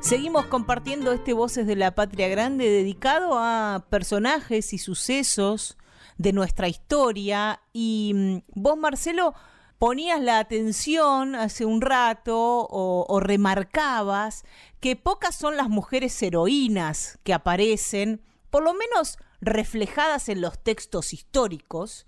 Seguimos 0.00 0.46
compartiendo 0.46 1.12
este 1.12 1.34
Voces 1.34 1.66
de 1.66 1.76
la 1.76 1.94
Patria 1.94 2.28
Grande 2.28 2.70
dedicado 2.70 3.38
a 3.38 3.84
personajes 3.90 4.72
y 4.72 4.78
sucesos 4.78 5.76
de 6.16 6.32
nuestra 6.32 6.66
historia. 6.66 7.60
Y 7.74 8.12
mm, 8.14 8.36
vos, 8.54 8.78
Marcelo, 8.78 9.34
ponías 9.78 10.22
la 10.22 10.38
atención 10.38 11.34
hace 11.34 11.66
un 11.66 11.82
rato 11.82 12.38
o, 12.38 13.04
o 13.06 13.20
remarcabas 13.20 14.46
que 14.80 14.96
pocas 14.96 15.36
son 15.36 15.58
las 15.58 15.68
mujeres 15.68 16.22
heroínas 16.22 17.18
que 17.22 17.34
aparecen, 17.34 18.22
por 18.50 18.62
lo 18.62 18.74
menos 18.74 19.18
reflejadas 19.40 20.28
en 20.28 20.40
los 20.40 20.62
textos 20.62 21.12
históricos 21.12 22.06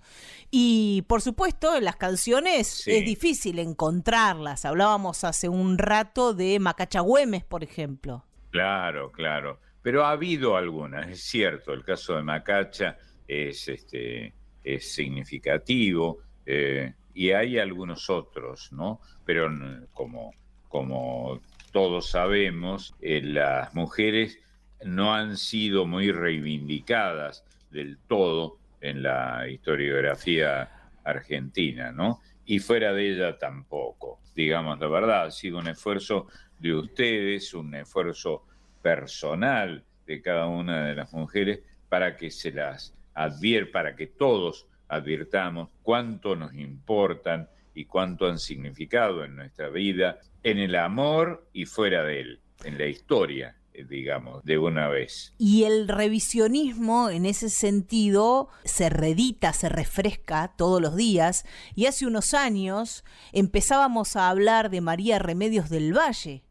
y 0.51 1.03
por 1.09 1.23
supuesto 1.23 1.77
en 1.77 1.85
las 1.85 1.97
canciones 1.97 2.87
es 2.87 3.05
difícil 3.05 3.59
encontrarlas. 3.59 4.65
Hablábamos 4.65 5.25
hace 5.25 5.49
un 5.49 5.79
rato 5.79 6.35
de 6.35 6.59
Macachagüemes, 6.59 7.45
por 7.45 7.65
ejemplo. 7.65 8.25
Claro, 8.51 9.11
claro. 9.11 9.61
Pero 9.83 10.05
ha 10.05 10.11
habido 10.11 10.57
algunas, 10.57 11.09
es 11.09 11.23
cierto, 11.23 11.73
el 11.73 11.85
caso 11.85 12.15
de 12.17 12.23
Macacha 12.23 12.99
es, 13.27 13.67
este, 13.69 14.35
es 14.63 14.93
significativo 14.93 16.19
eh, 16.47 16.95
y 17.15 17.31
hay 17.31 17.59
algunos 17.59 18.11
otros, 18.11 18.73
¿no? 18.73 19.01
Pero 19.25 19.49
como, 19.93 20.33
como 20.69 21.41
todos 21.73 22.11
sabemos, 22.11 22.95
eh, 23.01 23.23
las 23.23 23.75
mujeres 23.75 24.39
no 24.85 25.15
han 25.15 25.37
sido 25.37 25.87
muy 25.87 26.11
reivindicadas 26.13 27.45
del 27.71 27.99
todo 28.07 28.59
en 28.81 29.03
la 29.03 29.49
historiografía 29.49 30.91
argentina, 31.05 31.93
¿no? 31.93 32.21
Y 32.45 32.59
fuera 32.59 32.93
de 32.93 33.13
ella 33.13 33.39
tampoco, 33.39 34.21
digamos 34.35 34.79
la 34.81 34.89
verdad, 34.89 35.27
ha 35.27 35.31
sido 35.31 35.59
un 35.59 35.69
esfuerzo 35.69 36.27
de 36.59 36.75
ustedes, 36.75 37.55
un 37.55 37.75
esfuerzo 37.75 38.45
personal 38.83 39.85
de 40.07 40.21
cada 40.21 40.47
una 40.47 40.87
de 40.87 40.95
las 40.95 41.13
mujeres 41.13 41.61
para 41.89 42.17
que 42.17 42.31
se 42.31 42.53
las 42.53 42.95
advierta, 43.15 43.73
para 43.73 43.97
que 43.97 44.09
todos 44.09 44.67
advirtamos 44.89 45.71
cuánto 45.83 46.37
nos 46.37 46.55
importan 46.55 47.49
y 47.75 47.85
cuánto 47.85 48.27
han 48.27 48.39
significado 48.39 49.25
en 49.25 49.37
nuestra 49.37 49.69
vida, 49.69 50.19
en 50.43 50.59
el 50.59 50.75
amor 50.75 51.49
y 51.53 51.65
fuera 51.65 52.03
de 52.03 52.21
él, 52.21 52.41
en 52.65 52.77
la 52.77 52.87
historia 52.87 53.57
digamos, 53.89 54.45
de 54.45 54.59
una 54.59 54.89
vez. 54.89 55.35
Y 55.39 55.65
el 55.65 55.89
revisionismo 55.89 57.11
en 57.11 57.27
ese 57.27 57.49
sentido 57.49 58.49
se 58.65 58.89
redita, 58.89 59.53
se 59.53 59.69
refresca 59.69 60.55
todos 60.57 60.81
los 60.81 60.97
días. 60.97 61.45
Y 61.75 61.87
hace 61.87 62.07
unos 62.07 62.35
años 62.35 63.05
empezábamos 63.33 64.17
a 64.17 64.29
hablar 64.29 64.71
de 64.71 64.81
María 64.81 65.19
Remedios 65.19 65.71
del 65.71 65.97
Valle, 65.97 66.45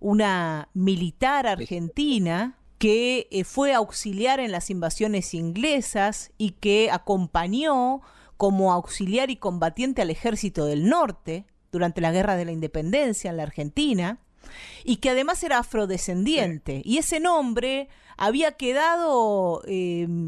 una 0.00 0.68
militar 0.74 1.46
argentina 1.46 2.58
que 2.78 3.26
eh, 3.30 3.44
fue 3.44 3.72
auxiliar 3.72 4.38
en 4.38 4.52
las 4.52 4.68
invasiones 4.68 5.32
inglesas 5.32 6.32
y 6.36 6.50
que 6.52 6.90
acompañó 6.90 8.02
como 8.36 8.72
auxiliar 8.72 9.30
y 9.30 9.36
combatiente 9.36 10.02
al 10.02 10.10
ejército 10.10 10.66
del 10.66 10.88
norte 10.88 11.46
durante 11.72 12.02
la 12.02 12.12
Guerra 12.12 12.36
de 12.36 12.44
la 12.44 12.52
Independencia 12.52 13.30
en 13.30 13.38
la 13.38 13.44
Argentina 13.44 14.20
y 14.84 14.96
que 14.96 15.10
además 15.10 15.42
era 15.42 15.58
afrodescendiente. 15.58 16.82
Y 16.84 16.98
ese 16.98 17.20
nombre 17.20 17.88
había 18.16 18.52
quedado 18.52 19.62
em, 19.66 20.26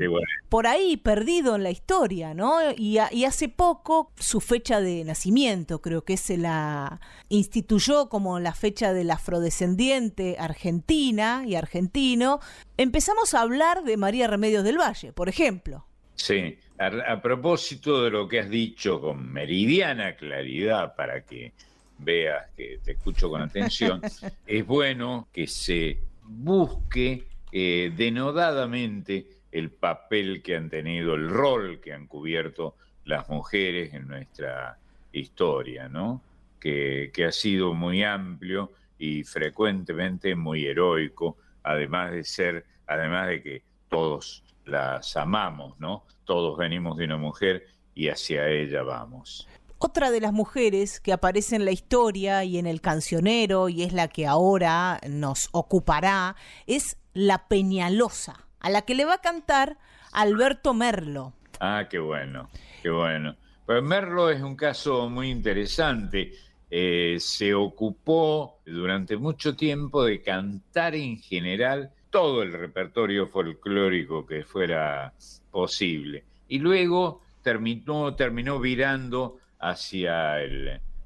por 0.48 0.66
ahí 0.66 0.96
perdido 0.96 1.56
en 1.56 1.62
la 1.62 1.70
historia, 1.70 2.34
¿no? 2.34 2.58
Y, 2.76 2.98
hace 2.98 3.48
poco 3.48 4.12
su 4.16 4.40
fecha 4.40 4.80
de 4.80 5.04
nacimiento, 5.04 5.80
creo 5.80 6.02
que 6.02 6.16
se 6.16 6.36
la 6.36 7.00
instituyó 7.28 8.08
como 8.08 8.40
la 8.40 8.54
fecha 8.54 8.92
del 8.92 9.10
afrodescendiente 9.10 10.36
argentina 10.38 11.44
y 11.46 11.54
argentino. 11.54 12.40
Empezamos 12.76 13.34
a 13.34 13.42
hablar 13.42 13.84
de 13.84 13.96
María 13.96 14.26
Remedios 14.26 14.64
del 14.64 14.78
Valle, 14.78 15.12
por 15.12 15.28
ejemplo. 15.28 15.86
Sí, 16.14 16.58
a 16.78 17.20
propósito 17.22 18.02
de 18.02 18.10
lo 18.10 18.26
que 18.26 18.40
has 18.40 18.50
dicho 18.50 19.00
con 19.00 19.32
meridiana 19.32 20.16
claridad 20.16 20.94
para 20.96 21.24
que 21.24 21.52
veas 21.98 22.50
que 22.56 22.80
te 22.84 22.92
escucho 22.92 23.28
con 23.28 23.42
atención, 23.42 24.00
es 24.46 24.66
bueno 24.66 25.28
que 25.32 25.46
se 25.46 25.98
busque 26.22 27.26
eh, 27.52 27.92
denodadamente 27.96 29.26
el 29.50 29.70
papel 29.70 30.42
que 30.42 30.56
han 30.56 30.68
tenido, 30.68 31.14
el 31.14 31.28
rol 31.28 31.80
que 31.80 31.92
han 31.92 32.06
cubierto 32.06 32.76
las 33.04 33.28
mujeres 33.28 33.94
en 33.94 34.06
nuestra 34.06 34.78
historia, 35.12 35.88
¿no? 35.88 36.22
Que, 36.60 37.10
que 37.14 37.24
ha 37.24 37.32
sido 37.32 37.72
muy 37.72 38.02
amplio 38.02 38.72
y 38.98 39.24
frecuentemente 39.24 40.34
muy 40.34 40.66
heroico, 40.66 41.38
además 41.62 42.12
de 42.12 42.24
ser, 42.24 42.66
además 42.86 43.28
de 43.28 43.42
que 43.42 43.62
todos 43.88 44.44
las 44.66 45.16
amamos, 45.16 45.78
¿no? 45.80 46.04
Todos 46.24 46.58
venimos 46.58 46.98
de 46.98 47.04
una 47.04 47.16
mujer 47.16 47.66
y 47.94 48.08
hacia 48.08 48.48
ella 48.48 48.82
vamos. 48.82 49.48
Otra 49.80 50.10
de 50.10 50.20
las 50.20 50.32
mujeres 50.32 50.98
que 50.98 51.12
aparece 51.12 51.54
en 51.54 51.64
la 51.64 51.70
historia 51.70 52.42
y 52.42 52.58
en 52.58 52.66
el 52.66 52.80
cancionero, 52.80 53.68
y 53.68 53.84
es 53.84 53.92
la 53.92 54.08
que 54.08 54.26
ahora 54.26 54.98
nos 55.08 55.48
ocupará, 55.52 56.34
es 56.66 56.96
la 57.14 57.46
Peñalosa, 57.46 58.48
a 58.58 58.70
la 58.70 58.82
que 58.82 58.96
le 58.96 59.04
va 59.04 59.14
a 59.14 59.20
cantar 59.20 59.78
Alberto 60.10 60.74
Merlo. 60.74 61.32
Ah, 61.60 61.86
qué 61.88 62.00
bueno, 62.00 62.48
qué 62.82 62.90
bueno. 62.90 63.36
Pues 63.66 63.80
Merlo 63.84 64.30
es 64.30 64.42
un 64.42 64.56
caso 64.56 65.08
muy 65.08 65.30
interesante. 65.30 66.32
Eh, 66.68 67.18
se 67.20 67.54
ocupó 67.54 68.58
durante 68.66 69.16
mucho 69.16 69.54
tiempo 69.54 70.02
de 70.04 70.22
cantar 70.22 70.96
en 70.96 71.18
general 71.18 71.92
todo 72.10 72.42
el 72.42 72.52
repertorio 72.52 73.28
folclórico 73.28 74.26
que 74.26 74.42
fuera 74.42 75.12
posible. 75.52 76.24
Y 76.48 76.58
luego 76.58 77.22
terminó, 77.42 78.16
terminó 78.16 78.58
virando 78.58 79.38
hacia 79.58 80.38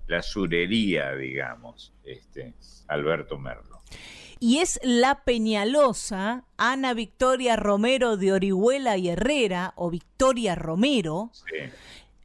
la 0.06 0.22
surería, 0.22 1.14
digamos, 1.14 1.92
este, 2.04 2.54
Alberto 2.88 3.38
Merlo. 3.38 3.82
Y 4.40 4.58
es 4.58 4.80
la 4.82 5.22
Peñalosa, 5.24 6.44
Ana 6.56 6.94
Victoria 6.94 7.54
Romero 7.54 8.16
de 8.16 8.32
Orihuela 8.32 8.96
y 8.96 9.08
Herrera, 9.08 9.72
o 9.76 9.88
Victoria 9.88 10.56
Romero, 10.56 11.30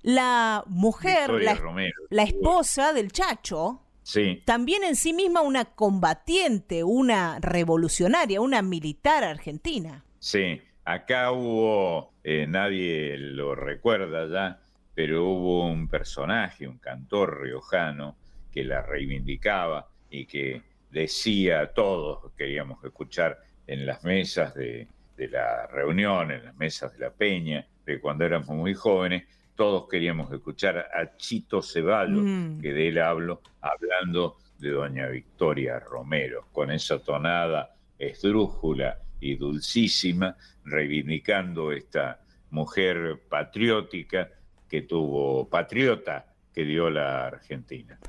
la 0.01 0.63
mujer, 0.65 1.31
la, 2.09 2.23
esposa 2.23 2.93
del 2.93 3.11
Chacho, 3.11 3.83
Sí. 4.01 4.41
También 4.45 4.85
en 4.85 4.95
sí 4.95 5.11
misma 5.11 5.41
una 5.41 5.65
combatiente, 5.65 6.85
una 6.85 7.39
revolucionaria, 7.41 8.39
una 8.39 8.61
militar 8.61 9.25
argentina. 9.25 10.05
Sí, 10.19 10.61
acá 10.85 11.33
hubo, 11.33 12.13
eh, 12.23 12.47
nadie 12.47 13.17
lo 13.17 13.53
recuerda 13.53 14.29
ya, 14.31 14.61
pero 14.97 15.25
hubo 15.25 15.67
un 15.67 15.87
personaje, 15.87 16.67
un 16.67 16.79
cantor 16.79 17.43
riojano, 17.43 18.17
que 18.51 18.63
la 18.63 18.81
reivindicaba 18.81 19.87
y 20.09 20.25
que 20.25 20.63
decía, 20.89 21.71
todos 21.71 22.33
queríamos 22.35 22.83
escuchar 22.83 23.37
en 23.67 23.85
las 23.85 24.03
mesas 24.03 24.55
de, 24.55 24.87
de 25.15 25.27
la 25.27 25.67
reunión, 25.67 26.31
en 26.31 26.45
las 26.45 26.55
mesas 26.55 26.93
de 26.93 27.05
la 27.05 27.11
peña, 27.11 27.63
de 27.85 27.99
cuando 27.99 28.25
éramos 28.25 28.49
muy 28.49 28.73
jóvenes, 28.73 29.25
todos 29.53 29.87
queríamos 29.87 30.33
escuchar 30.33 30.89
a 30.91 31.15
Chito 31.15 31.61
Ceballos, 31.61 32.23
mm. 32.23 32.59
que 32.59 32.73
de 32.73 32.87
él 32.87 32.97
hablo, 32.97 33.43
hablando 33.61 34.37
de 34.57 34.71
doña 34.71 35.09
Victoria 35.09 35.77
Romero, 35.79 36.47
con 36.51 36.71
esa 36.71 36.97
tonada 36.97 37.75
esdrújula 37.99 38.97
y 39.19 39.35
dulcísima, 39.35 40.35
reivindicando 40.65 41.71
esta 41.71 42.19
mujer 42.49 43.21
patriótica 43.29 44.31
que 44.67 44.81
tuvo, 44.81 45.47
patriota 45.49 46.33
que 46.53 46.63
dio 46.63 46.89
la 46.89 47.27
Argentina. 47.27 47.99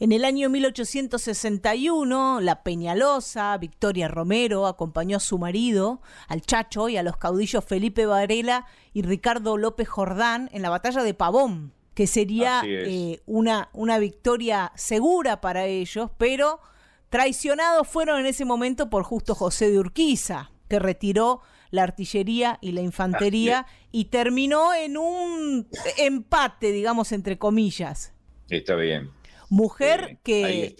En 0.00 0.12
el 0.12 0.24
año 0.24 0.48
1861, 0.48 2.40
la 2.40 2.62
Peñalosa, 2.62 3.58
Victoria 3.58 4.06
Romero, 4.06 4.68
acompañó 4.68 5.16
a 5.16 5.20
su 5.20 5.38
marido, 5.38 6.00
al 6.28 6.42
Chacho 6.42 6.88
y 6.88 6.96
a 6.96 7.02
los 7.02 7.16
caudillos 7.16 7.64
Felipe 7.64 8.06
Varela 8.06 8.66
y 8.92 9.02
Ricardo 9.02 9.56
López 9.56 9.88
Jordán 9.88 10.48
en 10.52 10.62
la 10.62 10.70
batalla 10.70 11.02
de 11.02 11.14
Pavón, 11.14 11.72
que 11.94 12.06
sería 12.06 12.62
eh, 12.64 13.20
una, 13.26 13.70
una 13.72 13.98
victoria 13.98 14.70
segura 14.76 15.40
para 15.40 15.66
ellos, 15.66 16.12
pero 16.16 16.60
traicionados 17.08 17.88
fueron 17.88 18.20
en 18.20 18.26
ese 18.26 18.44
momento 18.44 18.90
por 18.90 19.02
justo 19.02 19.34
José 19.34 19.68
de 19.68 19.80
Urquiza, 19.80 20.52
que 20.68 20.78
retiró 20.78 21.40
la 21.70 21.82
artillería 21.82 22.58
y 22.60 22.72
la 22.72 22.80
infantería 22.80 23.66
y 23.92 24.06
terminó 24.06 24.74
en 24.74 24.96
un 24.96 25.68
empate, 25.96 26.72
digamos, 26.72 27.12
entre 27.12 27.38
comillas. 27.38 28.12
Está 28.48 28.74
bien 28.74 29.10
mujer 29.48 30.18
que, 30.22 30.74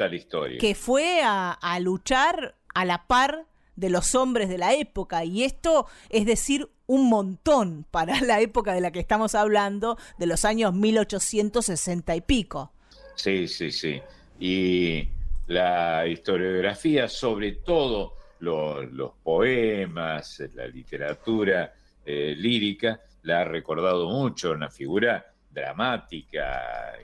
que 0.60 0.74
fue 0.74 1.20
a, 1.22 1.78
luchar 1.80 2.56
a 2.74 2.84
la 2.84 3.06
par 3.06 3.46
de 3.76 3.90
los 3.90 4.14
hombres 4.14 4.48
de 4.48 4.58
la 4.58 4.74
época. 4.74 5.24
Y 5.24 5.44
esto 5.44 5.86
es 6.10 6.26
decir 6.26 6.68
un 6.86 7.08
montón 7.08 7.86
para 7.90 8.20
la 8.20 8.40
época 8.40 8.72
de 8.72 8.80
la 8.80 8.90
que 8.90 9.00
estamos 9.00 9.34
hablando, 9.34 9.96
de 10.18 10.26
los 10.26 10.44
años 10.44 10.74
1860 10.74 12.16
y 12.16 12.20
pico. 12.20 12.72
Sí, 13.14 13.48
sí, 13.48 13.70
sí. 13.72 14.00
Y 14.38 15.08
la 15.46 16.06
historiografía, 16.06 17.08
sobre 17.08 17.52
todo 17.52 18.14
los 18.40 19.12
poemas, 19.22 20.42
la 20.54 20.66
literatura 20.66 21.74
eh, 22.04 22.34
lírica, 22.36 23.00
la 23.22 23.40
ha 23.40 23.44
recordado 23.44 24.08
mucho, 24.08 24.52
una 24.52 24.70
figura 24.70 25.32
dramática, 25.50 26.94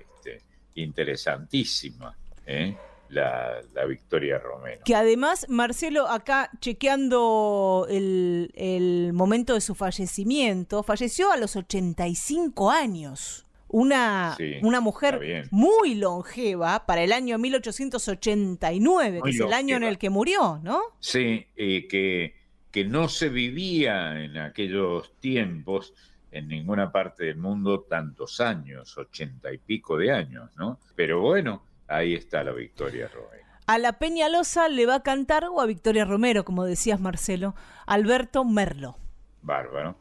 interesantísima. 0.74 2.16
¿eh? 2.46 2.76
La, 3.10 3.60
Victoria 3.86 4.38
Romero. 4.38 4.80
Que 4.84 4.94
además, 4.94 5.46
Marcelo, 5.48 6.08
acá 6.08 6.50
chequeando 6.60 7.86
el, 7.88 9.10
momento 9.12 9.54
de 9.54 9.60
su 9.60 9.74
fallecimiento, 9.74 10.82
falleció 10.82 11.30
a 11.30 11.36
los 11.36 11.54
85 11.54 12.70
años. 12.70 13.46
Una, 13.76 14.36
una 14.62 14.80
mujer 14.80 15.48
muy 15.50 15.96
longeva 15.96 16.86
para 16.86 17.02
el 17.02 17.12
año 17.12 17.38
1889, 17.38 19.20
que 19.24 19.30
es 19.30 19.40
el 19.40 19.52
año 19.52 19.76
en 19.76 19.82
el 19.82 19.98
que 19.98 20.10
murió, 20.10 20.60
¿no? 20.62 20.80
Sí, 21.00 21.48
que, 21.56 22.36
que 22.70 22.84
no 22.84 23.08
se 23.08 23.30
vivía 23.30 24.22
en 24.22 24.38
aquellos 24.38 25.18
tiempos 25.18 25.92
en 26.30 26.46
ninguna 26.46 26.92
parte 26.92 27.24
del 27.24 27.36
mundo 27.36 27.80
tantos 27.80 28.40
años, 28.40 28.96
ochenta 28.96 29.52
y 29.52 29.58
pico 29.58 29.96
de 29.96 30.12
años, 30.12 30.50
¿no? 30.56 30.78
Pero 30.94 31.20
bueno, 31.20 31.64
ahí 31.88 32.14
está 32.14 32.44
la 32.44 32.52
Victoria 32.52 33.08
Romero. 33.08 33.44
A 33.66 33.78
la 33.78 33.98
Peñalosa 33.98 34.68
le 34.68 34.86
va 34.86 34.96
a 34.96 35.02
cantar, 35.02 35.46
o 35.50 35.60
a 35.60 35.66
Victoria 35.66 36.04
Romero, 36.04 36.44
como 36.44 36.64
decías 36.64 37.00
Marcelo, 37.00 37.56
Alberto 37.86 38.44
Merlo. 38.44 38.98
Bárbaro. 39.42 39.96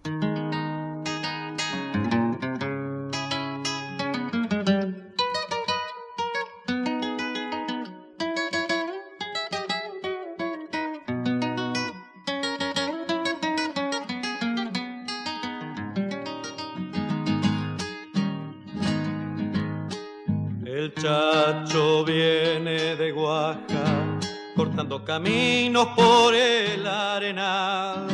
Cortando 24.74 25.06
caminos 25.06 25.90
por 25.96 26.34
el 26.34 26.88
arenal. 26.88 28.08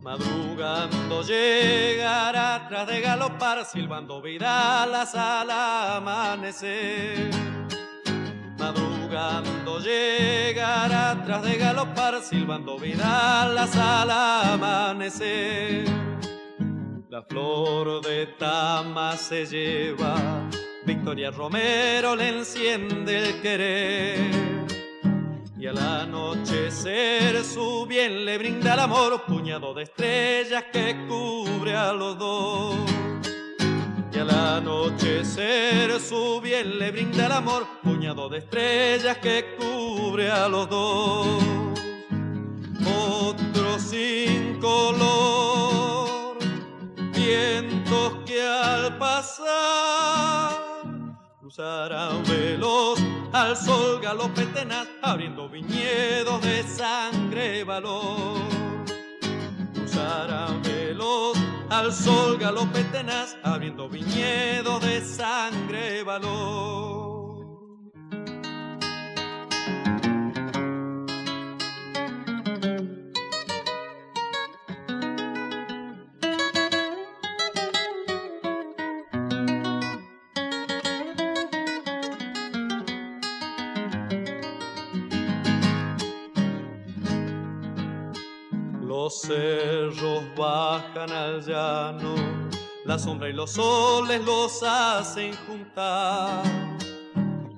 Madrugando 0.00 1.22
llegará 1.22 2.66
tras 2.68 2.86
de 2.86 3.00
galopar, 3.00 3.64
silbando 3.64 4.22
vidalas 4.22 5.16
al 5.16 5.50
amanecer. 5.50 7.28
Madrugando 8.56 9.80
llegará 9.80 11.20
tras 11.24 11.42
de 11.42 11.56
galopar, 11.56 12.22
silbando 12.22 12.78
vidalas 12.78 13.76
al 13.76 14.10
amanecer. 14.52 15.84
La 17.08 17.22
flor 17.22 18.00
de 18.00 18.26
Tama 18.38 19.16
se 19.16 19.44
lleva 19.44 20.14
Victoria 20.84 21.30
Romero 21.30 22.14
le 22.16 22.28
enciende 22.28 23.18
el 23.18 23.40
querer. 23.40 24.51
Y 25.62 25.66
al 25.68 25.78
anochecer 25.78 27.44
su 27.44 27.86
bien 27.86 28.24
le 28.24 28.36
brinda 28.36 28.74
el 28.74 28.80
amor, 28.80 29.22
puñado 29.28 29.72
de 29.72 29.84
estrellas 29.84 30.64
que 30.72 31.06
cubre 31.06 31.76
a 31.76 31.92
los 31.92 32.18
dos. 32.18 32.74
Y 34.12 34.18
al 34.18 34.30
anochecer 34.30 36.00
su 36.00 36.40
bien 36.40 36.80
le 36.80 36.90
brinda 36.90 37.26
el 37.26 37.32
amor, 37.32 37.64
puñado 37.80 38.28
de 38.28 38.38
estrellas 38.38 39.18
que 39.18 39.54
cubre 39.56 40.32
a 40.32 40.48
los 40.48 40.68
dos. 40.68 41.40
Otro 43.20 43.78
sin 43.78 44.58
color, 44.58 46.38
vientos 47.14 48.14
que 48.26 48.42
al 48.42 48.98
pasar 48.98 50.71
Cruzarán 51.54 52.24
veloz 52.24 52.98
al 53.30 53.54
sol 53.54 54.00
galope 54.00 54.46
tenaz, 54.54 54.88
abriendo 55.02 55.50
viñedos 55.50 56.40
de 56.40 56.62
sangre 56.62 57.62
valor. 57.62 58.40
Cruzarán 59.74 60.62
veloz 60.62 61.36
al 61.68 61.92
sol 61.92 62.38
galope 62.38 62.82
tenaz, 62.84 63.36
abriendo 63.42 63.86
viñedos 63.86 64.80
de 64.80 65.02
sangre 65.02 66.02
valor. 66.02 67.11
Cerros 89.22 90.24
bajan 90.36 91.10
al 91.10 91.42
llano, 91.42 92.14
la 92.84 92.98
sombra 92.98 93.28
y 93.28 93.32
los 93.32 93.52
soles 93.52 94.20
los 94.24 94.62
hacen 94.62 95.32
juntar. 95.46 96.42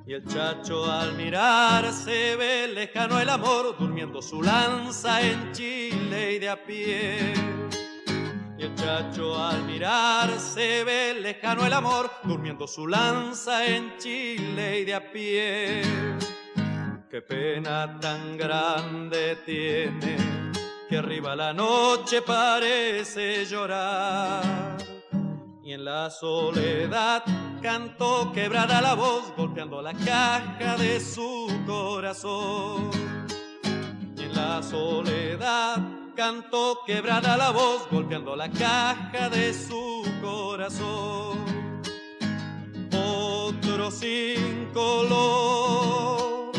Y 0.06 0.12
el 0.12 0.24
chacho 0.26 0.84
al 0.84 1.14
mirar 1.14 1.90
se 1.90 2.36
ve 2.36 2.68
lejano 2.68 3.18
el 3.18 3.30
amor, 3.30 3.76
durmiendo 3.78 4.20
su 4.20 4.42
lanza 4.42 5.22
en 5.22 5.52
Chile 5.52 6.34
y 6.34 6.38
de 6.38 6.48
a 6.50 6.62
pie. 6.62 7.32
Y 8.58 8.62
el 8.62 8.74
chacho 8.74 9.42
al 9.42 9.64
mirar 9.64 10.38
se 10.38 10.84
ve 10.84 11.14
lejano 11.18 11.64
el 11.64 11.72
amor, 11.72 12.10
durmiendo 12.24 12.66
su 12.66 12.86
lanza 12.86 13.66
en 13.66 13.96
Chile 13.96 14.80
y 14.80 14.84
de 14.84 14.94
a 14.94 15.10
pie. 15.10 15.82
Qué 17.10 17.22
pena 17.22 17.98
tan 18.00 18.36
grande 18.36 19.36
tiene 19.46 20.53
que 20.94 20.98
arriba 20.98 21.34
la 21.34 21.52
noche 21.52 22.22
parece 22.22 23.44
llorar. 23.46 24.76
Y 25.64 25.72
en 25.72 25.84
la 25.84 26.08
soledad 26.08 27.24
cantó 27.60 28.30
quebrada 28.32 28.80
la 28.80 28.94
voz, 28.94 29.34
golpeando 29.36 29.82
la 29.82 29.92
caja 29.92 30.76
de 30.76 31.00
su 31.00 31.52
corazón. 31.66 32.90
Y 34.16 34.22
en 34.22 34.34
la 34.36 34.62
soledad 34.62 35.78
cantó 36.14 36.78
quebrada 36.86 37.36
la 37.36 37.50
voz, 37.50 37.88
golpeando 37.90 38.36
la 38.36 38.48
caja 38.48 39.28
de 39.30 39.52
su 39.52 40.04
corazón. 40.22 41.44
Otro 42.92 43.90
sin 43.90 44.70
color 44.72 46.52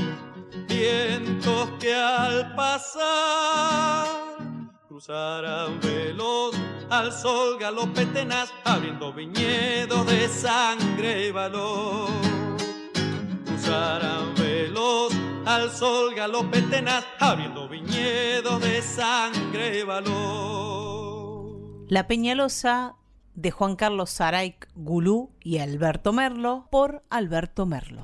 vientos 0.68 1.70
que 1.80 1.95
al 1.95 2.53
pasar 2.53 4.24
cruzarán 4.96 5.82
veloz 5.82 6.56
al 6.90 7.12
sol 7.12 7.60
galope 7.60 8.06
tenaz, 8.06 8.54
abriendo 8.64 9.12
viñedos 9.12 10.08
de 10.08 10.30
sangre 10.30 11.28
y 11.28 11.32
valor. 11.32 12.08
Cruzarán 13.46 14.34
veloz 14.36 15.12
al 15.46 15.70
sol 15.70 16.16
galope 16.16 16.62
tenaz, 16.62 17.04
abriendo 17.20 17.68
viñedos 17.68 18.62
de 18.62 18.82
sangre 18.82 19.80
y 19.80 19.84
valor. 19.84 21.58
La 21.90 22.08
Peñalosa 22.08 22.96
de 23.34 23.52
Juan 23.52 23.76
Carlos 23.76 24.12
Saraik 24.12 24.70
Gulú 24.76 25.30
y 25.42 25.58
Alberto 25.58 26.14
Merlo 26.14 26.70
por 26.72 27.04
Alberto 27.10 27.66
Merlo. 27.66 28.02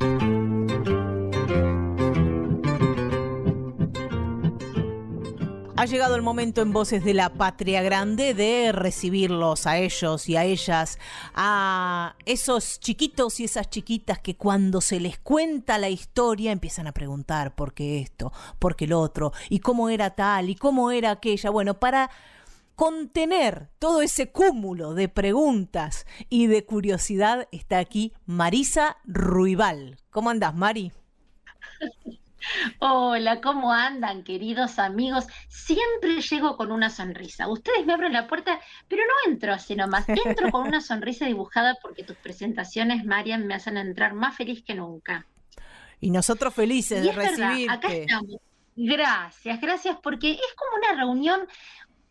Ha 5.82 5.86
llegado 5.86 6.16
el 6.16 6.22
momento 6.22 6.62
en 6.62 6.74
Voces 6.74 7.03
de 7.03 7.16
la 7.16 7.34
Patria 7.34 7.82
Grande 7.82 8.36
de 8.36 8.72
recibirlos 8.72 9.66
a 9.66 9.80
ellos 9.80 10.30
y 10.30 10.36
a 10.36 10.45
ellas, 10.45 10.99
a 11.34 12.16
esos 12.28 12.80
chiquitos 12.80 13.40
y 13.40 13.45
esas 13.45 13.68
chiquitas 13.68 14.20
que 14.20 14.38
cuando 14.38 14.80
se 14.80 14.99
les 14.99 15.18
cuenta 15.18 15.80
la 15.80 15.90
historia 15.90 16.52
empiezan 16.52 16.86
a 16.86 16.91
preguntar 16.91 17.56
por 17.56 17.74
qué 17.74 17.99
esto, 17.99 18.32
por 18.60 18.76
qué 18.76 18.86
lo 18.86 18.99
otro, 18.99 19.34
y 19.49 19.58
cómo 19.58 19.90
era 19.90 20.12
tal, 20.12 20.52
y 20.52 20.56
cómo 20.56 20.91
era 20.91 21.10
aquella. 21.10 21.49
Bueno, 21.49 21.80
para 21.80 22.12
contener 22.76 23.72
todo 23.80 24.03
ese 24.03 24.32
cúmulo 24.32 24.94
de 24.94 25.10
preguntas 25.10 26.06
y 26.30 26.45
de 26.45 26.64
curiosidad 26.64 27.48
está 27.52 27.80
aquí 27.80 28.14
Marisa 28.28 28.98
Ruibal. 29.03 29.98
¿Cómo 30.12 30.30
andás, 30.30 30.53
Mari? 30.53 30.91
Hola, 32.80 33.42
¿cómo 33.42 33.72
andan, 33.72 34.24
queridos 34.24 34.80
amigos? 34.80 35.26
Siempre 35.48 36.22
llego 36.22 36.58
con 36.58 36.72
una 36.72 36.90
sonrisa. 36.90 37.48
Ustedes 37.48 37.86
me 37.86 37.94
abren 37.94 38.14
la 38.14 38.28
puerta, 38.28 38.60
pero 38.88 39.04
no 39.04 39.32
entro 39.32 39.54
así 39.54 39.76
nomás. 39.76 40.08
Entro 40.08 40.52
con 40.52 40.68
una 40.68 40.82
sonrisa 40.82 41.26
dibujada 41.26 41.78
porque 41.82 42.04
tus 42.04 42.18
presentaciones, 42.18 43.06
Marian, 43.06 43.48
me 43.48 43.56
hacen 43.56 43.78
entrar 43.78 44.14
más 44.14 44.36
feliz 44.36 44.64
que 44.64 44.76
nunca. 44.76 45.26
Y 46.00 46.10
nosotros 46.10 46.54
felices 46.54 47.04
de 47.04 47.12
recibirte. 47.12 47.72
acá 47.72 47.94
estamos. 47.94 48.38
Gracias, 48.76 49.62
gracias, 49.62 49.98
porque 50.02 50.32
es 50.32 50.56
como 50.56 50.78
una 50.78 51.00
reunión 51.00 51.48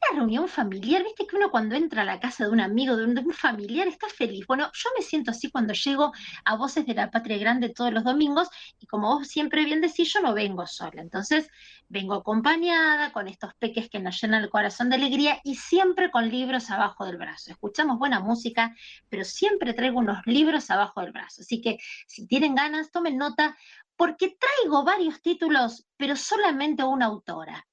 una 0.09 0.21
reunión 0.21 0.49
familiar, 0.49 1.03
viste 1.03 1.27
que 1.27 1.37
uno 1.37 1.51
cuando 1.51 1.75
entra 1.75 2.03
a 2.03 2.05
la 2.05 2.21
casa 2.21 2.45
de 2.45 2.51
un 2.51 2.61
amigo, 2.61 2.97
de 2.97 3.05
un, 3.05 3.33
familiar, 3.33 3.87
está 3.89 4.09
feliz. 4.09 4.47
Bueno, 4.47 4.71
yo 4.73 4.91
me 4.97 5.03
siento 5.03 5.31
así 5.31 5.51
cuando 5.51 5.75
llego 5.75 6.13
a 6.45 6.57
Voces 6.57 6.87
de 6.87 6.95
la 6.95 7.11
Patria 7.11 7.39
Grande 7.39 7.69
todos 7.69 7.93
los 7.93 8.05
domingos 8.05 8.49
y 8.79 8.87
como 8.87 9.09
vos 9.19 9.29
siempre 9.29 9.65
bien 9.65 9.81
decís, 9.81 10.13
yo 10.13 10.21
no 10.21 10.35
vengo 10.35 10.67
sola. 10.67 11.03
Entonces, 11.03 11.49
vengo 11.89 12.15
acompañada 12.15 13.13
con 13.13 13.29
estos 13.29 13.55
peques 13.55 13.89
que 13.91 14.01
nos 14.01 14.21
llenan 14.21 14.43
el 14.43 14.51
corazón 14.51 14.91
de 14.91 14.97
alegría 14.97 15.41
y 15.45 15.57
siempre 15.57 16.11
con 16.11 16.29
libros 16.29 16.71
abajo 16.71 17.05
del 17.05 17.19
brazo. 17.19 17.51
Escuchamos 17.51 17.99
buena 17.99 18.21
música, 18.21 18.75
pero 19.09 19.25
siempre 19.25 19.75
traigo 19.75 19.99
unos 19.99 20.19
libros 20.27 20.71
abajo 20.71 21.01
del 21.01 21.13
brazo. 21.13 21.43
Así 21.43 21.61
que 21.61 21.79
si 22.07 22.27
tienen 22.27 22.55
ganas, 22.55 22.91
tomen 22.91 23.17
nota 23.17 23.57
porque 23.97 24.35
traigo 24.39 24.83
varios 24.83 25.21
títulos, 25.21 25.87
pero 25.99 26.17
solamente 26.17 26.83
una 26.85 27.07
autora. 27.07 27.67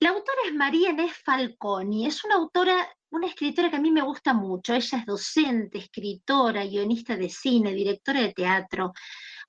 La 0.00 0.10
autora 0.10 0.38
es 0.46 0.54
María 0.54 0.90
Inés 0.90 1.12
Falconi, 1.24 2.06
es 2.06 2.24
una 2.24 2.36
autora, 2.36 2.88
una 3.10 3.26
escritora 3.26 3.70
que 3.70 3.76
a 3.76 3.80
mí 3.80 3.90
me 3.90 4.02
gusta 4.02 4.32
mucho. 4.32 4.74
Ella 4.74 4.98
es 4.98 5.06
docente, 5.06 5.78
escritora, 5.78 6.64
guionista 6.64 7.16
de 7.16 7.28
cine, 7.28 7.72
directora 7.72 8.20
de 8.20 8.32
teatro. 8.32 8.92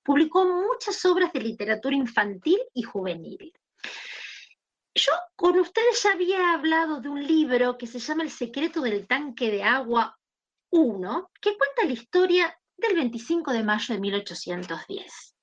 Publicó 0.02 0.44
muchas 0.44 1.04
obras 1.06 1.32
de 1.32 1.40
literatura 1.40 1.96
infantil 1.96 2.58
y 2.74 2.82
juvenil. 2.82 3.52
Yo 4.94 5.12
con 5.34 5.58
ustedes 5.58 6.02
ya 6.02 6.12
había 6.12 6.52
hablado 6.52 7.00
de 7.00 7.08
un 7.08 7.26
libro 7.26 7.76
que 7.76 7.86
se 7.86 7.98
llama 7.98 8.22
El 8.22 8.30
secreto 8.30 8.80
del 8.80 9.08
tanque 9.08 9.50
de 9.50 9.64
agua 9.64 10.16
1, 10.70 11.30
que 11.40 11.56
cuenta 11.56 11.84
la 11.84 11.92
historia 11.92 12.60
del 12.76 12.94
25 12.94 13.52
de 13.52 13.62
mayo 13.64 13.94
de 13.94 14.00
1810. 14.00 15.33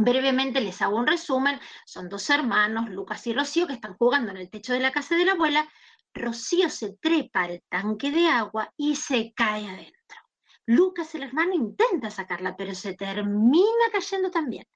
Brevemente 0.00 0.60
les 0.60 0.80
hago 0.80 0.96
un 0.96 1.08
resumen. 1.08 1.58
Son 1.84 2.08
dos 2.08 2.30
hermanos, 2.30 2.88
Lucas 2.88 3.26
y 3.26 3.32
Rocío, 3.32 3.66
que 3.66 3.72
están 3.72 3.96
jugando 3.96 4.30
en 4.30 4.36
el 4.36 4.48
techo 4.48 4.72
de 4.72 4.78
la 4.78 4.92
casa 4.92 5.16
de 5.16 5.24
la 5.24 5.32
abuela. 5.32 5.68
Rocío 6.14 6.70
se 6.70 6.92
trepa 6.98 7.42
al 7.42 7.62
tanque 7.68 8.12
de 8.12 8.28
agua 8.28 8.72
y 8.76 8.94
se 8.94 9.32
cae 9.34 9.68
adentro. 9.68 10.18
Lucas, 10.66 11.12
el 11.16 11.24
hermano, 11.24 11.52
intenta 11.52 12.10
sacarla, 12.10 12.56
pero 12.56 12.76
se 12.76 12.94
termina 12.94 13.90
cayendo 13.92 14.30
también. 14.30 14.66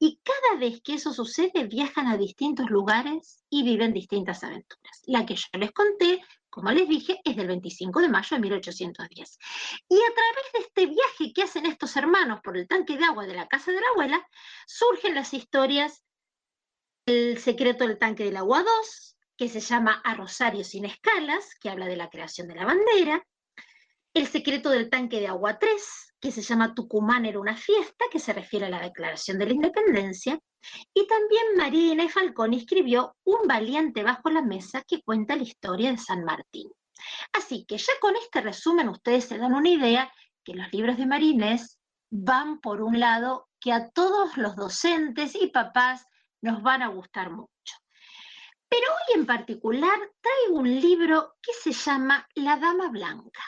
Y 0.00 0.20
cada 0.24 0.58
vez 0.58 0.82
que 0.82 0.94
eso 0.94 1.12
sucede, 1.12 1.64
viajan 1.68 2.08
a 2.08 2.16
distintos 2.16 2.68
lugares 2.68 3.44
y 3.48 3.62
viven 3.62 3.92
distintas 3.92 4.42
aventuras. 4.42 5.02
La 5.06 5.24
que 5.24 5.36
yo 5.36 5.46
les 5.52 5.70
conté 5.70 6.20
como 6.56 6.70
les 6.70 6.88
dije, 6.88 7.20
es 7.22 7.36
del 7.36 7.48
25 7.48 8.00
de 8.00 8.08
mayo 8.08 8.34
de 8.34 8.40
1810. 8.40 9.38
Y 9.90 9.96
a 9.96 10.14
través 10.14 10.52
de 10.54 10.58
este 10.60 10.86
viaje 10.86 11.34
que 11.34 11.42
hacen 11.42 11.66
estos 11.66 11.94
hermanos 11.96 12.40
por 12.42 12.56
el 12.56 12.66
tanque 12.66 12.96
de 12.96 13.04
agua 13.04 13.26
de 13.26 13.34
la 13.34 13.46
casa 13.46 13.72
de 13.72 13.80
la 13.82 13.88
abuela, 13.92 14.26
surgen 14.66 15.14
las 15.14 15.34
historias 15.34 16.02
El 17.04 17.36
secreto 17.36 17.86
del 17.86 17.98
tanque 17.98 18.24
del 18.24 18.38
agua 18.38 18.62
2, 18.62 19.18
que 19.36 19.50
se 19.50 19.60
llama 19.60 20.00
A 20.02 20.14
Rosario 20.14 20.64
sin 20.64 20.86
escalas, 20.86 21.54
que 21.60 21.68
habla 21.68 21.84
de 21.84 21.96
la 21.96 22.08
creación 22.08 22.48
de 22.48 22.54
la 22.54 22.64
bandera, 22.64 23.22
El 24.14 24.26
secreto 24.26 24.70
del 24.70 24.88
tanque 24.88 25.20
de 25.20 25.28
agua 25.28 25.58
3, 25.58 26.05
que 26.26 26.32
se 26.32 26.42
llama 26.42 26.74
Tucumán 26.74 27.24
era 27.24 27.38
una 27.38 27.56
fiesta, 27.56 28.06
que 28.10 28.18
se 28.18 28.32
refiere 28.32 28.66
a 28.66 28.68
la 28.68 28.80
declaración 28.80 29.38
de 29.38 29.46
la 29.46 29.52
independencia, 29.52 30.36
y 30.92 31.06
también 31.06 31.56
Marina 31.56 32.02
y 32.02 32.08
Falcón 32.08 32.52
escribió 32.52 33.14
Un 33.22 33.46
valiente 33.46 34.02
bajo 34.02 34.28
la 34.30 34.42
mesa 34.42 34.82
que 34.88 35.02
cuenta 35.02 35.36
la 35.36 35.44
historia 35.44 35.92
de 35.92 35.98
San 35.98 36.24
Martín. 36.24 36.68
Así 37.32 37.64
que 37.64 37.78
ya 37.78 37.92
con 38.00 38.16
este 38.16 38.40
resumen 38.40 38.88
ustedes 38.88 39.26
se 39.26 39.38
dan 39.38 39.54
una 39.54 39.68
idea 39.68 40.12
que 40.42 40.54
los 40.54 40.72
libros 40.72 40.96
de 40.96 41.06
Marinés 41.06 41.78
van 42.10 42.58
por 42.60 42.82
un 42.82 42.98
lado 42.98 43.48
que 43.60 43.72
a 43.72 43.88
todos 43.90 44.36
los 44.36 44.56
docentes 44.56 45.36
y 45.40 45.46
papás 45.46 46.06
nos 46.42 46.60
van 46.60 46.82
a 46.82 46.88
gustar 46.88 47.30
mucho. 47.30 47.76
Pero 48.68 48.84
hoy 48.90 49.20
en 49.20 49.26
particular 49.26 49.96
traigo 50.20 50.58
un 50.58 50.80
libro 50.80 51.36
que 51.40 51.52
se 51.52 51.70
llama 51.70 52.26
La 52.34 52.56
Dama 52.56 52.88
Blanca. 52.88 53.42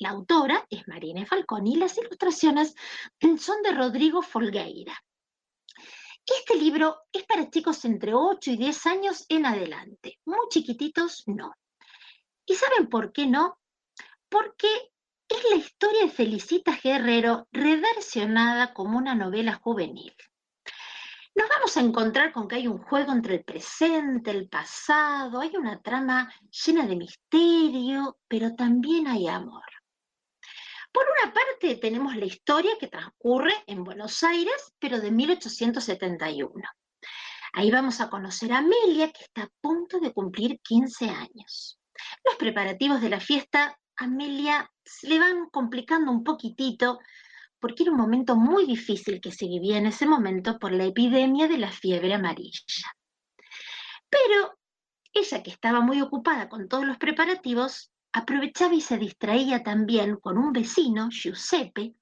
La 0.00 0.10
autora 0.10 0.64
es 0.70 0.86
Marina 0.86 1.26
Falcón 1.26 1.66
y 1.66 1.76
las 1.76 1.98
ilustraciones 1.98 2.74
son 3.38 3.62
de 3.62 3.72
Rodrigo 3.72 4.22
Folgueira. 4.22 4.96
Este 6.24 6.56
libro 6.56 7.00
es 7.10 7.24
para 7.24 7.50
chicos 7.50 7.84
entre 7.84 8.14
8 8.14 8.52
y 8.52 8.56
10 8.58 8.86
años 8.86 9.24
en 9.28 9.46
adelante. 9.46 10.20
Muy 10.26 10.46
chiquititos, 10.50 11.24
no. 11.26 11.54
¿Y 12.46 12.54
saben 12.54 12.88
por 12.88 13.12
qué 13.12 13.26
no? 13.26 13.58
Porque 14.28 14.68
es 15.28 15.44
la 15.50 15.56
historia 15.56 16.02
de 16.02 16.10
Felicitas 16.10 16.80
Guerrero 16.82 17.48
reversionada 17.50 18.74
como 18.74 18.98
una 18.98 19.14
novela 19.14 19.54
juvenil. 19.54 20.14
Nos 21.34 21.48
vamos 21.48 21.76
a 21.76 21.80
encontrar 21.80 22.32
con 22.32 22.46
que 22.46 22.56
hay 22.56 22.68
un 22.68 22.78
juego 22.78 23.12
entre 23.12 23.36
el 23.36 23.44
presente, 23.44 24.30
el 24.30 24.48
pasado, 24.48 25.40
hay 25.40 25.56
una 25.56 25.80
trama 25.80 26.32
llena 26.50 26.86
de 26.86 26.96
misterio, 26.96 28.18
pero 28.28 28.54
también 28.54 29.06
hay 29.06 29.28
amor. 29.28 29.64
Por 30.92 31.04
una 31.04 31.32
parte 31.32 31.76
tenemos 31.76 32.16
la 32.16 32.24
historia 32.24 32.72
que 32.78 32.88
transcurre 32.88 33.52
en 33.66 33.84
Buenos 33.84 34.22
Aires, 34.22 34.72
pero 34.78 35.00
de 35.00 35.10
1871. 35.10 36.52
Ahí 37.52 37.70
vamos 37.70 38.00
a 38.00 38.10
conocer 38.10 38.52
a 38.52 38.58
Amelia, 38.58 39.10
que 39.10 39.24
está 39.24 39.42
a 39.42 39.50
punto 39.60 40.00
de 40.00 40.12
cumplir 40.12 40.60
15 40.60 41.08
años. 41.08 41.78
Los 42.24 42.36
preparativos 42.36 43.00
de 43.00 43.08
la 43.08 43.20
fiesta, 43.20 43.78
Amelia 43.96 44.70
se 44.84 45.08
le 45.08 45.18
van 45.18 45.48
complicando 45.50 46.10
un 46.10 46.24
poquitito 46.24 46.98
porque 47.58 47.82
era 47.82 47.92
un 47.92 47.98
momento 47.98 48.36
muy 48.36 48.66
difícil 48.66 49.20
que 49.20 49.32
se 49.32 49.46
vivía 49.46 49.78
en 49.78 49.86
ese 49.86 50.06
momento 50.06 50.58
por 50.58 50.72
la 50.72 50.84
epidemia 50.84 51.48
de 51.48 51.58
la 51.58 51.72
fiebre 51.72 52.14
amarilla. 52.14 52.94
Pero 54.08 54.58
ella, 55.12 55.42
que 55.42 55.50
estaba 55.50 55.80
muy 55.80 56.00
ocupada 56.00 56.48
con 56.48 56.68
todos 56.68 56.84
los 56.84 56.98
preparativos, 56.98 57.90
aprovechaba 58.12 58.74
y 58.74 58.80
se 58.80 58.98
distraía 58.98 59.62
también 59.62 60.16
con 60.16 60.38
un 60.38 60.52
vecino, 60.52 61.08
Giuseppe, 61.10 61.94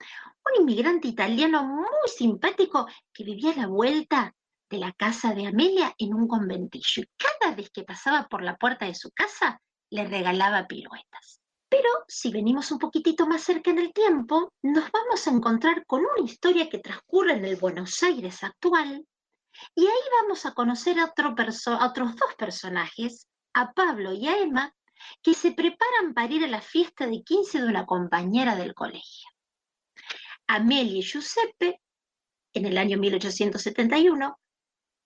un 0.45 0.63
inmigrante 0.63 1.09
italiano 1.09 1.65
muy 1.65 2.09
simpático 2.09 2.87
que 3.13 3.25
vivía 3.25 3.53
a 3.53 3.57
la 3.57 3.67
vuelta 3.67 4.35
de 4.71 4.79
la 4.79 4.93
casa 4.93 5.35
de 5.35 5.47
Amelia 5.47 5.95
en 5.99 6.15
un 6.15 6.29
conventillo. 6.29 7.03
Y 7.03 7.11
cada 7.17 7.55
vez 7.55 7.71
que 7.71 7.85
pasaba 7.85 8.27
por 8.29 8.43
la 8.43 8.57
puerta 8.57 8.87
de 8.87 8.95
su 8.95 9.11
casa, 9.11 9.61
le 9.91 10.07
regalaba 10.07 10.67
piruetas. 10.67 11.41
Pero 11.69 11.89
si 12.07 12.31
venimos 12.31 12.71
un 12.71 12.79
poquitito 12.79 13.27
más 13.27 13.43
cerca 13.43 13.71
en 13.71 13.79
el 13.79 13.93
tiempo, 13.93 14.53
nos 14.63 14.91
vamos 14.91 15.27
a 15.27 15.31
encontrar 15.31 15.85
con 15.87 16.01
una 16.01 16.25
historia 16.25 16.69
que 16.69 16.79
transcurre 16.79 17.35
en 17.35 17.45
el 17.45 17.57
Buenos 17.57 18.03
Aires 18.03 18.43
actual, 18.45 19.05
y 19.75 19.87
ahí 19.87 20.03
vamos 20.23 20.45
a 20.47 20.53
conocer 20.53 20.99
a, 21.01 21.05
a 21.05 21.87
otros 21.87 22.17
dos 22.17 22.35
personajes, 22.37 23.27
a 23.55 23.73
Pablo 23.73 24.13
y 24.13 24.29
a 24.29 24.39
Emma, 24.39 24.73
que 25.23 25.35
se 25.35 25.53
preparan 25.53 26.15
para 26.15 26.33
ir 26.33 26.45
a 26.45 26.49
la 26.49 26.61
fiesta 26.61 27.07
de 27.07 27.23
15 27.23 27.63
de 27.63 27.69
una 27.69 27.87
compañera 27.87 28.57
del 28.57 28.75
colegio. 28.75 29.29
Amelia 30.47 30.99
y 30.99 31.03
Giuseppe, 31.03 31.81
en 32.53 32.67
el 32.67 32.79
año 32.79 32.99
1871, 32.99 34.39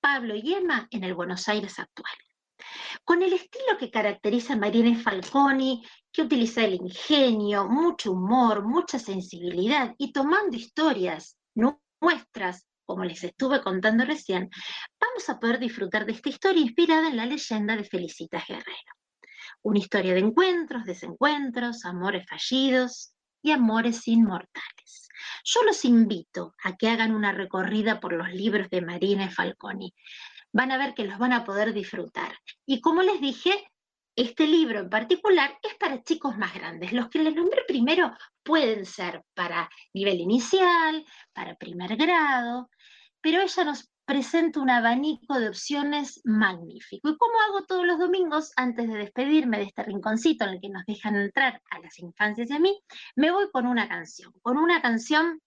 Pablo 0.01 0.35
y 0.35 0.55
Emma 0.55 0.87
en 0.91 1.05
el 1.05 1.15
Buenos 1.15 1.49
Aires 1.49 1.79
actual. 1.79 2.12
Con 3.05 3.23
el 3.23 3.33
estilo 3.33 3.79
que 3.79 3.91
caracteriza 3.91 4.53
a 4.53 4.57
Marina 4.57 4.99
Falconi, 4.99 5.83
que 6.12 6.23
utiliza 6.23 6.65
el 6.65 6.75
ingenio, 6.75 7.67
mucho 7.69 8.12
humor, 8.12 8.67
mucha 8.67 8.99
sensibilidad 8.99 9.95
y 9.99 10.12
tomando 10.12 10.57
historias 10.57 11.37
nuestras, 12.01 12.67
como 12.85 13.05
les 13.05 13.23
estuve 13.25 13.62
contando 13.62 14.05
recién, 14.05 14.51
vamos 15.01 15.29
a 15.29 15.39
poder 15.39 15.59
disfrutar 15.59 16.05
de 16.07 16.12
esta 16.12 16.29
historia 16.29 16.62
inspirada 16.62 17.09
en 17.09 17.17
la 17.17 17.27
leyenda 17.27 17.77
de 17.77 17.85
Felicitas 17.85 18.45
Guerrero. 18.47 18.93
Una 19.62 19.78
historia 19.78 20.15
de 20.15 20.20
encuentros, 20.20 20.85
desencuentros, 20.85 21.85
amores 21.85 22.27
fallidos 22.28 23.12
y 23.43 23.53
amores 23.53 24.07
inmortales. 24.09 25.09
Yo 25.45 25.62
los 25.65 25.85
invito 25.85 26.55
a 26.62 26.77
que 26.77 26.89
hagan 26.89 27.15
una 27.15 27.32
recorrida 27.32 28.01
por 28.01 28.12
los 28.12 28.31
libros 28.32 28.70
de 28.70 28.81
Marina 28.81 29.31
Falconi 29.31 29.95
van 30.53 30.73
a 30.73 30.78
ver 30.78 30.95
que 30.95 31.05
los 31.05 31.19
van 31.19 31.32
a 31.32 31.45
poder 31.45 31.73
disfrutar. 31.73 32.32
Y 32.66 32.81
como 32.81 33.03
les 33.03 33.20
dije, 33.20 33.70
este 34.16 34.47
libro 34.47 34.81
en 34.81 34.91
particular 34.91 35.59
es 35.62 35.74
para 35.77 36.03
chicos 36.03 36.37
más 36.37 36.53
grandes. 36.55 36.93
Los 36.93 37.09
que 37.09 37.20
les 37.20 37.35
nombré 37.35 37.62
primero 37.66 38.12
pueden 38.43 38.85
ser 38.85 39.23
para 39.35 39.70
nivel 39.95 40.20
inicial, 40.20 41.05
para 41.32 41.55
primer 41.55 41.97
grado, 41.97 42.70
pero 43.20 43.41
ella 43.41 43.65
nos 43.65 43.90
presenta 44.11 44.59
un 44.59 44.70
abanico 44.70 45.39
de 45.39 45.51
opciones 45.51 46.20
magnífico. 46.24 47.11
¿Y 47.11 47.16
como 47.16 47.41
hago 47.43 47.65
todos 47.65 47.87
los 47.87 47.97
domingos, 47.97 48.51
antes 48.57 48.89
de 48.89 48.99
despedirme 48.99 49.59
de 49.59 49.65
este 49.66 49.85
rinconcito 49.85 50.45
en 50.45 50.51
el 50.51 50.61
que 50.61 50.69
nos 50.69 50.85
dejan 50.85 51.15
entrar 51.15 51.62
a 51.70 51.78
las 51.78 51.97
infancias 52.01 52.51
y 52.51 52.55
a 52.55 52.59
mí, 52.59 52.77
me 53.15 53.31
voy 53.31 53.49
con 53.53 53.69
una 53.69 53.89
canción, 53.89 54.32
con 54.43 54.59
una 54.59 54.82
canción 54.82 55.41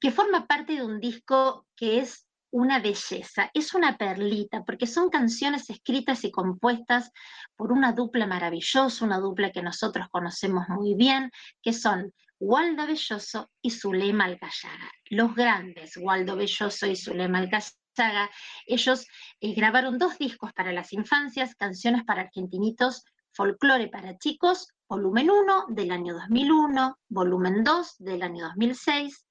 que 0.00 0.10
forma 0.10 0.48
parte 0.48 0.72
de 0.72 0.84
un 0.84 0.98
disco 0.98 1.64
que 1.76 2.00
es 2.00 2.26
una 2.50 2.80
belleza, 2.80 3.52
es 3.54 3.72
una 3.72 3.96
perlita, 3.96 4.64
porque 4.64 4.88
son 4.88 5.08
canciones 5.08 5.70
escritas 5.70 6.24
y 6.24 6.32
compuestas 6.32 7.12
por 7.54 7.70
una 7.70 7.92
dupla 7.92 8.26
maravillosa, 8.26 9.04
una 9.04 9.20
dupla 9.20 9.52
que 9.52 9.62
nosotros 9.62 10.08
conocemos 10.10 10.68
muy 10.68 10.96
bien, 10.96 11.30
que 11.62 11.72
son 11.72 12.12
Waldo 12.40 12.86
Belloso 12.86 13.50
y 13.60 13.70
Zulema 13.70 14.24
Alcayaga. 14.24 14.90
Los 15.10 15.34
grandes, 15.34 15.96
Waldo 15.98 16.36
Belloso 16.36 16.86
y 16.86 16.96
Zulema 16.96 17.38
Alcayaga, 17.38 18.30
ellos 18.66 19.06
eh, 19.40 19.52
grabaron 19.54 19.98
dos 19.98 20.18
discos 20.18 20.52
para 20.54 20.72
las 20.72 20.92
infancias, 20.92 21.54
canciones 21.54 22.02
para 22.04 22.22
argentinitos, 22.22 23.04
folclore 23.32 23.88
para 23.88 24.18
chicos, 24.18 24.68
volumen 24.88 25.30
1 25.30 25.66
del 25.68 25.90
año 25.90 26.14
2001, 26.14 26.98
volumen 27.08 27.64
2 27.64 27.96
del 27.98 28.22
año 28.22 28.46
2006. 28.46 29.26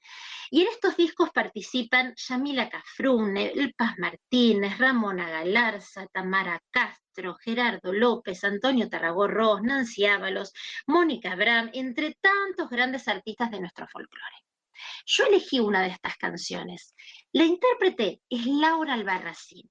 Y 0.51 0.61
en 0.61 0.67
estos 0.69 0.97
discos 0.97 1.29
participan 1.29 2.13
Yamila 2.15 2.69
Cafrune, 2.69 3.51
El 3.51 3.73
Paz 3.75 3.93
Martínez, 3.99 4.77
Ramona 4.79 5.29
Galarza, 5.29 6.07
Tamara 6.07 6.59
Castro, 6.71 7.35
Gerardo 7.35 7.93
López, 7.93 8.43
Antonio 8.43 8.89
Tarragó 8.89 9.27
Nancy 9.61 10.05
Ábalos, 10.05 10.51
Mónica 10.87 11.35
Bram, 11.35 11.69
entre 11.73 12.15
tantos 12.19 12.69
grandes 12.69 13.07
artistas 13.07 13.51
de 13.51 13.59
nuestro 13.59 13.87
folclore. 13.87 14.37
Yo 15.05 15.25
elegí 15.25 15.59
una 15.59 15.81
de 15.81 15.89
estas 15.89 16.15
canciones. 16.17 16.95
La 17.31 17.43
intérprete 17.43 18.21
es 18.29 18.45
Laura 18.45 18.93
Albarracín. 18.93 19.69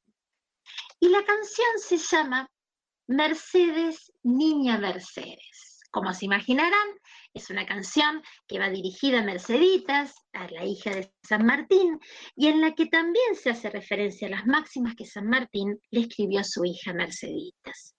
Y 1.00 1.08
la 1.08 1.24
canción 1.24 1.78
se 1.78 1.96
llama 1.96 2.48
Mercedes, 3.08 4.12
Niña 4.22 4.76
Mercedes. 4.76 5.80
Como 5.90 6.12
se 6.12 6.26
imaginarán, 6.26 6.88
es 7.32 7.48
una 7.48 7.64
canción 7.64 8.22
que 8.46 8.58
va 8.58 8.68
dirigida 8.68 9.20
a 9.20 9.24
Merceditas, 9.24 10.14
a 10.34 10.46
la 10.50 10.66
hija 10.66 10.90
de 10.90 11.10
San 11.26 11.46
Martín, 11.46 11.98
y 12.36 12.48
en 12.48 12.60
la 12.60 12.74
que 12.74 12.84
también 12.84 13.34
se 13.34 13.48
hace 13.48 13.70
referencia 13.70 14.28
a 14.28 14.32
las 14.32 14.46
máximas 14.46 14.94
que 14.94 15.06
San 15.06 15.26
Martín 15.26 15.80
le 15.90 16.00
escribió 16.00 16.40
a 16.40 16.44
su 16.44 16.66
hija 16.66 16.92
Merceditas. 16.92 17.96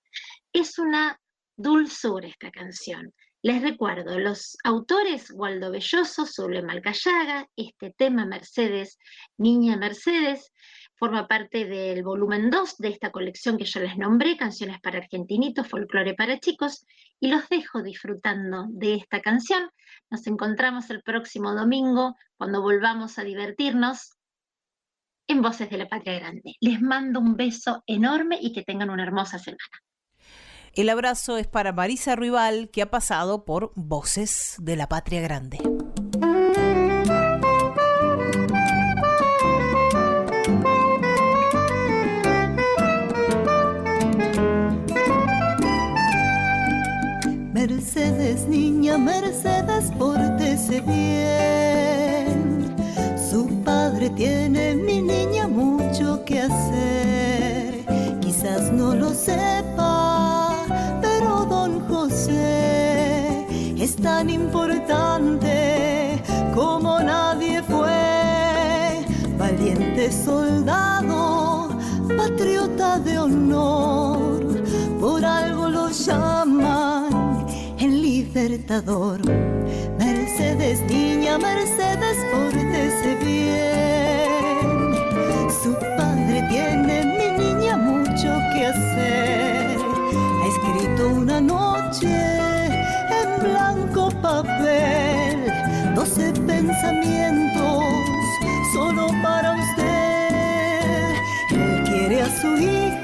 Es 0.53 0.77
una 0.77 1.19
dulzura 1.57 2.27
esta 2.27 2.51
canción. 2.51 3.11
Les 3.41 3.63
recuerdo, 3.63 4.19
los 4.19 4.57
autores 4.63 5.31
Waldo 5.31 5.71
Belloso, 5.71 6.27
Zulema 6.27 6.73
Malcayaga, 6.73 7.47
este 7.55 7.95
tema 7.97 8.27
Mercedes, 8.27 8.99
Niña 9.37 9.75
Mercedes, 9.75 10.51
forma 10.99 11.27
parte 11.27 11.65
del 11.65 12.03
volumen 12.03 12.49
2 12.49 12.77
de 12.77 12.89
esta 12.89 13.09
colección 13.09 13.57
que 13.57 13.63
yo 13.63 13.79
les 13.79 13.97
nombré, 13.97 14.35
Canciones 14.35 14.81
para 14.81 14.97
Argentinitos, 14.97 15.67
Folclore 15.67 16.13
para 16.13 16.39
Chicos, 16.39 16.85
y 17.21 17.29
los 17.29 17.47
dejo 17.47 17.81
disfrutando 17.81 18.65
de 18.69 18.95
esta 18.95 19.21
canción. 19.21 19.69
Nos 20.09 20.27
encontramos 20.27 20.89
el 20.89 21.01
próximo 21.01 21.55
domingo 21.55 22.17
cuando 22.37 22.61
volvamos 22.61 23.17
a 23.17 23.23
divertirnos 23.23 24.11
en 25.27 25.41
Voces 25.41 25.69
de 25.69 25.77
la 25.77 25.87
Patria 25.87 26.19
Grande. 26.19 26.55
Les 26.59 26.81
mando 26.81 27.21
un 27.21 27.37
beso 27.37 27.81
enorme 27.87 28.37
y 28.41 28.51
que 28.51 28.63
tengan 28.63 28.89
una 28.89 29.03
hermosa 29.03 29.39
semana. 29.39 29.63
El 30.73 30.89
abrazo 30.89 31.37
es 31.37 31.47
para 31.47 31.71
Marisa 31.71 32.15
Rival, 32.15 32.69
que 32.71 32.81
ha 32.81 32.91
pasado 32.91 33.45
por 33.45 33.71
Voces 33.75 34.55
de 34.59 34.75
la 34.75 34.87
Patria 34.87 35.21
Grande. 35.21 35.59
Mercedes, 47.91 48.47
niña 48.47 48.99
Mercedes, 48.99 49.91
pórtese 49.97 50.79
bien. 50.81 52.75
Su 53.17 53.47
padre 53.63 54.11
tiene, 54.11 54.75
mi 54.75 55.01
niña, 55.01 55.47
mucho 55.47 56.23
que 56.23 56.41
hacer. 56.41 57.83
Quizás 58.21 58.71
no 58.71 58.93
lo 58.93 59.09
sepa, 59.09 60.67
pero 61.01 61.45
don 61.45 61.79
José 61.87 63.47
es 63.75 63.95
tan 63.95 64.29
importante 64.29 66.21
como 66.53 66.99
nadie 66.99 67.63
fue. 67.63 69.03
Valiente 69.35 70.11
soldado, 70.11 71.69
patriota 72.15 72.99
de 72.99 73.17
honor, 73.17 74.45
por 74.99 75.25
algo 75.25 75.69
lo 75.69 75.89
llaman 75.89 77.08
libertador. 78.33 79.19
Mercedes, 79.97 80.81
niña 80.87 81.37
Mercedes, 81.37 82.17
pórtese 82.31 83.15
bien. 83.25 84.49
Su 85.63 85.73
padre 85.97 86.45
tiene, 86.49 87.05
mi 87.17 87.27
niña, 87.43 87.77
mucho 87.77 88.29
que 88.53 88.65
hacer. 88.67 89.77
Ha 90.41 90.47
escrito 90.47 91.09
una 91.09 91.41
noche 91.41 92.13
en 93.19 93.29
blanco 93.43 94.09
papel, 94.21 95.51
doce 95.95 96.31
pensamientos 96.45 97.83
solo 98.73 99.07
para 99.23 99.55
usted. 99.55 101.15
Él 101.51 101.83
quiere 101.83 102.21
a 102.21 102.29
su 102.41 102.47
hija 102.57 102.98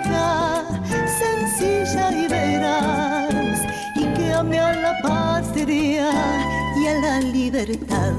llame 4.35 4.59
a 4.59 4.73
la 4.73 4.93
patria 5.01 6.09
y 6.77 6.87
a 6.87 6.93
la 6.99 7.21
libertad. 7.21 8.13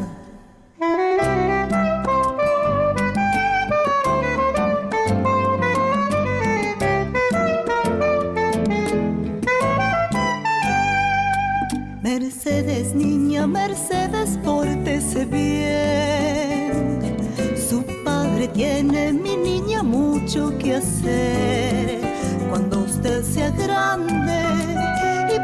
Mercedes, 12.03 12.95
niña, 12.95 13.47
Mercedes, 13.47 14.39
pórtese 14.43 15.27
bien. 15.27 16.99
Su 17.69 17.85
padre 18.05 18.49
tiene, 18.49 19.13
mi 19.13 19.37
niña, 19.37 19.83
mucho 19.83 20.57
que 20.57 20.77
hacer. 20.77 22.01
Cuando 22.49 22.79
usted 22.79 23.23
sea 23.23 23.51
grande, 23.51 24.86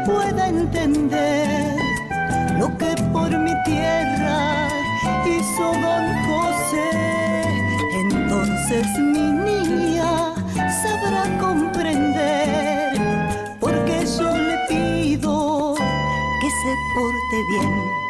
pueda 0.05 0.47
entender 0.47 1.75
lo 2.59 2.77
que 2.77 2.95
por 3.11 3.29
mi 3.37 3.53
tierra 3.63 4.67
hizo 5.25 5.63
don 5.85 6.05
José, 6.27 7.43
entonces 8.05 8.85
mi 8.99 9.31
niña 9.31 10.33
sabrá 10.81 11.23
comprender, 11.39 12.93
porque 13.59 14.05
yo 14.17 14.37
le 14.37 14.57
pido 14.69 15.75
que 15.75 16.49
se 16.61 16.73
porte 16.95 17.37
bien 17.49 18.03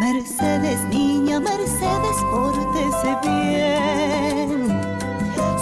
Mercedes, 0.00 0.80
niña, 0.88 1.38
Mercedes, 1.40 2.16
pórtese 2.30 3.16
bien. 3.22 4.66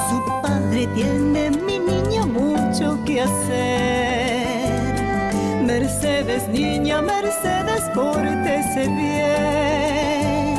Su 0.08 0.40
padre 0.40 0.86
tiene, 0.94 1.50
mi 1.50 1.80
niña, 1.80 2.24
mucho 2.24 2.96
que 3.04 3.22
hacer. 3.22 4.47
Mercedes, 5.68 6.48
niña, 6.48 7.02
Mercedes, 7.02 7.82
pórtese 7.94 8.88
bien. 8.88 10.56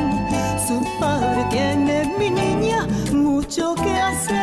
Su 0.67 0.85
padre 0.99 1.45
tiene, 1.49 2.15
mi 2.19 2.29
niña, 2.29 2.85
mucho 3.11 3.73
que 3.73 3.89
hacer. 3.89 4.37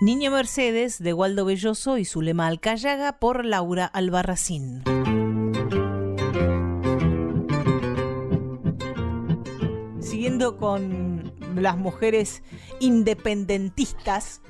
Niña 0.00 0.30
Mercedes 0.30 0.98
de 1.00 1.12
Waldo 1.12 1.44
Belloso 1.44 1.96
y 1.96 2.04
Zulema 2.04 2.48
Alcayaga 2.48 3.20
por 3.20 3.44
Laura 3.44 3.86
Albarracín. 3.86 4.82
Siguiendo 10.00 10.56
con 10.56 11.32
las 11.54 11.78
mujeres 11.78 12.42
independentistas, 12.80 14.40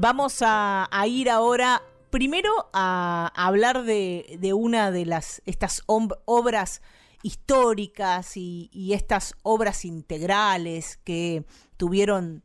vamos 0.00 0.38
a, 0.40 0.88
ir 1.06 1.28
ahora 1.28 1.82
primero 2.08 2.50
a, 2.72 3.30
hablar 3.36 3.84
de, 3.84 4.52
una 4.54 4.90
de 4.90 5.04
las 5.04 5.42
estas 5.44 5.82
obras 5.86 6.80
históricas 7.22 8.36
y 8.36 8.92
estas 8.94 9.34
obras 9.42 9.84
integrales 9.84 10.98
que 11.04 11.44
tuvieron 11.76 12.42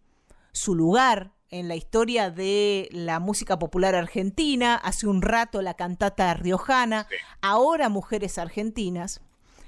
su 0.51 0.75
lugar 0.75 1.31
en 1.49 1.69
la 1.69 1.75
historia 1.75 2.29
de 2.29 2.89
la 2.91 3.21
música 3.21 3.57
popular 3.57 3.95
argentina, 3.95 4.75
hace 4.75 5.07
un 5.07 5.21
rato 5.21 5.61
la 5.61 5.75
cantata 5.75 6.33
riojana, 6.33 7.07
ahora 7.41 7.87
mujeres 7.87 8.37
argentinas. 8.37 9.21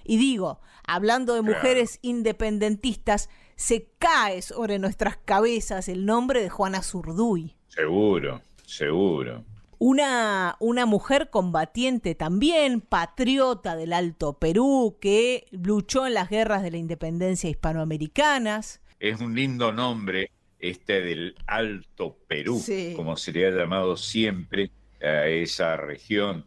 Y 0.03 0.17
digo, 0.17 0.59
hablando 0.85 1.35
de 1.35 1.41
mujeres 1.41 1.99
independentistas, 2.01 3.29
se 3.55 3.89
cae 3.97 4.41
sobre 4.41 4.79
nuestras 4.79 5.17
cabezas 5.17 5.87
el 5.87 6.05
nombre 6.05 6.41
de 6.41 6.49
Juana 6.49 6.81
Zurduy. 6.81 7.56
Seguro, 7.77 8.41
seguro. 8.65 9.45
Una, 9.77 10.55
una, 10.59 10.87
mujer 10.87 11.29
combatiente 11.29 12.15
también, 12.15 12.81
patriota 12.81 13.75
del 13.75 13.93
Alto 13.93 14.33
Perú, 14.33 14.97
que 14.99 15.45
luchó 15.51 16.07
en 16.07 16.15
las 16.15 16.27
guerras 16.27 16.63
de 16.63 16.71
la 16.71 16.77
independencia 16.77 17.51
hispanoamericanas. 17.51 18.81
Es 18.99 19.21
un 19.21 19.35
lindo 19.35 19.71
nombre 19.71 20.31
este 20.57 21.01
del 21.01 21.35
Alto 21.45 22.17
Perú, 22.27 22.59
como 22.95 23.15
se 23.15 23.31
le 23.31 23.45
ha 23.45 23.51
llamado 23.51 23.95
siempre 23.95 24.71
a 24.99 25.27
esa 25.27 25.77
región, 25.77 26.45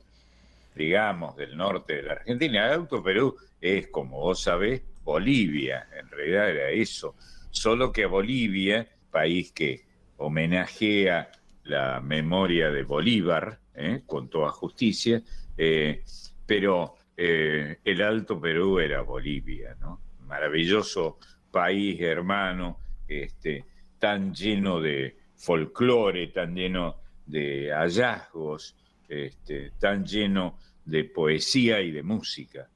digamos, 0.75 1.37
del 1.37 1.57
norte 1.57 1.95
de 1.95 2.03
la 2.03 2.13
Argentina. 2.15 2.67
El 2.67 2.81
Alto 2.81 3.05
Perú 3.05 3.37
es, 3.61 3.87
como 3.87 4.19
vos 4.19 4.43
sabés, 4.43 4.83
Bolivia, 5.05 5.87
en 5.97 6.11
realidad 6.11 6.51
era 6.51 6.71
eso, 6.71 7.15
solo 7.53 7.93
que 7.93 8.07
Bolivia, 8.07 8.89
país 9.13 9.53
que 9.53 9.90
homenajea 10.21 11.31
la 11.65 12.01
memoria 12.01 12.71
de 12.71 12.85
Bolívar, 12.85 13.59
¿eh? 13.75 14.03
con 14.07 14.29
toda 14.29 14.51
justicia, 14.51 15.23
eh, 15.57 16.03
pero 16.47 16.95
eh, 17.17 17.79
el 17.85 18.03
Alto 18.03 18.41
Perú 18.41 18.79
era 18.79 19.03
Bolivia. 19.03 19.77
Maravilloso 20.27 21.19
país 21.51 22.01
hermano, 22.01 22.79
este, 23.09 23.65
tan 23.99 24.35
lleno 24.35 24.81
de 24.81 25.17
folclore, 25.37 26.29
tan 26.29 26.55
lleno 26.55 26.97
de 27.27 27.71
hallazgos, 27.73 28.77
este, 29.09 29.73
tan 29.79 30.05
lleno 30.05 30.59
de 30.85 31.05
poesía 31.05 31.81
y 31.81 31.91
de 31.91 32.03
música. 32.03 32.69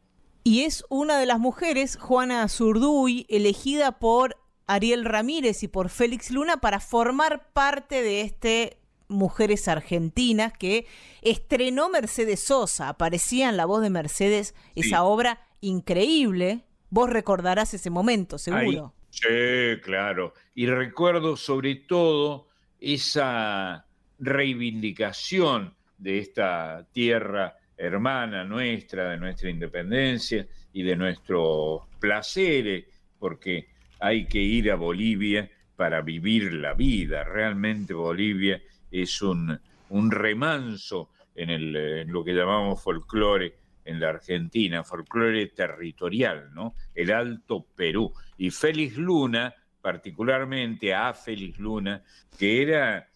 Y 0.45 0.63
es 0.65 0.85
una 0.91 1.19
de 1.19 1.27
las 1.27 1.39
mujeres, 1.39 1.97
Juana 1.97 2.47
Zurduy, 2.49 3.27
elegida 3.29 3.99
por 3.99 4.37
Ariel 4.67 5.05
Ramírez 5.05 5.63
y 5.63 5.69
por 5.69 5.91
Félix 5.91 6.31
Luna 6.31 6.59
para 6.59 6.81
formar 6.81 7.49
parte 7.53 8.03
de 8.03 8.23
este 8.23 8.79
Mujeres 9.09 9.69
Argentinas 9.69 10.53
que 10.53 10.87
estrenó 11.23 11.89
Mercedes 11.89 12.41
Sosa. 12.41 12.89
Aparecía 12.89 13.49
en 13.49 13.57
la 13.57 13.67
voz 13.67 13.83
de 13.83 13.91
Mercedes 13.91 14.55
esa 14.75 15.05
obra 15.05 15.47
increíble. 15.61 16.65
Vos 16.91 17.11
recordarás 17.11 17.75
ese 17.75 17.91
momento, 17.91 18.39
seguro. 18.39 18.95
Sí, 19.11 19.81
claro. 19.83 20.35
Y 20.55 20.67
recuerdo 20.67 21.37
sobre 21.37 21.77
todo 21.77 22.49
esa 22.81 23.87
reivindicación 24.19 25.75
de 25.99 26.19
esta 26.19 26.87
tierra 26.93 27.57
hermana 27.77 28.45
nuestra, 28.45 29.11
de 29.11 29.17
nuestra 29.19 29.51
independencia 29.51 30.47
y 30.73 30.83
de 30.83 30.97
nuestros 30.97 31.83
placeres, 32.01 32.85
porque 33.19 33.69
hay 34.05 34.27
que 34.27 34.39
ir 34.39 34.71
a 34.71 34.77
Bolivia 34.77 35.51
para 35.77 36.03
vivir 36.03 36.53
la 36.53 36.75
vida. 36.75 37.25
Realmente 37.25 37.95
Bolivia 37.95 38.61
es 38.91 39.23
un, 39.23 39.59
un 39.89 40.11
remanso 40.11 41.09
en, 41.35 41.49
el, 41.49 41.75
en 41.75 42.13
lo 42.13 42.23
que 42.23 42.35
llamamos 42.35 42.83
folclore 42.83 43.55
en 43.83 44.01
la 44.01 44.11
Argentina, 44.11 44.85
folclore 44.85 45.47
territorial, 45.47 46.51
¿no? 46.53 46.75
El 46.95 47.13
Alto 47.13 47.67
Perú. 47.75 48.13
Y 48.37 48.51
Félix 48.51 48.99
Luna, 48.99 49.55
particularmente 49.81 50.93
a 50.93 51.15
Félix 51.15 51.59
Luna, 51.59 52.03
que 52.39 52.61
era 52.63 53.09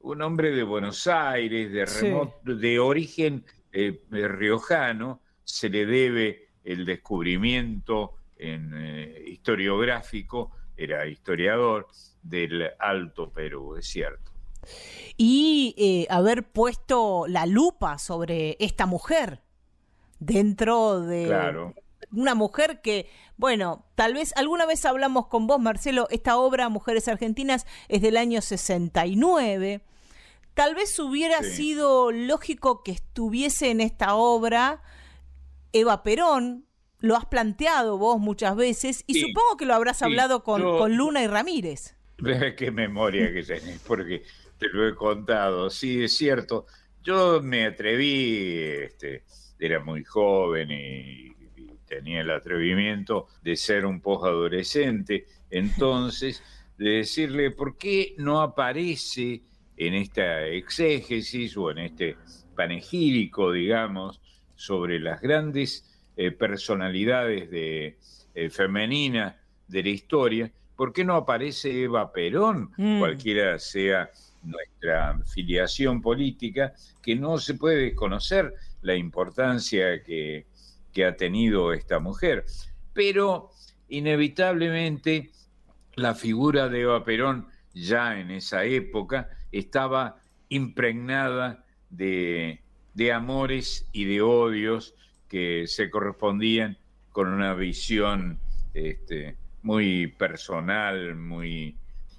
un 0.00 0.22
hombre 0.22 0.52
de 0.52 0.62
Buenos 0.62 1.06
Aires, 1.06 1.70
de, 1.70 2.54
de 2.54 2.78
origen 2.78 3.44
eh, 3.72 4.00
riojano, 4.10 5.20
se 5.44 5.68
le 5.68 5.84
debe 5.84 6.48
el 6.64 6.86
descubrimiento 6.86 8.14
en, 8.40 8.72
eh, 8.74 9.22
historiográfico, 9.26 10.50
era 10.76 11.06
historiador 11.06 11.88
del 12.22 12.70
Alto 12.78 13.30
Perú, 13.30 13.76
es 13.76 13.86
cierto. 13.86 14.30
Y 15.16 15.74
eh, 15.78 16.06
haber 16.10 16.44
puesto 16.44 17.26
la 17.28 17.46
lupa 17.46 17.98
sobre 17.98 18.56
esta 18.60 18.86
mujer, 18.86 19.42
dentro 20.18 21.00
de 21.00 21.74
una 22.12 22.34
mujer 22.34 22.80
que, 22.82 23.08
bueno, 23.36 23.86
tal 23.94 24.14
vez 24.14 24.32
alguna 24.36 24.66
vez 24.66 24.84
hablamos 24.84 25.26
con 25.26 25.46
vos, 25.46 25.60
Marcelo, 25.60 26.08
esta 26.10 26.36
obra 26.38 26.68
Mujeres 26.68 27.08
Argentinas 27.08 27.66
es 27.88 28.02
del 28.02 28.16
año 28.16 28.40
69. 28.40 29.82
Tal 30.54 30.74
vez 30.74 30.98
hubiera 30.98 31.42
sido 31.42 32.10
lógico 32.10 32.82
que 32.82 32.92
estuviese 32.92 33.70
en 33.70 33.80
esta 33.80 34.14
obra 34.14 34.82
Eva 35.72 36.02
Perón, 36.02 36.66
lo 37.00 37.16
has 37.16 37.26
planteado 37.26 37.98
vos 37.98 38.18
muchas 38.18 38.56
veces 38.56 39.04
y 39.06 39.20
supongo 39.20 39.56
que 39.56 39.66
lo 39.66 39.74
habrás 39.74 40.02
hablado 40.02 40.42
con, 40.44 40.62
con, 40.62 40.96
Luna 40.96 41.22
y 41.22 41.26
Ramírez. 41.26 41.96
Qué 42.56 42.70
memoria 42.70 43.32
que 43.32 43.42
tenés, 43.42 43.80
porque 43.86 44.22
te 44.58 44.68
lo 44.68 44.86
he 44.86 44.94
contado. 44.94 45.70
Sí, 45.70 46.04
es 46.04 46.16
cierto. 46.16 46.66
Yo 47.02 47.40
me 47.42 47.64
atreví, 47.64 48.58
este, 48.84 49.24
era 49.58 49.80
muy 49.80 50.04
joven 50.04 50.70
y, 50.70 51.30
tenía 51.86 52.20
el 52.20 52.30
atrevimiento 52.30 53.26
de 53.42 53.56
ser 53.56 53.84
un 53.84 54.00
poco 54.00 54.26
adolescente, 54.26 55.26
entonces 55.50 56.40
de 56.78 56.88
decirle, 56.98 57.50
¿por 57.50 57.76
qué 57.78 58.14
no 58.16 58.40
aparece 58.40 59.42
en 59.76 59.94
esta 59.94 60.46
exégesis 60.46 61.56
o 61.56 61.68
en 61.72 61.78
este 61.78 62.16
panegírico, 62.54 63.50
digamos, 63.50 64.20
sobre 64.54 65.00
las 65.00 65.20
grandes 65.20 65.89
eh, 66.22 66.32
personalidades 66.32 67.50
de, 67.50 67.96
eh, 68.34 68.50
femeninas 68.50 69.36
de 69.66 69.82
la 69.82 69.88
historia, 69.88 70.52
¿por 70.76 70.92
qué 70.92 71.02
no 71.02 71.14
aparece 71.14 71.84
Eva 71.84 72.12
Perón, 72.12 72.72
mm. 72.76 72.98
cualquiera 72.98 73.58
sea 73.58 74.10
nuestra 74.42 75.18
filiación 75.24 76.02
política, 76.02 76.74
que 77.02 77.16
no 77.16 77.38
se 77.38 77.54
puede 77.54 77.84
desconocer 77.84 78.52
la 78.82 78.94
importancia 78.96 80.02
que, 80.02 80.44
ha 81.02 81.16
tenido 81.16 81.72
esta 81.72 81.98
mujer. 82.00 82.44
Pero 82.92 83.52
inevitablemente 83.88 85.30
la 85.94 86.14
figura 86.14 86.68
de 86.68 86.82
Eva 86.82 87.02
Perón 87.02 87.46
ya 87.72 88.20
en 88.20 88.30
esa 88.30 88.64
época 88.64 89.30
estaba 89.52 90.16
impregnada 90.50 91.64
de, 91.88 92.60
amores 93.14 93.86
y 93.92 94.04
de 94.04 94.20
odios 94.20 94.94
que 95.30 95.68
se 95.68 95.88
correspondían 95.88 96.76
con 97.12 97.28
una 97.28 97.54
visión 97.54 98.40
este, 98.74 99.36
muy 99.62 100.08
personal, 100.08 101.14
muy, 101.14 101.78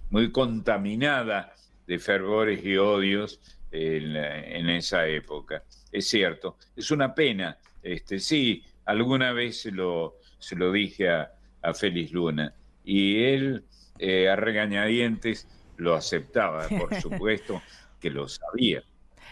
muy 0.10 0.32
contaminada 0.32 1.54
de 1.86 2.00
fervores 2.00 2.66
y 2.66 2.78
odios 2.78 3.42
en, 3.72 4.70
esa 4.70 5.08
época. 5.08 5.64
Es 5.92 6.08
cierto, 6.08 6.58
es 6.76 6.90
una 6.90 7.14
pena. 7.14 7.58
Este, 7.84 8.20
sí, 8.20 8.64
alguna 8.86 9.34
vez 9.34 9.62
se 9.62 9.72
lo, 9.72 10.16
se 10.40 10.56
lo 10.56 10.72
dije 10.72 11.10
a, 11.10 11.32
a 11.62 11.74
Félix 11.74 12.14
Luna 12.14 12.54
y 12.84 13.24
él 13.24 13.66
eh, 14.00 14.30
a 14.30 14.38
regañadientes 14.38 15.48
lo 15.78 15.96
aceptaba, 15.96 16.68
por 16.70 16.96
supuesto 17.02 17.62
que 18.00 18.10
lo 18.10 18.28
sabía, 18.30 18.84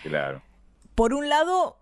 claro. 0.03 0.43
Por 0.95 1.14
un 1.14 1.30
lado, 1.30 1.78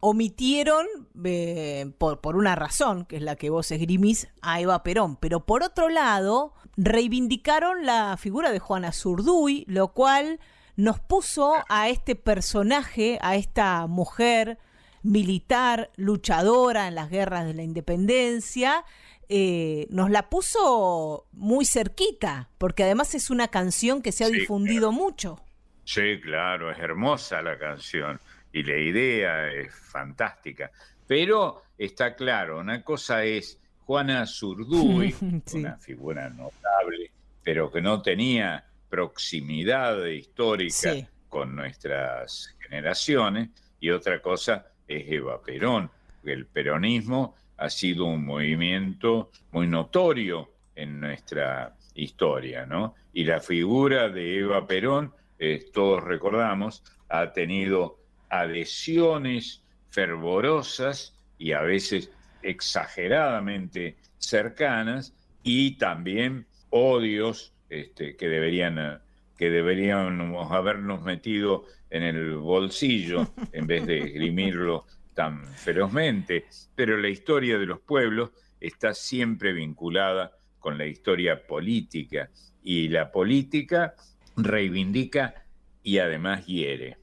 omitieron, 0.00 0.86
eh, 1.24 1.92
por, 1.98 2.20
por, 2.20 2.36
una 2.36 2.54
razón, 2.56 3.04
que 3.04 3.16
es 3.16 3.22
la 3.22 3.36
que 3.36 3.50
vos 3.50 3.70
esgrimís, 3.70 4.28
a 4.40 4.60
Eva 4.60 4.82
Perón, 4.82 5.16
pero 5.16 5.46
por 5.46 5.62
otro 5.62 5.88
lado, 5.88 6.54
reivindicaron 6.76 7.86
la 7.86 8.16
figura 8.16 8.50
de 8.50 8.58
Juana 8.58 8.92
Zurduy, 8.92 9.64
lo 9.68 9.92
cual 9.92 10.40
nos 10.76 11.00
puso 11.00 11.54
a 11.68 11.88
este 11.88 12.16
personaje, 12.16 13.18
a 13.22 13.36
esta 13.36 13.86
mujer 13.86 14.58
militar, 15.02 15.90
luchadora 15.96 16.88
en 16.88 16.94
las 16.94 17.10
guerras 17.10 17.46
de 17.46 17.54
la 17.54 17.62
independencia, 17.62 18.84
eh, 19.28 19.86
nos 19.90 20.10
la 20.10 20.28
puso 20.28 21.26
muy 21.32 21.64
cerquita, 21.64 22.50
porque 22.58 22.84
además 22.84 23.14
es 23.14 23.30
una 23.30 23.48
canción 23.48 24.02
que 24.02 24.12
se 24.12 24.24
ha 24.24 24.28
difundido 24.28 24.92
mucho. 24.92 25.40
Sí, 25.84 26.20
claro, 26.22 26.70
es 26.70 26.78
hermosa 26.78 27.42
la 27.42 27.58
canción 27.58 28.20
y 28.52 28.62
la 28.62 28.76
idea 28.76 29.52
es 29.52 29.74
fantástica. 29.74 30.70
Pero 31.06 31.62
está 31.76 32.14
claro, 32.14 32.60
una 32.60 32.82
cosa 32.82 33.24
es 33.24 33.58
Juana 33.84 34.26
Zurduy, 34.26 35.14
una 35.54 35.76
figura 35.76 36.28
notable, 36.30 37.10
pero 37.42 37.70
que 37.70 37.82
no 37.82 38.00
tenía 38.02 38.64
proximidad 38.88 40.04
histórica 40.06 40.94
con 41.28 41.56
nuestras 41.56 42.54
generaciones, 42.60 43.48
y 43.80 43.90
otra 43.90 44.20
cosa 44.20 44.66
es 44.86 45.04
Eva 45.08 45.42
Perón. 45.42 45.90
El 46.24 46.46
peronismo 46.46 47.34
ha 47.56 47.68
sido 47.68 48.04
un 48.04 48.24
movimiento 48.24 49.30
muy 49.50 49.66
notorio 49.66 50.52
en 50.76 51.00
nuestra 51.00 51.74
historia, 51.94 52.64
¿no? 52.66 52.94
Y 53.12 53.24
la 53.24 53.40
figura 53.40 54.08
de 54.08 54.38
Eva 54.38 54.66
Perón, 54.66 55.12
eh, 55.38 55.66
todos 55.72 56.02
recordamos, 56.04 56.82
ha 57.08 57.32
tenido 57.32 57.98
adhesiones 58.32 59.62
fervorosas 59.90 61.14
y 61.38 61.52
a 61.52 61.60
veces 61.60 62.10
exageradamente 62.42 63.96
cercanas 64.16 65.14
y 65.42 65.76
también 65.76 66.46
odios 66.70 67.52
este, 67.68 68.16
que 68.16 68.28
deberían 68.28 69.00
que 69.36 69.50
deberíamos 69.50 70.50
habernos 70.50 71.02
metido 71.02 71.66
en 71.90 72.04
el 72.04 72.36
bolsillo 72.36 73.28
en 73.52 73.66
vez 73.66 73.86
de 73.86 73.98
esgrimirlo 73.98 74.86
tan 75.14 75.44
ferozmente, 75.44 76.46
pero 76.74 76.96
la 76.96 77.08
historia 77.08 77.58
de 77.58 77.66
los 77.66 77.80
pueblos 77.80 78.30
está 78.60 78.94
siempre 78.94 79.52
vinculada 79.52 80.32
con 80.58 80.78
la 80.78 80.86
historia 80.86 81.46
política 81.46 82.30
y 82.62 82.88
la 82.88 83.12
política 83.12 83.94
reivindica 84.36 85.34
y 85.82 85.98
además 85.98 86.46
hiere. 86.46 86.96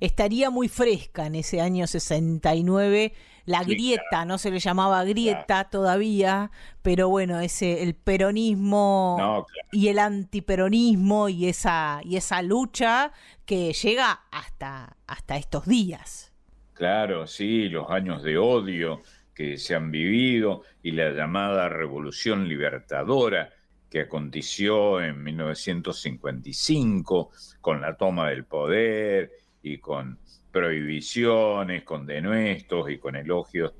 Estaría 0.00 0.50
muy 0.50 0.68
fresca 0.68 1.26
en 1.26 1.34
ese 1.34 1.60
año 1.60 1.86
69 1.86 3.12
la 3.48 3.64
grieta, 3.64 4.24
no 4.26 4.36
se 4.36 4.50
le 4.50 4.58
llamaba 4.58 5.02
grieta 5.04 5.70
todavía, 5.70 6.50
pero 6.82 7.08
bueno, 7.08 7.40
ese 7.40 7.82
el 7.82 7.94
peronismo 7.94 9.46
y 9.72 9.88
el 9.88 9.98
antiperonismo 9.98 11.30
y 11.30 11.46
esa 11.46 12.02
y 12.04 12.16
esa 12.16 12.42
lucha 12.42 13.10
que 13.46 13.72
llega 13.72 14.20
hasta 14.30 14.98
hasta 15.06 15.38
estos 15.38 15.64
días. 15.64 16.34
Claro, 16.74 17.26
sí, 17.26 17.70
los 17.70 17.90
años 17.90 18.22
de 18.22 18.36
odio 18.36 19.00
que 19.34 19.56
se 19.56 19.74
han 19.74 19.90
vivido 19.90 20.64
y 20.82 20.90
la 20.92 21.12
llamada 21.12 21.70
revolución 21.70 22.48
libertadora 22.48 23.48
que 23.88 24.02
aconteció 24.02 25.00
en 25.00 25.22
1955 25.22 27.30
con 27.62 27.80
la 27.80 27.96
toma 27.96 28.28
del 28.28 28.44
poder 28.44 29.47
y 29.62 29.78
con 29.78 30.18
prohibiciones, 30.52 31.84
con 31.84 32.06
denuestos 32.06 32.90
y 32.90 32.98
con 32.98 33.16
elogios 33.16 33.72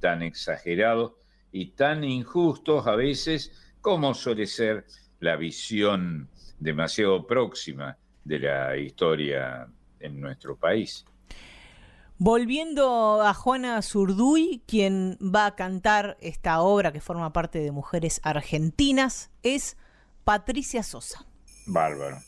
tan 0.00 0.22
exagerados 0.22 1.12
y 1.52 1.70
tan 1.70 2.04
injustos 2.04 2.86
a 2.86 2.96
veces 2.96 3.52
como 3.80 4.14
suele 4.14 4.46
ser 4.46 4.86
la 5.20 5.36
visión 5.36 6.28
demasiado 6.58 7.26
próxima 7.26 7.96
de 8.24 8.38
la 8.38 8.76
historia 8.76 9.68
en 10.00 10.20
nuestro 10.20 10.56
país. 10.56 11.04
Volviendo 12.16 13.22
a 13.22 13.34
Juana 13.34 13.82
Zurduy, 13.82 14.62
quien 14.66 15.18
va 15.20 15.46
a 15.46 15.56
cantar 15.56 16.16
esta 16.20 16.60
obra 16.60 16.92
que 16.92 17.00
forma 17.00 17.32
parte 17.32 17.58
de 17.58 17.72
Mujeres 17.72 18.20
Argentinas, 18.22 19.30
es 19.42 19.76
Patricia 20.24 20.82
Sosa. 20.82 21.26
Bárbaro. 21.66 22.18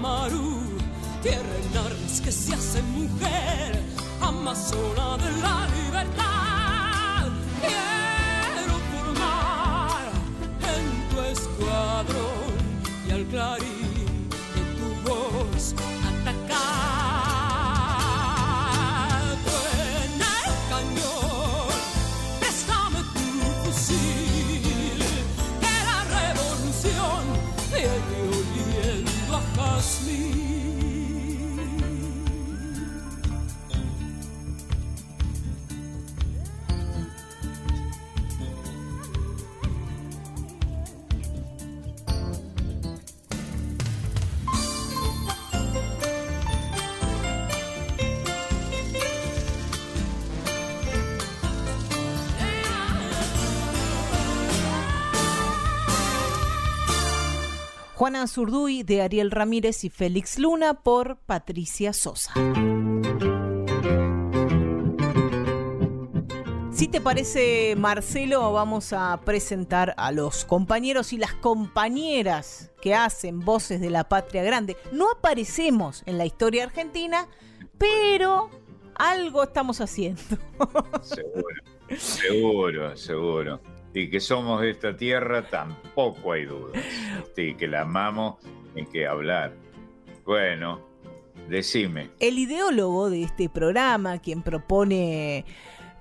Camarú, 0.00 0.60
tierra 1.24 1.56
en 1.60 1.76
armas 1.76 2.20
que 2.20 2.30
se 2.30 2.54
hace 2.54 2.80
mujer, 2.82 3.82
amazona 4.20 5.16
de 5.16 5.42
la 5.42 5.66
libertad. 5.74 6.37
Juana 58.18 58.26
Zurduy 58.26 58.82
de 58.82 59.00
Ariel 59.00 59.30
Ramírez 59.30 59.84
y 59.84 59.90
Félix 59.90 60.40
Luna 60.40 60.82
por 60.82 61.18
Patricia 61.18 61.92
Sosa. 61.92 62.32
Si 66.72 66.88
te 66.88 67.00
parece, 67.00 67.76
Marcelo, 67.76 68.52
vamos 68.52 68.92
a 68.92 69.20
presentar 69.24 69.94
a 69.96 70.10
los 70.10 70.44
compañeros 70.44 71.12
y 71.12 71.16
las 71.16 71.32
compañeras 71.34 72.72
que 72.82 72.92
hacen 72.92 73.38
Voces 73.38 73.80
de 73.80 73.90
la 73.90 74.08
Patria 74.08 74.42
Grande. 74.42 74.76
No 74.90 75.12
aparecemos 75.12 76.02
en 76.06 76.18
la 76.18 76.26
historia 76.26 76.64
argentina, 76.64 77.28
pero 77.78 78.50
algo 78.96 79.44
estamos 79.44 79.80
haciendo. 79.80 80.22
Seguro, 81.02 81.62
seguro, 81.96 82.96
seguro. 82.96 83.77
Y 83.94 84.10
que 84.10 84.20
somos 84.20 84.60
de 84.60 84.70
esta 84.70 84.96
tierra 84.96 85.48
tampoco 85.48 86.32
hay 86.32 86.44
duda. 86.44 86.80
Y 87.36 87.54
que 87.54 87.68
la 87.68 87.82
amamos, 87.82 88.36
en 88.74 88.86
que 88.86 89.06
hablar. 89.06 89.54
Bueno, 90.24 90.80
decime. 91.48 92.10
El 92.20 92.38
ideólogo 92.38 93.10
de 93.10 93.22
este 93.22 93.48
programa, 93.48 94.18
quien 94.18 94.42
propone 94.42 95.44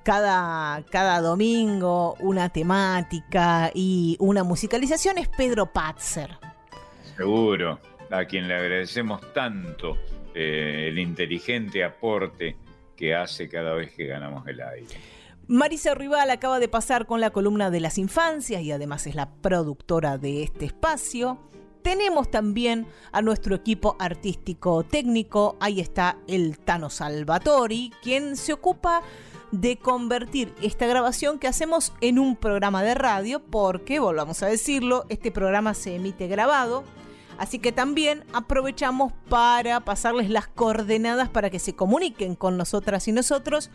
cada, 0.04 0.84
cada 0.90 1.22
domingo 1.22 2.16
una 2.20 2.50
temática 2.50 3.72
y 3.74 4.16
una 4.20 4.44
musicalización, 4.44 5.18
es 5.18 5.28
Pedro 5.30 5.72
Patzer. 5.72 6.32
Seguro, 7.16 7.80
a 8.12 8.26
quien 8.26 8.48
le 8.48 8.56
agradecemos 8.56 9.34
tanto 9.34 9.98
eh, 10.34 10.88
el 10.90 11.00
inteligente 11.00 11.84
aporte 11.84 12.56
que 12.96 13.16
hace 13.16 13.48
cada 13.48 13.74
vez 13.74 13.92
que 13.92 14.08
ganamos 14.08 14.48
el 14.48 14.62
aire. 14.62 14.96
Marisa 15.50 15.94
Rival 15.94 16.30
acaba 16.30 16.60
de 16.60 16.68
pasar 16.68 17.06
con 17.06 17.22
la 17.22 17.30
columna 17.30 17.70
de 17.70 17.80
las 17.80 17.98
infancias 17.98 18.62
y 18.64 18.74
además 18.74 19.08
es 19.08 19.16
la 19.16 19.30
productora 19.30 20.18
de 20.18 20.44
este 20.44 20.66
espacio. 20.66 21.38
Tenemos 21.84 22.30
también 22.30 22.86
a 23.14 23.22
nuestro 23.22 23.56
equipo 23.56 23.96
artístico 23.98 24.84
técnico, 24.84 25.56
ahí 25.62 25.80
está 25.80 26.18
el 26.28 26.60
Tano 26.60 26.90
Salvatori, 26.90 27.94
quien 28.04 28.36
se 28.36 28.52
ocupa 28.52 29.04
de 29.54 29.78
convertir 29.78 30.54
esta 30.62 30.86
grabación 30.86 31.40
que 31.40 31.48
hacemos 31.48 31.94
en 32.02 32.20
un 32.20 32.36
programa 32.36 32.84
de 32.84 32.96
radio, 32.96 33.42
porque, 33.42 34.00
volvamos 34.00 34.44
a 34.44 34.48
decirlo, 34.48 35.06
este 35.08 35.32
programa 35.32 35.74
se 35.74 35.96
emite 35.96 36.28
grabado, 36.28 36.84
Así 37.38 37.60
que 37.60 37.72
también 37.72 38.24
aprovechamos 38.34 39.14
para 39.30 39.80
pasarles 39.82 40.30
las 40.30 40.48
coordenadas 40.48 41.30
para 41.30 41.50
que 41.52 41.60
se 41.60 41.76
comuniquen 41.76 42.36
con 42.36 42.58
nosotras 42.58 43.08
y 43.08 43.12
nosotros. 43.12 43.70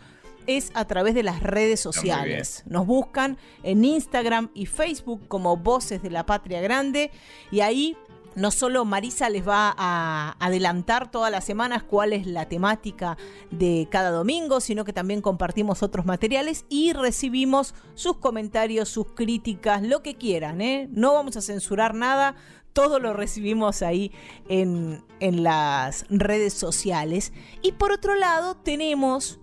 Es 0.47 0.71
a 0.73 0.85
través 0.85 1.15
de 1.15 1.23
las 1.23 1.41
redes 1.41 1.79
sociales. 1.79 2.63
Nos 2.65 2.85
buscan 2.85 3.37
en 3.63 3.85
Instagram 3.85 4.49
y 4.53 4.65
Facebook 4.65 5.27
como 5.27 5.57
Voces 5.57 6.01
de 6.01 6.09
la 6.09 6.25
Patria 6.25 6.61
Grande 6.61 7.11
y 7.51 7.61
ahí 7.61 7.97
no 8.35 8.51
solo 8.51 8.85
Marisa 8.85 9.29
les 9.29 9.47
va 9.47 9.73
a 9.77 10.35
adelantar 10.39 11.11
todas 11.11 11.31
las 11.31 11.43
semanas 11.43 11.83
cuál 11.83 12.13
es 12.13 12.25
la 12.25 12.47
temática 12.47 13.17
de 13.51 13.87
cada 13.91 14.09
domingo, 14.09 14.59
sino 14.59 14.85
que 14.85 14.93
también 14.93 15.21
compartimos 15.21 15.83
otros 15.83 16.05
materiales 16.05 16.65
y 16.69 16.93
recibimos 16.93 17.75
sus 17.93 18.17
comentarios, 18.17 18.89
sus 18.89 19.07
críticas, 19.13 19.83
lo 19.83 20.01
que 20.01 20.15
quieran. 20.15 20.61
¿eh? 20.61 20.87
No 20.91 21.13
vamos 21.13 21.37
a 21.37 21.41
censurar 21.41 21.93
nada, 21.93 22.35
todo 22.73 22.99
lo 22.99 23.13
recibimos 23.13 23.83
ahí 23.83 24.11
en, 24.49 25.03
en 25.19 25.43
las 25.43 26.05
redes 26.09 26.53
sociales. 26.53 27.33
Y 27.61 27.73
por 27.73 27.91
otro 27.91 28.15
lado 28.15 28.55
tenemos 28.55 29.39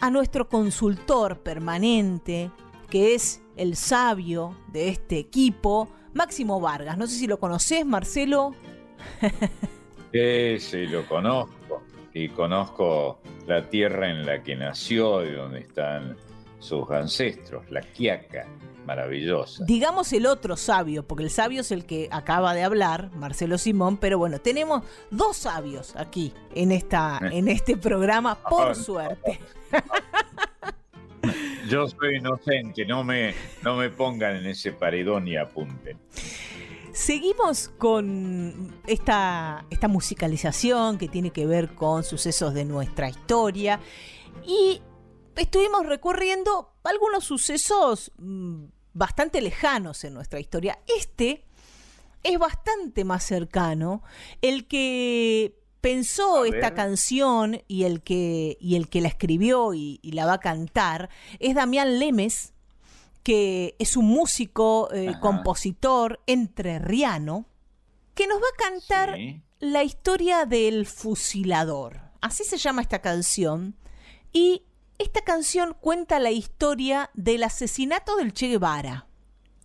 a 0.00 0.10
nuestro 0.10 0.48
consultor 0.48 1.40
permanente, 1.40 2.50
que 2.90 3.14
es 3.14 3.42
el 3.56 3.76
sabio 3.76 4.56
de 4.72 4.88
este 4.88 5.18
equipo, 5.18 5.88
Máximo 6.14 6.60
Vargas. 6.60 6.96
No 6.98 7.06
sé 7.06 7.16
si 7.16 7.26
lo 7.26 7.38
conoces, 7.38 7.84
Marcelo. 7.84 8.54
Sí, 10.12 10.58
sí, 10.60 10.86
lo 10.86 11.06
conozco. 11.06 11.82
Y 12.14 12.30
conozco 12.30 13.20
la 13.46 13.68
tierra 13.68 14.08
en 14.08 14.24
la 14.24 14.42
que 14.42 14.56
nació 14.56 15.22
y 15.24 15.32
donde 15.32 15.60
están 15.60 16.16
sus 16.58 16.90
ancestros, 16.90 17.70
la 17.70 17.82
Quiaca, 17.82 18.46
maravillosa. 18.86 19.64
Digamos 19.64 20.12
el 20.12 20.26
otro 20.26 20.56
sabio, 20.56 21.06
porque 21.06 21.24
el 21.24 21.30
sabio 21.30 21.60
es 21.60 21.70
el 21.72 21.84
que 21.84 22.08
acaba 22.10 22.54
de 22.54 22.62
hablar, 22.62 23.10
Marcelo 23.14 23.58
Simón, 23.58 23.98
pero 23.98 24.18
bueno, 24.18 24.38
tenemos 24.38 24.82
dos 25.10 25.36
sabios 25.36 25.94
aquí 25.96 26.32
en, 26.54 26.72
esta, 26.72 27.18
en 27.20 27.48
este 27.48 27.76
programa, 27.76 28.36
por 28.36 28.74
suerte. 28.74 29.40
Yo 31.68 31.88
soy 31.88 32.18
inocente, 32.18 32.86
no 32.86 33.02
me, 33.02 33.34
no 33.62 33.74
me 33.76 33.90
pongan 33.90 34.36
en 34.36 34.46
ese 34.46 34.72
paredón 34.72 35.26
y 35.26 35.36
apunten. 35.36 35.98
Seguimos 36.92 37.68
con 37.76 38.72
esta, 38.86 39.66
esta 39.68 39.88
musicalización 39.88 40.96
que 40.96 41.08
tiene 41.08 41.30
que 41.30 41.44
ver 41.46 41.74
con 41.74 42.04
sucesos 42.04 42.54
de 42.54 42.64
nuestra 42.64 43.08
historia 43.08 43.80
y 44.46 44.80
estuvimos 45.36 45.84
recorriendo 45.86 46.72
algunos 46.84 47.24
sucesos 47.24 48.12
mm, 48.16 48.64
bastante 48.96 49.40
lejanos 49.40 50.04
en 50.04 50.14
nuestra 50.14 50.40
historia. 50.40 50.78
Este 50.98 51.44
es 52.22 52.38
bastante 52.38 53.04
más 53.04 53.24
cercano. 53.24 54.02
El 54.40 54.66
que 54.66 55.60
pensó 55.80 56.44
esta 56.44 56.74
canción 56.74 57.62
y 57.68 57.84
el 57.84 58.02
que, 58.02 58.56
y 58.60 58.76
el 58.76 58.88
que 58.88 59.00
la 59.00 59.08
escribió 59.08 59.74
y, 59.74 60.00
y, 60.02 60.12
la 60.12 60.26
va 60.26 60.34
a 60.34 60.40
cantar 60.40 61.10
es 61.38 61.54
Damián 61.54 61.98
Lemes, 61.98 62.54
que 63.22 63.76
es 63.78 63.96
un 63.96 64.06
músico, 64.06 64.88
eh, 64.92 65.14
compositor 65.20 66.20
entrerriano, 66.26 67.46
que 68.14 68.26
nos 68.26 68.38
va 68.38 68.46
a 68.46 68.70
cantar 68.70 69.14
sí. 69.16 69.42
la 69.60 69.84
historia 69.84 70.46
del 70.46 70.86
fusilador. 70.86 72.00
Así 72.22 72.44
se 72.44 72.56
llama 72.56 72.82
esta 72.82 73.00
canción. 73.00 73.76
Y 74.32 74.62
esta 74.98 75.22
canción 75.22 75.76
cuenta 75.80 76.18
la 76.18 76.30
historia 76.30 77.10
del 77.14 77.42
asesinato 77.42 78.16
del 78.16 78.32
Che 78.32 78.48
Guevara 78.48 79.06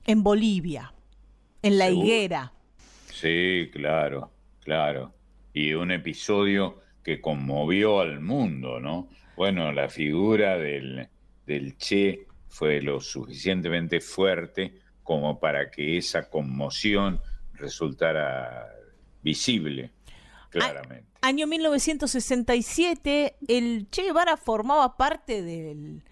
en 0.06 0.24
Bolivia, 0.24 0.94
en 1.62 1.78
la 1.78 1.88
¿Seguro? 1.88 2.06
higuera. 2.06 2.54
Sí, 3.14 3.70
claro, 3.72 4.32
claro. 4.62 5.14
Y 5.54 5.74
un 5.74 5.92
episodio 5.92 6.80
que 7.04 7.22
conmovió 7.22 8.00
al 8.00 8.20
mundo, 8.20 8.80
¿no? 8.80 9.10
Bueno, 9.36 9.72
la 9.72 9.90
figura 9.90 10.58
del, 10.58 11.08
del 11.46 11.78
Che 11.78 12.28
fue 12.48 12.82
lo 12.82 13.00
suficientemente 13.00 14.02
fuerte 14.02 14.80
como 15.04 15.40
para 15.40 15.70
que 15.72 15.98
esa 15.98 16.30
conmoción 16.30 17.20
resultara 17.54 18.68
visible, 19.22 19.92
claramente. 20.52 21.08
Año 21.22 21.48
1967, 21.48 23.38
el 23.48 23.88
Che 23.90 24.04
Guevara 24.04 24.38
formaba 24.38 24.98
parte 24.98 25.42
del, 25.42 26.04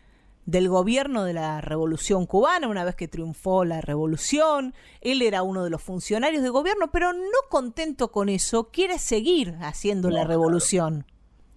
del, 0.46 0.70
gobierno 0.70 1.24
de 1.24 1.34
la 1.34 1.62
Revolución 1.62 2.26
Cubana, 2.26 2.68
una 2.68 2.84
vez 2.84 2.96
que 2.96 3.08
triunfó 3.08 3.66
la 3.66 3.82
revolución. 3.82 4.74
Él 5.02 5.22
era 5.22 5.44
uno 5.44 5.64
de 5.64 5.70
los 5.70 5.82
funcionarios 5.82 6.42
de 6.44 6.50
gobierno, 6.50 6.92
pero 6.92 7.14
no 7.14 7.50
contento 7.50 8.12
con 8.12 8.30
eso, 8.30 8.70
quiere 8.72 9.00
seguir 9.00 9.56
haciendo 9.62 10.10
no, 10.10 10.16
la 10.16 10.24
revolución. 10.24 11.06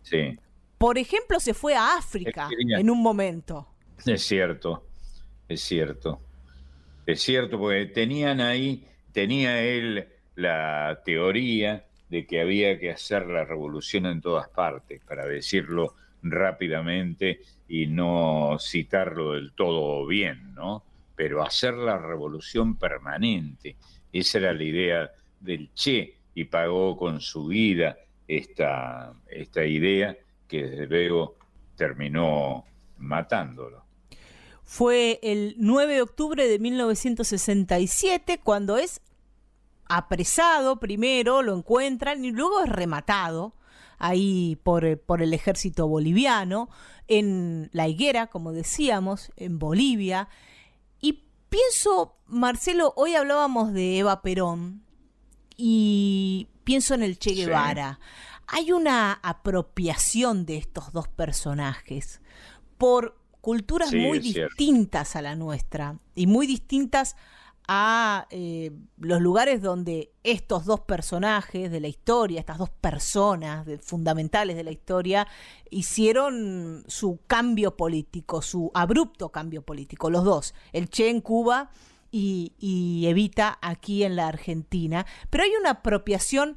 Claro. 0.08 0.32
Sí. 0.34 0.38
Por 0.78 0.98
ejemplo, 0.98 1.38
se 1.38 1.54
fue 1.54 1.76
a 1.76 1.96
África 1.96 2.48
en 2.58 2.90
un 2.90 3.00
momento. 3.00 3.68
Es 4.04 4.26
cierto, 4.26 4.84
es 5.48 5.60
cierto. 5.60 6.20
Es 7.06 7.22
cierto, 7.22 7.58
porque 7.58 7.86
tenían 7.86 8.40
ahí, 8.40 8.84
tenía 9.12 9.60
él 9.62 10.08
la 10.34 11.00
teoría 11.04 11.86
de 12.12 12.26
que 12.26 12.42
había 12.42 12.78
que 12.78 12.90
hacer 12.90 13.26
la 13.26 13.46
revolución 13.46 14.04
en 14.04 14.20
todas 14.20 14.46
partes, 14.50 15.00
para 15.02 15.26
decirlo 15.26 15.94
rápidamente 16.22 17.40
y 17.66 17.86
no 17.86 18.58
citarlo 18.60 19.32
del 19.32 19.52
todo 19.54 20.06
bien, 20.06 20.52
¿no? 20.54 20.84
Pero 21.16 21.42
hacer 21.42 21.72
la 21.72 21.96
revolución 21.96 22.76
permanente, 22.76 23.76
esa 24.12 24.36
era 24.36 24.52
la 24.52 24.62
idea 24.62 25.10
del 25.40 25.72
Che 25.72 26.18
y 26.34 26.44
pagó 26.44 26.98
con 26.98 27.22
su 27.22 27.46
vida 27.46 27.96
esta, 28.28 29.14
esta 29.30 29.64
idea 29.64 30.14
que 30.46 30.64
desde 30.64 30.86
luego 30.88 31.36
terminó 31.76 32.66
matándolo. 32.98 33.86
Fue 34.64 35.18
el 35.22 35.54
9 35.56 35.94
de 35.94 36.02
octubre 36.02 36.46
de 36.46 36.58
1967 36.58 38.38
cuando 38.44 38.76
es 38.76 39.00
apresado 39.88 40.78
primero, 40.80 41.42
lo 41.42 41.56
encuentran 41.56 42.24
y 42.24 42.30
luego 42.30 42.62
es 42.62 42.68
rematado 42.68 43.54
ahí 43.98 44.58
por, 44.64 44.98
por, 45.00 45.22
el 45.22 45.32
ejército 45.32 45.86
boliviano, 45.86 46.68
en 47.06 47.70
La 47.72 47.86
Higuera, 47.86 48.26
como 48.26 48.52
decíamos, 48.52 49.30
en 49.36 49.58
Bolivia. 49.60 50.28
Y 51.00 51.24
pienso, 51.48 52.16
Marcelo, 52.26 52.94
hoy 52.96 53.14
hablábamos 53.14 53.72
de 53.72 53.98
Eva 53.98 54.20
Perón 54.22 54.82
y 55.56 56.48
pienso 56.64 56.94
en 56.94 57.04
el 57.04 57.18
Che 57.18 57.34
Guevara. 57.34 58.00
Hay 58.48 58.72
una 58.72 59.12
apropiación 59.22 60.46
de 60.46 60.56
estos 60.56 60.92
dos 60.92 61.06
personajes 61.08 62.20
por 62.78 63.16
culturas 63.40 63.92
muy 63.92 64.18
distintas 64.18 65.16
a 65.16 65.22
la 65.22 65.36
nuestra 65.36 65.98
y 66.14 66.26
muy 66.26 66.46
distintas 66.46 67.14
a 67.14 67.16
eh, 68.30 68.70
los 68.98 69.20
lugares 69.20 69.62
donde 69.62 70.12
estos 70.22 70.64
dos 70.64 70.80
personajes 70.80 71.70
de 71.70 71.80
la 71.80 71.88
historia, 71.88 72.40
estas 72.40 72.58
dos 72.58 72.70
personas 72.70 73.66
fundamentales 73.82 74.56
de 74.56 74.64
la 74.64 74.70
historia, 74.70 75.26
hicieron 75.70 76.84
su 76.86 77.20
cambio 77.26 77.76
político, 77.76 78.42
su 78.42 78.70
abrupto 78.74 79.30
cambio 79.30 79.62
político, 79.62 80.10
los 80.10 80.24
dos, 80.24 80.54
el 80.72 80.88
Che 80.88 81.08
en 81.08 81.20
Cuba 81.20 81.70
y, 82.10 83.04
Evita 83.06 83.58
aquí 83.62 84.04
en 84.04 84.16
la 84.16 84.28
Argentina. 84.28 85.06
Pero 85.30 85.44
hay 85.44 85.52
una 85.58 85.70
apropiación 85.70 86.56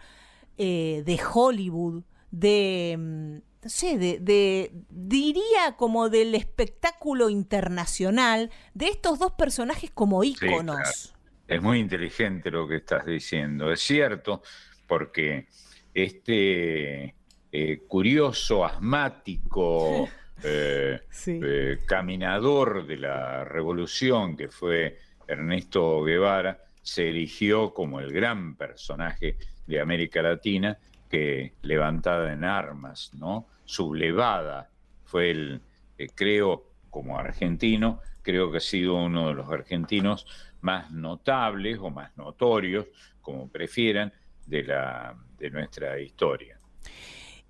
eh, 0.57 1.03
de 1.05 1.19
Hollywood, 1.33 2.03
de 2.31 2.95
mm, 2.97 3.54
no 3.65 3.69
sé, 3.69 3.97
de, 3.97 4.71
diría 4.91 5.75
como 5.75 6.09
del 6.09 6.35
espectáculo 6.35 7.31
internacional 7.31 8.51
de 8.75 8.89
estos 8.89 9.17
dos 9.17 9.31
personajes 9.31 9.89
como 9.89 10.23
íconos. 10.23 11.15
Es 11.47 11.61
muy 11.63 11.79
inteligente 11.79 12.51
lo 12.51 12.67
que 12.67 12.75
estás 12.75 13.07
diciendo, 13.07 13.71
es 13.71 13.79
cierto, 13.79 14.43
porque 14.85 15.47
este 15.95 17.15
eh, 17.51 17.81
curioso, 17.87 18.63
asmático, 18.63 20.09
eh, 20.43 20.99
eh, 21.25 21.79
caminador 21.87 22.85
de 22.85 22.97
la 22.97 23.45
revolución 23.45 24.37
que 24.37 24.49
fue 24.49 24.99
Ernesto 25.27 26.03
Guevara, 26.03 26.65
se 26.83 27.09
erigió 27.09 27.73
como 27.73 27.99
el 27.99 28.13
gran 28.13 28.57
personaje 28.57 29.37
de 29.65 29.81
América 29.81 30.21
Latina 30.21 30.77
que 31.09 31.53
levantada 31.63 32.31
en 32.31 32.43
armas, 32.43 33.11
¿no? 33.15 33.47
Sublevada. 33.65 34.69
Fue 35.03 35.31
el, 35.31 35.61
eh, 35.97 36.07
creo, 36.13 36.71
como 36.89 37.19
argentino, 37.19 37.99
creo 38.21 38.51
que 38.51 38.57
ha 38.57 38.61
sido 38.61 38.95
uno 38.95 39.27
de 39.27 39.33
los 39.33 39.49
argentinos 39.51 40.25
más 40.61 40.91
notables 40.91 41.77
o 41.79 41.89
más 41.89 42.15
notorios, 42.17 42.87
como 43.21 43.49
prefieran, 43.49 44.13
de, 44.45 44.63
la, 44.63 45.15
de 45.37 45.49
nuestra 45.49 45.99
historia. 45.99 46.59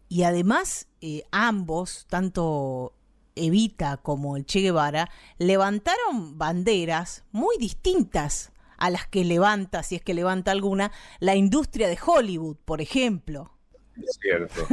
Y 0.08 0.24
además, 0.24 0.88
eh, 1.02 1.24
ambos, 1.32 2.06
tanto 2.10 2.94
Evita 3.36 3.98
como 3.98 4.38
el 4.38 4.46
Che 4.46 4.62
Guevara, 4.62 5.10
levantaron 5.38 6.38
banderas 6.38 7.26
muy 7.32 7.58
distintas 7.58 8.54
a 8.78 8.90
las 8.90 9.08
que 9.08 9.24
levanta, 9.24 9.84
si 9.84 9.96
es 9.96 10.02
que 10.02 10.14
levanta 10.14 10.52
alguna, 10.52 10.92
la 11.20 11.36
industria 11.36 11.88
de 11.88 11.98
Hollywood, 12.04 12.58
por 12.66 12.82
ejemplo. 12.82 13.55
Es 14.02 14.20
cierto, 14.22 14.68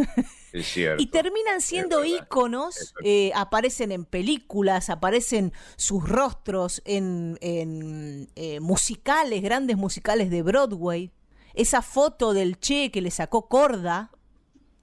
es 0.52 0.66
cierto. 0.72 1.02
y 1.02 1.06
terminan 1.06 1.60
siendo 1.60 2.04
íconos, 2.04 2.94
eh, 3.04 3.30
aparecen 3.34 3.92
en 3.92 4.04
películas, 4.04 4.90
aparecen 4.90 5.52
sus 5.76 6.08
rostros 6.08 6.82
en, 6.84 7.38
eh, 7.40 8.60
musicales, 8.60 9.42
grandes 9.42 9.76
musicales 9.76 10.30
de 10.30 10.42
Broadway. 10.42 11.10
Esa 11.54 11.82
foto 11.82 12.32
del 12.32 12.58
Che 12.58 12.90
que 12.90 13.02
le 13.02 13.10
sacó 13.10 13.48
Corda, 13.48 14.10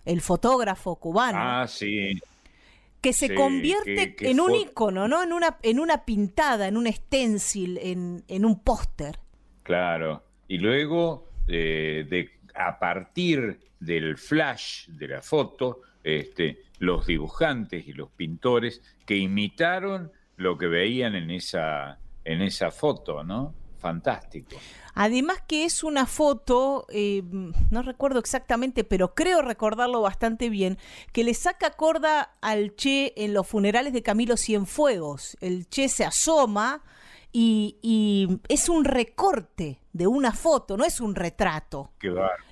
el 0.05 0.21
fotógrafo 0.21 0.95
cubano. 0.95 1.39
Ah, 1.39 1.67
sí. 1.67 2.19
Que 3.01 3.13
se 3.13 3.33
convierte 3.33 4.15
en 4.29 4.39
un 4.39 4.53
ícono, 4.53 5.07
¿no? 5.07 5.23
En 5.23 5.31
una, 5.33 5.57
en 5.63 5.79
una 5.79 6.03
pintada, 6.05 6.67
en 6.67 6.77
un 6.77 6.91
stencil, 6.91 7.77
en, 7.77 8.23
en 8.27 8.45
un 8.45 8.59
póster. 8.61 9.19
Claro. 9.63 10.23
Y 10.47 10.57
luego, 10.57 11.29
eh, 11.47 12.05
de, 12.09 12.29
a 12.55 12.77
partir 12.79 13.59
del 13.79 14.17
flash 14.17 14.87
de 14.87 15.07
la 15.07 15.21
foto, 15.21 15.81
este, 16.03 16.63
los 16.79 17.07
dibujantes 17.07 17.87
y 17.87 17.93
los 17.93 18.09
pintores 18.11 18.81
que 19.05 19.17
imitaron 19.17 20.11
lo 20.37 20.57
que 20.57 20.67
veían 20.67 21.15
en 21.15 21.31
esa, 21.31 21.99
en 22.23 22.41
esa 22.41 22.71
foto, 22.71 23.23
¿no? 23.23 23.53
Fantástico. 23.77 24.57
Además 24.93 25.41
que 25.47 25.63
es 25.63 25.83
una 25.85 26.05
foto, 26.05 26.85
eh, 26.89 27.23
no 27.23 27.81
recuerdo 27.81 28.19
exactamente, 28.19 28.83
pero 28.83 29.13
creo 29.15 29.41
recordarlo 29.41 30.01
bastante 30.01 30.49
bien, 30.49 30.77
que 31.13 31.23
le 31.23 31.33
saca 31.33 31.71
corda 31.71 32.35
al 32.41 32.75
Che 32.75 33.13
en 33.15 33.33
los 33.33 33.47
funerales 33.47 33.93
de 33.93 34.03
Camilo 34.03 34.35
Cienfuegos. 34.35 35.37
El 35.39 35.69
Che 35.69 35.87
se 35.87 36.03
asoma 36.03 36.83
y, 37.31 38.39
es 38.47 38.69
un 38.69 38.85
recorte 38.85 39.79
de 39.93 40.07
una 40.07 40.31
foto, 40.31 40.77
no 40.77 40.85
es 40.85 40.99
un 40.99 41.15
retrato. 41.15 41.91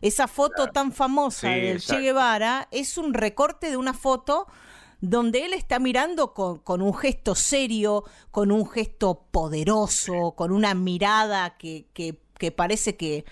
Esa 0.02 0.28
foto 0.28 0.68
tan 0.68 0.91
famosa 0.91 1.49
del 1.49 1.82
Che 1.82 1.99
Guevara 1.99 2.68
es 2.72 2.98
un 2.98 3.14
recorte 3.14 3.70
de 3.70 3.78
una 3.78 3.94
foto 3.94 4.48
donde 4.99 5.45
él 5.45 5.54
está 5.54 5.80
mirando 5.80 6.34
con, 6.34 6.82
un 6.82 6.94
gesto 6.94 7.36
serio, 7.36 8.04
con 8.32 8.52
un 8.52 8.68
gesto 8.68 9.28
poderoso, 9.32 10.34
con 10.36 10.52
una 10.52 10.74
mirada 10.74 11.58
que, 11.58 11.86
parece 12.56 12.98
que, 12.98 13.26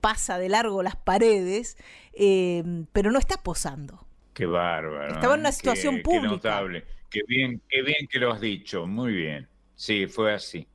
pasa 0.00 0.38
de 0.38 0.48
largo 0.48 0.82
las 0.82 0.96
paredes, 0.96 1.76
eh, 2.14 2.62
pero 2.92 3.10
no 3.10 3.18
está 3.18 3.42
posando. 3.42 4.06
Qué 4.32 4.46
bárbaro. 4.46 5.14
Estaba 5.14 5.34
en 5.34 5.40
una 5.40 5.50
¿eh? 5.50 5.52
situación 5.52 6.02
pública. 6.02 6.22
Qué 6.22 6.28
notable. 6.28 6.84
Qué 7.10 7.20
bien, 7.28 7.62
qué 7.68 7.82
bien 7.82 8.08
que 8.10 8.18
lo 8.18 8.32
has 8.32 8.40
dicho. 8.40 8.86
Muy 8.86 9.12
bien. 9.12 9.46
Sí, 9.76 10.06
fue 10.06 10.32
así. 10.32 10.66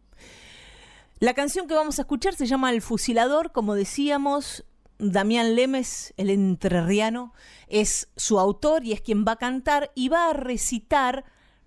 La 1.20 1.34
canción 1.34 1.68
que 1.68 1.74
vamos 1.74 2.00
a 2.00 2.04
escuchar 2.04 2.34
se 2.34 2.46
llama 2.46 2.72
El 2.72 2.82
Fusilador, 2.82 3.52
como 3.52 3.76
decíamos, 3.76 4.66
Damián 5.00 5.56
Lemes, 5.56 6.14
el 6.16 6.30
entrerriano, 6.30 7.34
es 7.68 8.10
su 8.16 8.40
autor 8.40 8.86
y 8.86 8.94
es 8.94 9.02
quien 9.02 9.26
va 9.28 9.34
a 9.34 9.38
cantar 9.38 9.92
y 9.96 10.08
va 10.08 10.30
a 10.30 10.34
recitar 10.34 11.26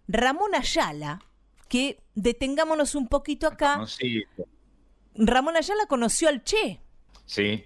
Ramón 0.09 0.55
Ayala, 0.55 1.21
que 1.69 2.03
detengámonos 2.15 2.95
un 2.95 3.09
poquito 3.09 3.47
acá. 3.47 3.85
Ramón 5.15 5.57
Ayala 5.57 5.85
conoció 5.87 6.29
al 6.29 6.45
Che. 6.45 6.81
Sí. 7.27 7.65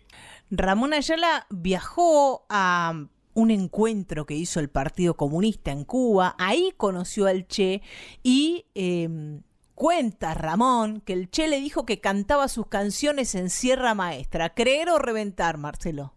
Ramón 0.51 0.93
Ayala 0.93 1.47
viajó 1.51 2.47
a 2.49 3.07
un 3.35 3.51
encuentro 3.51 4.27
que 4.27 4.35
hizo 4.35 4.59
el 4.59 4.71
Partido 4.71 5.15
Comunista 5.15 5.71
en 5.71 5.85
Cuba, 5.85 6.35
ahí 6.39 6.73
conoció 6.77 7.27
al 7.27 7.47
Che 7.47 7.83
y 8.23 8.67
em, 8.75 9.43
Cuenta 9.77 10.33
Ramón 10.33 11.03
que 11.03 11.13
el 11.13 11.31
Che 11.31 11.49
le 11.49 11.61
dijo 11.61 11.85
que 11.85 12.01
cantaba 12.01 12.49
sus 12.49 12.67
canciones 12.67 13.35
en 13.35 13.51
Sierra 13.51 13.95
Maestra. 13.95 14.55
¿Creer 14.55 14.89
o 14.89 14.99
reventar, 14.99 15.59
Marcelo? 15.59 16.15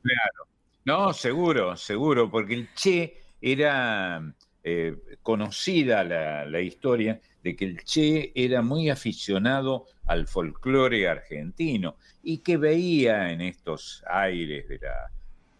Claro. 0.00 0.46
No, 0.84 1.12
seguro, 1.12 1.76
seguro, 1.76 2.30
porque 2.30 2.54
el 2.54 2.72
Che 2.72 3.16
era 3.40 4.22
eh, 4.62 4.96
conocida 5.22 6.04
la, 6.04 6.60
historia 6.60 7.20
de 7.42 7.56
que 7.56 7.64
el 7.64 7.82
Che 7.82 8.30
era 8.32 8.62
muy 8.62 8.90
aficionado 8.90 9.86
al 10.06 10.28
folclore 10.28 11.08
argentino 11.08 11.96
y 12.22 12.38
que 12.38 12.58
veía 12.58 13.32
en 13.32 13.40
estos 13.40 14.04
aires 14.06 14.68
de 14.68 14.78
la, 14.78 15.10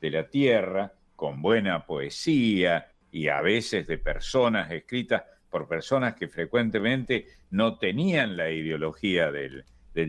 de 0.01 0.11
la 0.13 0.29
tierra, 0.29 0.93
con 1.17 1.43
buena 1.43 1.85
poesía 1.85 2.93
y 3.11 3.27
a 3.27 3.41
veces 3.41 3.89
de 3.89 3.99
personas 3.99 4.71
escritas 4.71 5.25
por 5.51 5.67
personas 5.67 6.15
que 6.15 6.29
frecuentemente 6.29 7.27
no 7.51 7.77
tenían 7.77 8.37
la 8.37 8.51
ideología 8.51 9.31
del, 9.31 9.65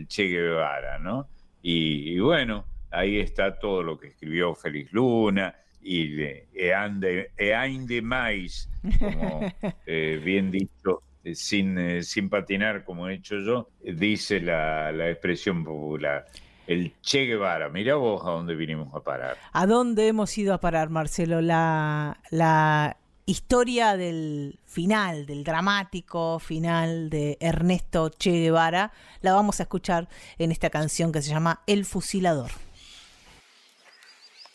Che 0.06 0.28
Guevara, 0.28 0.98
¿no? 0.98 1.28
Y, 1.60 2.18
bueno, 2.20 2.64
ahí 2.90 3.18
está 3.18 3.58
todo 3.58 3.82
lo 3.82 3.98
que 3.98 4.08
escribió 4.08 4.54
Félix 4.54 4.92
Luna 4.92 5.54
y 5.82 6.14
de 6.14 6.48
Ean 6.54 7.00
de, 7.00 8.00
Mais, 8.02 8.68
como 8.98 9.40
eh, 9.86 10.20
bien 10.24 10.50
dicho, 10.50 11.02
eh, 11.24 11.34
sin, 11.34 11.76
eh, 11.78 12.02
sin 12.02 12.30
patinar 12.30 12.84
como 12.84 13.08
he 13.08 13.14
hecho 13.14 13.38
yo, 13.38 13.68
dice 13.82 14.40
la, 14.40 15.10
expresión 15.10 15.64
popular. 15.64 16.26
El 16.66 16.92
Che 17.02 17.26
Guevara, 17.26 17.68
mira 17.68 17.96
vos 17.96 18.22
a 18.24 18.30
dónde 18.30 18.54
vinimos 18.54 18.94
a 18.94 19.00
parar. 19.00 19.36
¿A 19.52 19.66
dónde 19.66 20.06
hemos 20.06 20.38
ido 20.38 20.54
a 20.54 20.60
parar, 20.60 20.90
Marcelo? 20.90 21.40
La, 21.40 22.20
la 22.30 22.96
historia 23.32 23.96
del 23.96 24.58
final, 24.66 25.24
del 25.24 25.42
dramático 25.42 26.38
final 26.38 27.08
de 27.08 27.38
Ernesto 27.40 28.10
Che 28.10 28.30
Guevara, 28.30 28.92
la 29.22 29.32
vamos 29.32 29.58
a 29.58 29.62
escuchar 29.62 30.08
en 30.36 30.52
esta 30.52 30.68
canción 30.68 31.12
que 31.12 31.22
se 31.22 31.30
llama 31.30 31.62
El 31.66 31.86
Fusilador. 31.86 32.50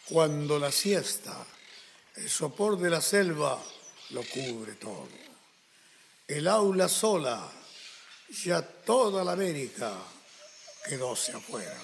Cuando 0.08 0.60
la 0.60 0.72
siesta, 0.72 1.44
el 2.18 2.30
sopor 2.30 2.78
de 2.78 2.92
la 2.92 3.02
selva 3.02 3.60
lo 4.12 4.22
cubre 4.24 4.74
todo. 4.74 5.10
El 6.28 6.48
aula 6.48 6.88
sola, 6.88 7.52
ya 8.44 8.62
toda 8.62 9.24
la 9.24 9.32
América 9.32 9.92
quedóse 10.88 11.34
afuera. 11.34 11.78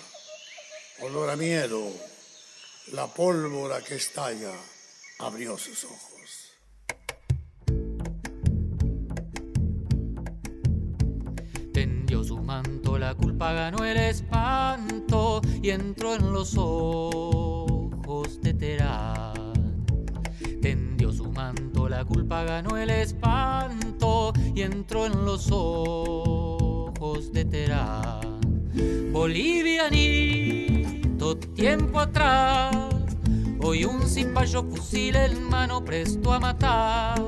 Olor 1.01 1.31
a 1.31 1.35
miedo, 1.35 1.91
la 2.91 3.07
pólvora 3.07 3.81
que 3.81 3.95
estalla 3.95 4.53
abrió 5.19 5.57
sus 5.57 5.85
ojos. 5.85 6.12
La 13.03 13.13
culpa 13.15 13.51
ganó 13.51 13.83
el 13.83 13.97
espanto 13.97 15.41
y 15.61 15.71
entró 15.71 16.15
en 16.15 16.31
los 16.31 16.55
ojos 16.57 18.41
de 18.41 18.53
Terán. 18.53 19.33
Tendió 20.61 21.11
su 21.11 21.29
manto, 21.29 21.89
la 21.89 22.05
culpa 22.05 22.45
ganó 22.45 22.77
el 22.77 22.89
espanto 22.89 24.31
y 24.55 24.61
entró 24.61 25.05
en 25.05 25.25
los 25.25 25.49
ojos 25.51 27.33
de 27.33 27.43
Terán. 27.43 28.39
Bolivianito, 29.11 31.35
tiempo 31.37 31.99
atrás, 31.99 32.73
hoy 33.61 33.83
un 33.83 34.07
cipayo 34.07 34.63
fusil 34.63 35.17
en 35.17 35.43
mano 35.43 35.83
presto 35.83 36.31
a 36.31 36.39
matar, 36.39 37.21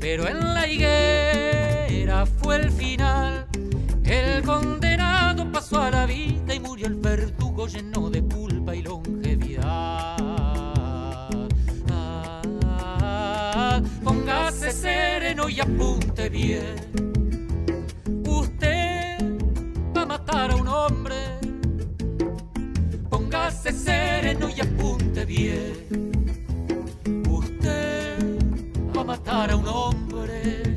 pero 0.00 0.26
en 0.26 0.40
la 0.40 0.66
higuera 0.66 2.26
fue 2.26 2.56
el 2.56 2.72
final. 2.72 3.46
El 4.04 4.42
condenado 4.42 4.77
pasó 5.58 5.82
a 5.82 5.90
la 5.90 6.06
vida 6.06 6.54
y 6.54 6.60
murió 6.60 6.86
el 6.86 6.94
verdugo 6.94 7.66
lleno 7.66 8.08
de 8.10 8.22
culpa 8.22 8.76
y 8.76 8.82
longevidad. 8.82 10.16
Ah, 11.90 13.82
póngase 14.04 14.70
sereno 14.70 15.48
y 15.48 15.58
apunte 15.58 16.28
bien. 16.28 16.76
Usted 18.24 19.18
va 19.96 20.02
a 20.02 20.06
matar 20.06 20.52
a 20.52 20.54
un 20.54 20.68
hombre. 20.68 21.16
Póngase 23.10 23.72
sereno 23.72 24.48
y 24.56 24.60
apunte 24.60 25.24
bien. 25.24 25.72
Usted 27.28 28.38
va 28.96 29.00
a 29.00 29.04
matar 29.04 29.50
a 29.50 29.56
un 29.56 29.66
hombre. 29.66 30.67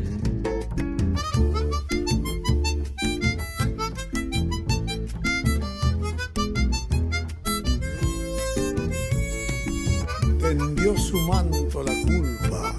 Su 11.11 11.19
manto 11.23 11.83
la 11.83 11.91
culpa, 12.05 12.73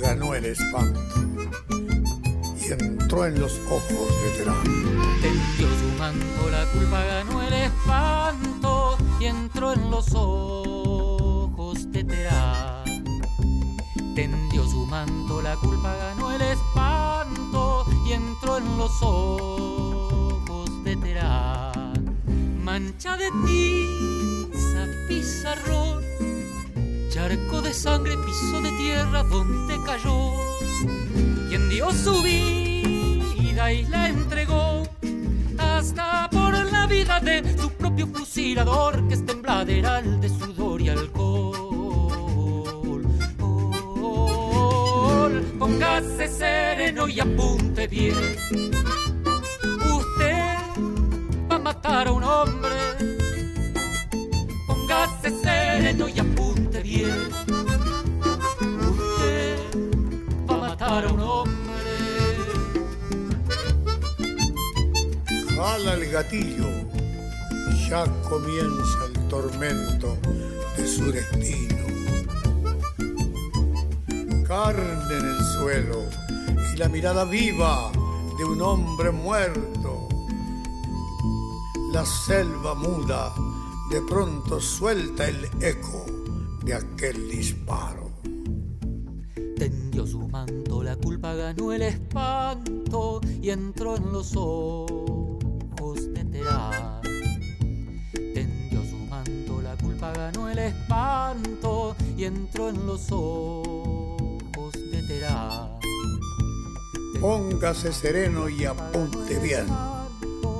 ganó 0.00 0.34
el 0.34 0.46
espanto 0.46 1.00
y 2.60 2.72
entró 2.72 3.24
en 3.24 3.38
los 3.38 3.52
ojos 3.70 4.08
de 4.24 4.30
Terán. 4.36 4.64
Tendió 5.22 5.68
su 5.78 5.96
manto, 5.96 6.50
la 6.50 6.64
culpa 6.72 7.04
ganó 7.04 7.40
el 7.40 7.52
espanto 7.52 8.98
y 9.20 9.26
entró 9.26 9.72
en 9.74 9.90
los 9.92 10.12
ojos 10.12 11.92
de 11.92 12.02
Terán. 12.02 13.04
Tendió 14.16 14.66
su 14.68 14.84
manto, 14.86 15.40
la 15.40 15.54
culpa 15.54 15.94
ganó 15.94 16.32
el 16.32 16.42
espanto 16.42 17.86
y 18.04 18.12
entró 18.12 18.58
en 18.58 18.76
los 18.76 18.90
ojos 19.02 20.82
de 20.82 20.96
Terán. 20.96 22.18
Mancha 22.64 23.16
de 23.16 23.30
tiza, 23.46 24.88
pizarrón, 25.06 26.11
charco 27.12 27.60
de 27.60 27.74
sangre, 27.74 28.16
piso 28.24 28.62
de 28.62 28.70
tierra 28.78 29.22
donde 29.24 29.76
cayó. 29.84 30.32
Quien 31.48 31.68
dio 31.68 31.90
su 31.90 32.22
vida 32.22 33.70
y 33.72 33.84
la 33.84 34.08
entregó 34.08 34.82
hasta 35.58 36.30
por 36.30 36.54
la 36.72 36.86
vida 36.86 37.20
de 37.20 37.54
su 37.58 37.70
propio 37.70 38.06
fusilador 38.06 39.06
que 39.08 39.14
es 39.14 39.26
tembladeral 39.26 40.20
de 40.22 40.28
sudor 40.30 40.80
y 40.80 40.88
alcohol. 40.88 41.52
Póngase 45.58 46.28
sereno 46.28 47.08
y 47.08 47.20
apunte 47.20 47.86
bien. 47.88 48.16
Usted 50.00 50.56
va 51.50 51.56
a 51.56 51.58
matar 51.58 52.08
a 52.08 52.12
un 52.12 52.24
hombre. 52.24 52.70
Póngase 54.66 55.30
sereno 55.42 56.08
y 56.08 56.12
apunte 56.18 56.31
Jala 65.72 65.94
el 65.94 66.10
gatillo, 66.10 66.68
ya 67.88 68.04
comienza 68.28 69.06
el 69.06 69.28
tormento 69.28 70.18
de 70.76 70.86
su 70.86 71.10
destino. 71.10 71.78
Carne 74.46 75.16
en 75.16 75.24
el 75.30 75.40
suelo 75.56 76.02
y 76.74 76.76
la 76.76 76.90
mirada 76.90 77.24
viva 77.24 77.90
de 78.36 78.44
un 78.44 78.60
hombre 78.60 79.12
muerto. 79.12 80.08
La 81.90 82.04
selva 82.04 82.74
muda 82.74 83.32
de 83.90 84.02
pronto 84.02 84.60
suelta 84.60 85.26
el 85.26 85.42
eco 85.62 86.04
de 86.64 86.74
aquel 86.74 87.30
disparo. 87.30 88.10
Tendió 89.56 90.06
su 90.06 90.28
manto, 90.28 90.82
la 90.82 90.96
culpa 90.96 91.32
ganó 91.32 91.72
el 91.72 91.80
espanto 91.80 93.22
y 93.40 93.48
entró 93.48 93.96
en 93.96 94.12
los 94.12 94.36
ojos 94.36 95.21
Tendió 98.34 98.84
su 98.84 98.96
manto, 99.08 99.60
la 99.62 99.76
culpa 99.76 100.12
ganó 100.12 100.48
el 100.48 100.58
espanto 100.58 101.96
y 102.16 102.24
entró 102.24 102.68
en 102.68 102.86
los 102.86 103.10
ojos 103.10 104.72
de 104.72 105.02
Terán. 105.06 105.78
Póngase 107.20 107.92
sereno 107.92 108.48
y 108.48 108.64
apunte 108.64 109.38
bien. 109.38 109.66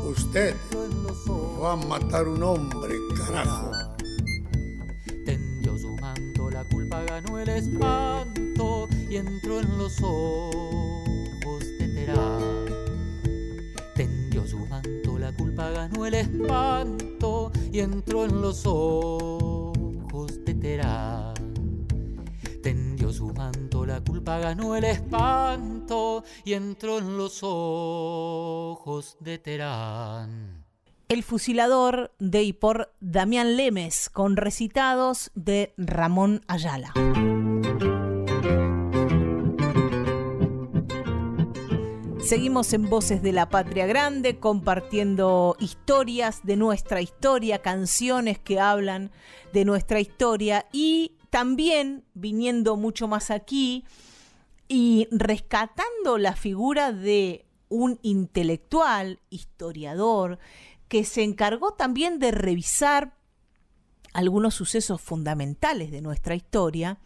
Usted 0.04 0.54
va 1.62 1.72
a 1.72 1.76
matar 1.76 2.26
un 2.28 2.42
hombre, 2.42 2.94
carajo. 3.16 3.70
Tendió 5.24 5.78
su 5.78 5.96
manto, 5.96 6.50
la 6.50 6.64
culpa 6.64 7.02
ganó 7.04 7.38
el 7.38 7.48
espanto 7.48 8.88
y 9.09 9.16
entró 9.16 9.60
en 9.60 9.78
los 9.78 10.02
ojos 10.02 11.60
de 11.78 11.88
Terán. 11.94 12.81
Su 14.53 14.66
manto, 14.66 15.19
la 15.19 15.33
culpa 15.33 15.70
ganó 15.70 16.05
el 16.05 16.12
espanto 16.12 17.51
y 17.73 17.81
entró 17.81 18.27
en 18.27 18.43
los 18.43 18.66
ojos 18.66 20.45
de 20.45 20.53
Terán. 20.53 21.87
Tendió 22.62 23.11
su 23.15 23.33
manto, 23.33 23.87
la 23.87 24.03
culpa 24.03 24.39
ganó 24.41 24.77
el 24.77 24.85
espanto 24.85 26.23
y 26.45 26.53
entró 26.53 26.99
en 26.99 27.16
los 27.16 27.41
ojos 27.43 29.16
de 29.20 29.39
Terán. 29.39 30.66
El 31.09 31.23
fusilador 31.23 32.12
de 32.19 32.43
y 32.43 32.53
por 32.53 32.93
Damián 33.01 33.57
Lemes, 33.57 34.11
con 34.11 34.37
recitados 34.37 35.31
de 35.35 35.73
Ramón 35.79 36.43
Ayala. 36.47 36.93
Seguimos 42.24 42.73
en 42.73 42.89
Voces 42.89 43.20
de 43.20 43.32
la 43.32 43.49
Patria 43.49 43.85
Grande 43.86 44.39
compartiendo 44.39 45.57
historias 45.59 46.40
de 46.44 46.57
nuestra 46.57 47.03
historia, 47.03 47.61
canciones 47.61 48.39
que 48.39 48.61
hablan 48.61 49.11
de 49.53 49.65
nuestra 49.65 50.01
historia 50.01 50.66
y 50.73 51.16
también 51.31 52.05
viniendo 52.15 52.77
mucho 52.77 53.09
más 53.09 53.31
aquí 53.31 53.85
y 54.69 55.09
rescatando 55.11 56.16
la 56.16 56.36
figura 56.36 56.93
de 56.93 57.44
un 57.69 57.99
intelectual, 58.03 59.20
historiador, 59.28 60.39
que 60.89 61.05
se 61.05 61.24
encargó 61.24 61.73
también 61.73 62.20
de 62.20 62.31
revisar 62.31 63.16
algunos 64.15 64.55
sucesos 64.55 65.01
fundamentales 65.01 65.90
de 65.90 66.03
nuestra 66.03 66.35
historia, 66.36 66.99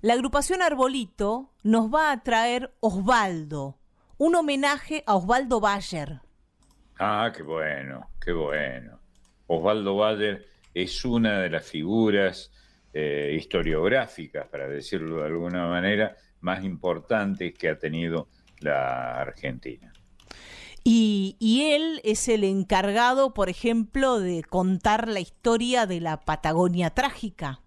la 0.00 0.14
agrupación 0.14 0.62
Arbolito 0.62 1.52
nos 1.62 1.92
va 1.92 2.10
a 2.10 2.22
traer 2.22 2.74
Osvaldo, 2.80 3.78
un 4.18 4.34
homenaje 4.34 5.02
a 5.06 5.16
Osvaldo 5.16 5.60
Bayer. 5.60 6.20
Ah, 6.98 7.30
qué 7.34 7.42
bueno, 7.42 8.10
qué 8.20 8.32
bueno. 8.32 9.00
Osvaldo 9.46 9.96
Bayer 9.96 10.46
es 10.72 11.04
una 11.04 11.40
de 11.40 11.50
las 11.50 11.66
figuras 11.66 12.50
eh, 12.92 13.34
historiográficas, 13.36 14.46
para 14.48 14.68
decirlo 14.68 15.18
de 15.18 15.26
alguna 15.26 15.66
manera, 15.66 16.16
más 16.40 16.64
importantes 16.64 17.54
que 17.54 17.68
ha 17.68 17.78
tenido 17.78 18.28
la 18.60 19.20
Argentina. 19.20 19.92
Y, 20.82 21.36
y, 21.40 21.72
él 21.72 22.00
es 22.04 22.28
el 22.28 22.44
encargado, 22.44 23.34
por 23.34 23.48
ejemplo, 23.48 24.20
de 24.20 24.44
contar 24.44 25.08
la 25.08 25.18
historia 25.18 25.84
de 25.84 26.00
la 26.00 26.20
Patagonia 26.20 26.90
trágica 26.90 27.60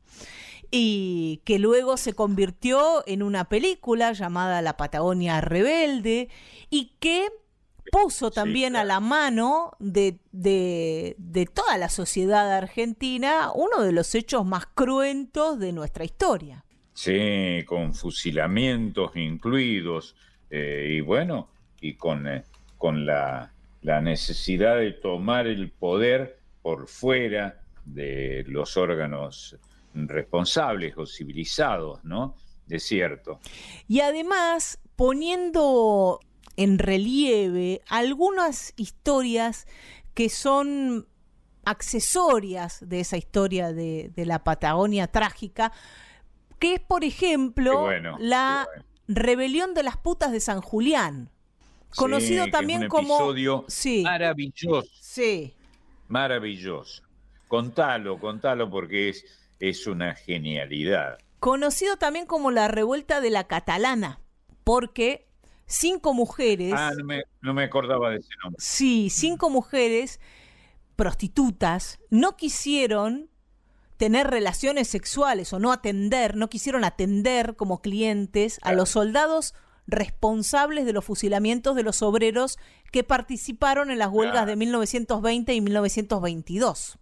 y 0.71 1.41
que 1.45 1.59
luego 1.59 1.97
se 1.97 2.13
convirtió 2.13 3.03
en 3.07 3.23
una 3.23 3.49
película 3.49 4.13
llamada 4.13 4.61
La 4.61 4.77
Patagonia 4.77 5.41
Rebelde 5.41 6.29
y 6.69 6.93
que 6.99 7.27
puso 7.91 8.29
también 8.31 8.75
a 8.75 8.83
la 8.83 8.99
mano 8.99 9.71
de, 9.79 10.19
de, 10.31 11.15
de, 11.17 11.45
toda 11.47 11.77
la 11.77 11.89
sociedad 11.89 12.51
argentina 12.51 13.51
uno 13.53 13.81
de 13.81 13.91
los 13.91 14.13
hechos 14.13 14.45
más 14.45 14.67
cruentos 14.67 15.59
de 15.59 15.71
nuestra 15.71 16.05
historia. 16.05 16.63
Sí, 16.93 17.63
con 17.65 17.93
fusilamientos 17.93 19.15
incluidos 19.15 20.15
eh, 20.49 20.97
y 20.97 21.01
bueno, 21.01 21.49
y 21.81 21.95
con, 21.95 22.27
eh, 22.27 22.43
con 22.77 23.05
la, 23.05 23.53
la 23.81 24.01
necesidad 24.01 24.77
de 24.77 24.91
tomar 24.91 25.47
el 25.47 25.71
poder 25.71 26.39
por 26.61 26.87
fuera 26.87 27.61
de 27.85 28.43
los 28.47 28.77
órganos 28.77 29.57
responsables 29.93 30.97
o 30.97 31.05
civilizados, 31.05 32.03
¿no? 32.03 32.35
De 32.67 32.79
cierto. 32.79 33.39
Y 33.87 34.01
además 34.01 34.79
poniendo 34.95 36.19
en 36.55 36.77
relieve 36.77 37.81
algunas 37.87 38.73
historias 38.75 39.65
que 40.13 40.29
son 40.29 41.07
accesorias 41.65 42.87
de 42.87 42.99
esa 42.99 43.17
historia 43.17 43.71
de, 43.71 44.11
de 44.15 44.25
la 44.25 44.43
Patagonia 44.43 45.07
trágica, 45.07 45.71
que 46.59 46.75
es, 46.75 46.79
por 46.81 47.03
ejemplo, 47.03 47.81
bueno, 47.81 48.17
la 48.19 48.67
bueno. 48.67 48.85
rebelión 49.07 49.73
de 49.73 49.83
las 49.83 49.97
putas 49.97 50.31
de 50.31 50.39
San 50.41 50.61
Julián, 50.61 51.29
conocido 51.95 52.43
Sí, 52.43 52.51
que 52.51 52.51
también 52.51 52.79
es 52.79 52.83
un 52.85 52.89
como... 52.89 53.15
episodio 53.15 53.65
Sí, 53.67 54.03
maravilloso, 54.03 54.89
sí. 54.99 55.53
maravilloso. 56.07 57.03
Contalo, 57.47 58.19
contalo 58.19 58.69
porque 58.69 59.09
es, 59.09 59.25
es 59.59 59.87
una 59.87 60.15
genialidad. 60.15 61.19
Conocido 61.39 61.97
también 61.97 62.25
como 62.25 62.51
la 62.51 62.67
revuelta 62.67 63.21
de 63.21 63.29
la 63.29 63.45
catalana, 63.45 64.19
porque 64.63 65.27
cinco 65.65 66.13
mujeres... 66.13 66.73
Ah, 66.75 66.91
no 66.97 67.05
me, 67.05 67.23
no 67.41 67.53
me 67.53 67.63
acordaba 67.63 68.09
de 68.09 68.17
ese 68.17 68.29
nombre. 68.43 68.61
Sí, 68.61 69.09
cinco 69.09 69.49
mujeres 69.49 70.19
prostitutas 70.95 71.99
no 72.09 72.35
quisieron 72.35 73.29
tener 73.95 74.27
relaciones 74.27 74.87
sexuales 74.87 75.51
o 75.53 75.59
no 75.59 75.71
atender, 75.71 76.35
no 76.35 76.49
quisieron 76.49 76.83
atender 76.83 77.55
como 77.55 77.81
clientes 77.81 78.59
a 78.63 78.73
los 78.73 78.89
soldados 78.89 79.55
responsables 79.87 80.85
de 80.85 80.93
los 80.93 81.03
fusilamientos 81.03 81.75
de 81.75 81.83
los 81.83 82.01
obreros 82.01 82.59
que 82.91 83.03
participaron 83.03 83.91
en 83.91 83.97
las 83.97 84.09
huelgas 84.09 84.45
de 84.45 84.55
1920 84.55 85.53
y 85.53 85.61
1922. 85.61 86.98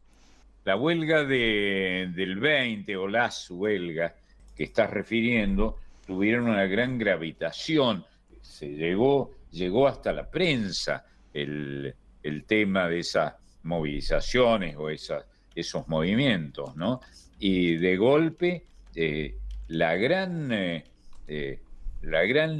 La 0.68 0.76
huelga 0.76 1.23
de, 1.23 2.11
del 2.14 2.41
20 2.41 2.98
o 2.98 3.07
las 3.07 3.49
huelgas 3.49 4.11
que 4.53 4.65
estás 4.65 4.89
refiriendo 4.89 5.77
tuvieron 6.06 6.49
una 6.49 6.65
gran 6.65 6.98
gravitación. 6.98 8.03
Se 8.41 8.68
llegó, 8.76 9.31
llegó 9.49 9.88
hasta 9.88 10.11
la 10.11 10.30
prensa 10.30 11.06
el, 11.34 11.95
el 12.22 12.44
tema 12.44 12.89
de 12.89 12.99
esas 12.99 13.35
movilizaciones 13.64 14.76
o 14.76 14.89
esas, 14.89 15.23
esos 15.56 15.88
movimientos, 15.88 16.76
¿no? 16.76 16.99
Y 17.39 17.77
de 17.77 17.95
golpe 17.95 18.65
eh, 18.94 19.38
la 19.69 19.95
gran, 19.95 20.52
eh, 20.52 20.84
eh, 21.30 21.61
la 22.02 22.23
gran 22.23 22.60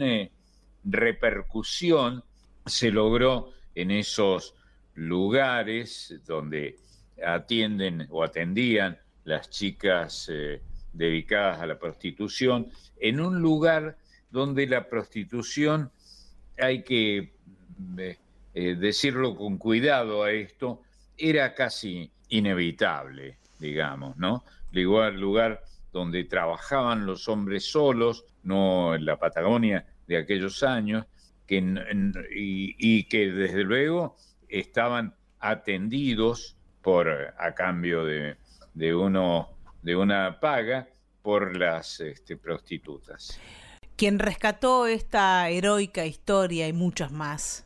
repercusión 0.86 2.24
se 2.66 2.90
logró 2.90 3.52
en 3.76 3.92
esos 3.92 4.56
lugares 4.96 6.22
donde 6.26 6.87
atienden 7.26 8.08
o 8.10 8.24
atendían 8.24 8.98
las 9.24 9.50
chicas 9.50 10.30
eh, 10.32 10.62
dedicadas 10.94 11.60
a 11.60 11.68
la 11.68 11.78
prostitución, 11.78 12.72
en 13.00 13.20
un 13.20 13.42
lugar 13.42 13.98
donde 14.30 14.68
la 14.68 14.88
prostitución, 14.90 15.92
hay 16.58 16.84
que 16.84 17.34
eh, 17.98 18.18
eh, 18.54 18.76
decirlo 18.76 19.36
con 19.36 19.58
cuidado 19.58 20.24
a 20.24 20.32
esto, 20.32 20.82
era 21.18 21.54
casi 21.54 22.12
inevitable, 22.30 23.38
digamos, 23.60 24.18
¿no? 24.18 24.44
Lugar, 24.72 25.14
lugar 25.14 25.64
donde 25.92 26.24
trabajaban 26.26 27.06
los 27.06 27.28
hombres 27.28 27.66
solos, 27.66 28.26
no 28.44 28.96
en 28.96 29.06
la 29.06 29.18
Patagonia 29.18 29.86
de 30.08 30.18
aquellos 30.18 30.62
años, 30.64 31.06
que, 31.46 31.64
y 32.30 33.04
que 33.06 33.32
desde 33.32 33.64
luego 33.64 34.18
estaban 34.50 35.16
atendidos 35.40 36.57
por 36.88 37.10
a 37.38 37.54
cambio 37.54 38.06
de, 38.06 38.38
de 38.74 38.96
uno 38.96 39.50
de 39.82 39.98
una 39.98 40.40
paga 40.40 40.88
por 41.22 41.58
las 41.58 42.00
este, 42.00 42.38
prostitutas. 42.38 43.38
Quien 43.98 44.20
rescató 44.20 44.88
esta 44.88 45.50
heroica 45.50 46.06
historia 46.06 46.66
y 46.66 46.72
muchas 46.72 47.12
más 47.12 47.66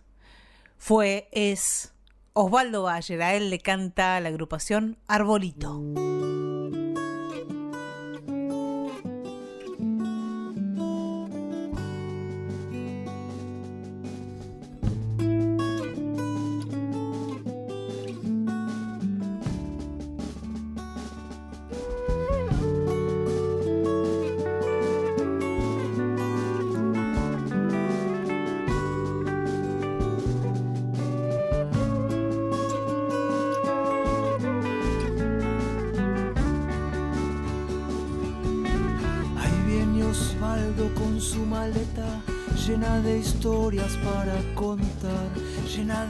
fue, 0.79 1.29
es 1.31 1.93
Osvaldo 2.33 2.81
Bayer. 2.81 3.21
A 3.21 3.35
él 3.35 3.51
le 3.51 3.59
canta 3.59 4.19
la 4.21 4.29
agrupación 4.29 4.97
Arbolito. 5.07 5.79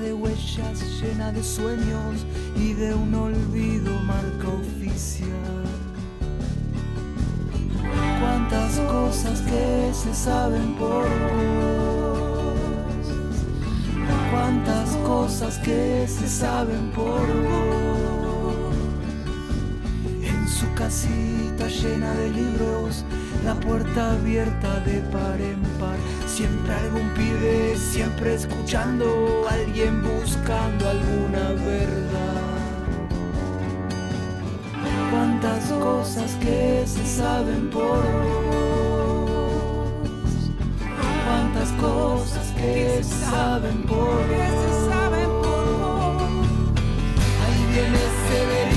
De 0.02 0.14
huellas, 0.14 0.82
llena 1.00 1.32
de 1.32 1.44
sueños 1.44 2.26
y 2.56 2.74
de 2.74 2.94
un 2.94 3.14
olvido 3.14 3.94
marca 4.02 4.48
oficial. 4.48 5.30
Cuántas 8.20 8.80
cosas 8.80 9.42
que 9.42 9.92
se 9.94 10.14
saben 10.16 10.76
por 10.76 11.06
vos, 11.06 12.58
cuántas 14.32 14.90
cosas 15.06 15.60
que 15.60 16.08
se 16.08 16.28
saben 16.28 16.92
por 16.92 17.28
vos. 17.44 18.76
En 20.24 20.48
su 20.48 20.66
casita 20.74 21.68
llena 21.68 22.12
de 22.16 22.30
libros, 22.32 23.06
la 23.46 23.54
puerta 23.54 24.14
abierta 24.14 24.80
de 24.80 25.00
par 25.12 25.40
par. 25.82 25.98
Siempre 26.28 26.74
algún 26.74 27.10
pibe, 27.10 27.76
siempre 27.76 28.36
escuchando, 28.36 29.46
alguien 29.50 30.02
buscando 30.02 30.88
alguna 30.88 31.52
verdad. 31.66 32.42
Cuántas 35.12 35.66
cosas 35.72 36.32
que 36.36 36.84
se 36.86 37.06
saben 37.06 37.70
por 37.70 38.02
vos. 38.24 39.42
Cuántas 41.26 41.72
cosas 41.74 42.48
que 42.56 43.04
se 43.04 43.26
saben 43.26 43.82
por 43.84 43.98
vos. 43.98 44.72
Ahí 47.44 47.62
viene 47.74 48.00
Severino 48.28 48.71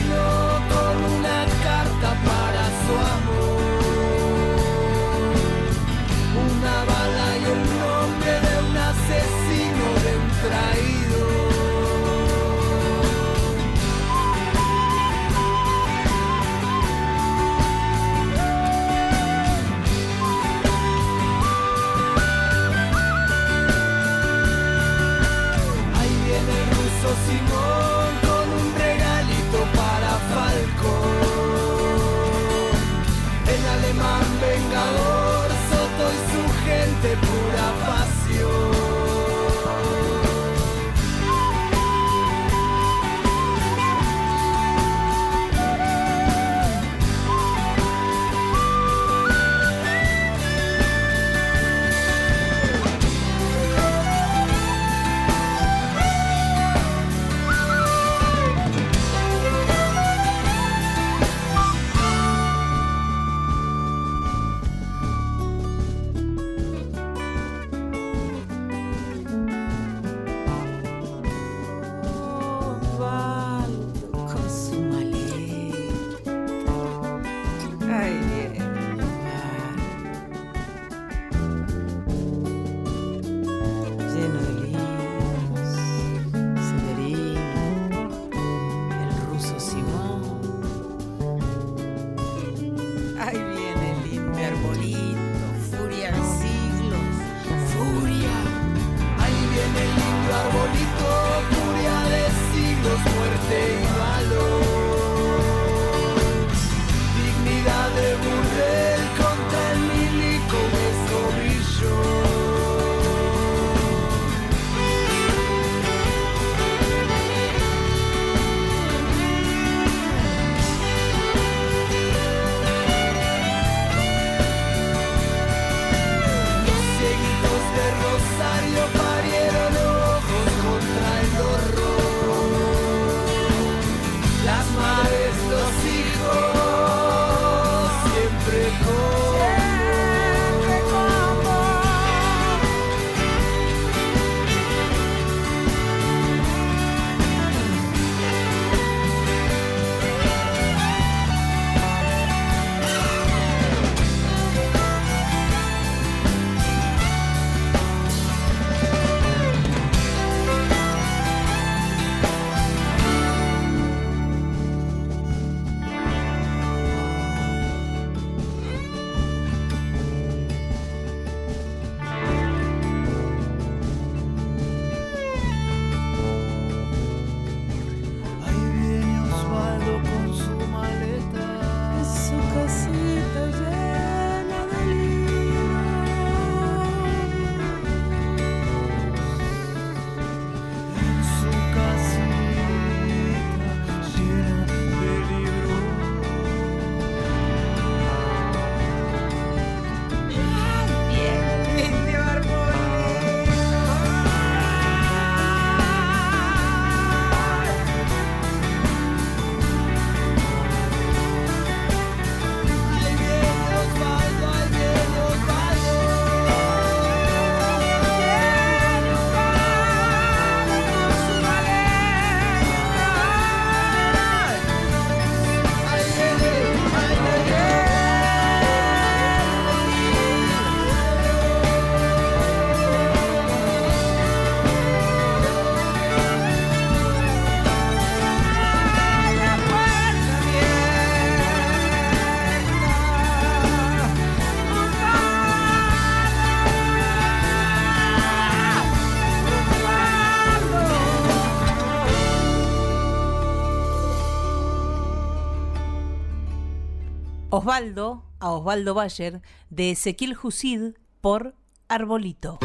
Osvaldo, 257.65 258.23
a 258.41 258.51
Osvaldo 258.51 258.93
Bayer, 258.93 259.41
de 259.71 259.93
Ezequiel 259.93 260.35
Jusid 260.35 260.97
por 261.23 261.55
Arbolito. 261.89 262.59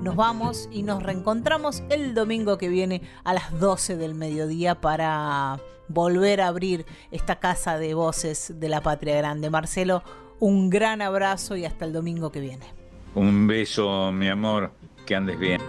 Nos 0.00 0.14
vamos 0.14 0.68
y 0.70 0.84
nos 0.84 1.02
reencontramos 1.02 1.82
el 1.90 2.14
domingo 2.14 2.56
que 2.56 2.68
viene 2.68 3.02
a 3.24 3.34
las 3.34 3.58
12 3.58 3.96
del 3.96 4.14
mediodía 4.14 4.80
para 4.80 5.58
volver 5.88 6.40
a 6.40 6.46
abrir 6.46 6.86
esta 7.10 7.40
casa 7.40 7.76
de 7.76 7.94
voces 7.94 8.54
de 8.60 8.68
la 8.68 8.80
Patria 8.80 9.16
Grande. 9.16 9.50
Marcelo, 9.50 10.04
un 10.38 10.70
gran 10.70 11.02
abrazo 11.02 11.56
y 11.56 11.64
hasta 11.64 11.84
el 11.84 11.92
domingo 11.92 12.30
que 12.30 12.38
viene. 12.38 12.66
Un 13.16 13.48
beso, 13.48 14.12
mi 14.12 14.28
amor, 14.28 14.70
que 15.04 15.16
andes 15.16 15.36
bien. 15.36 15.60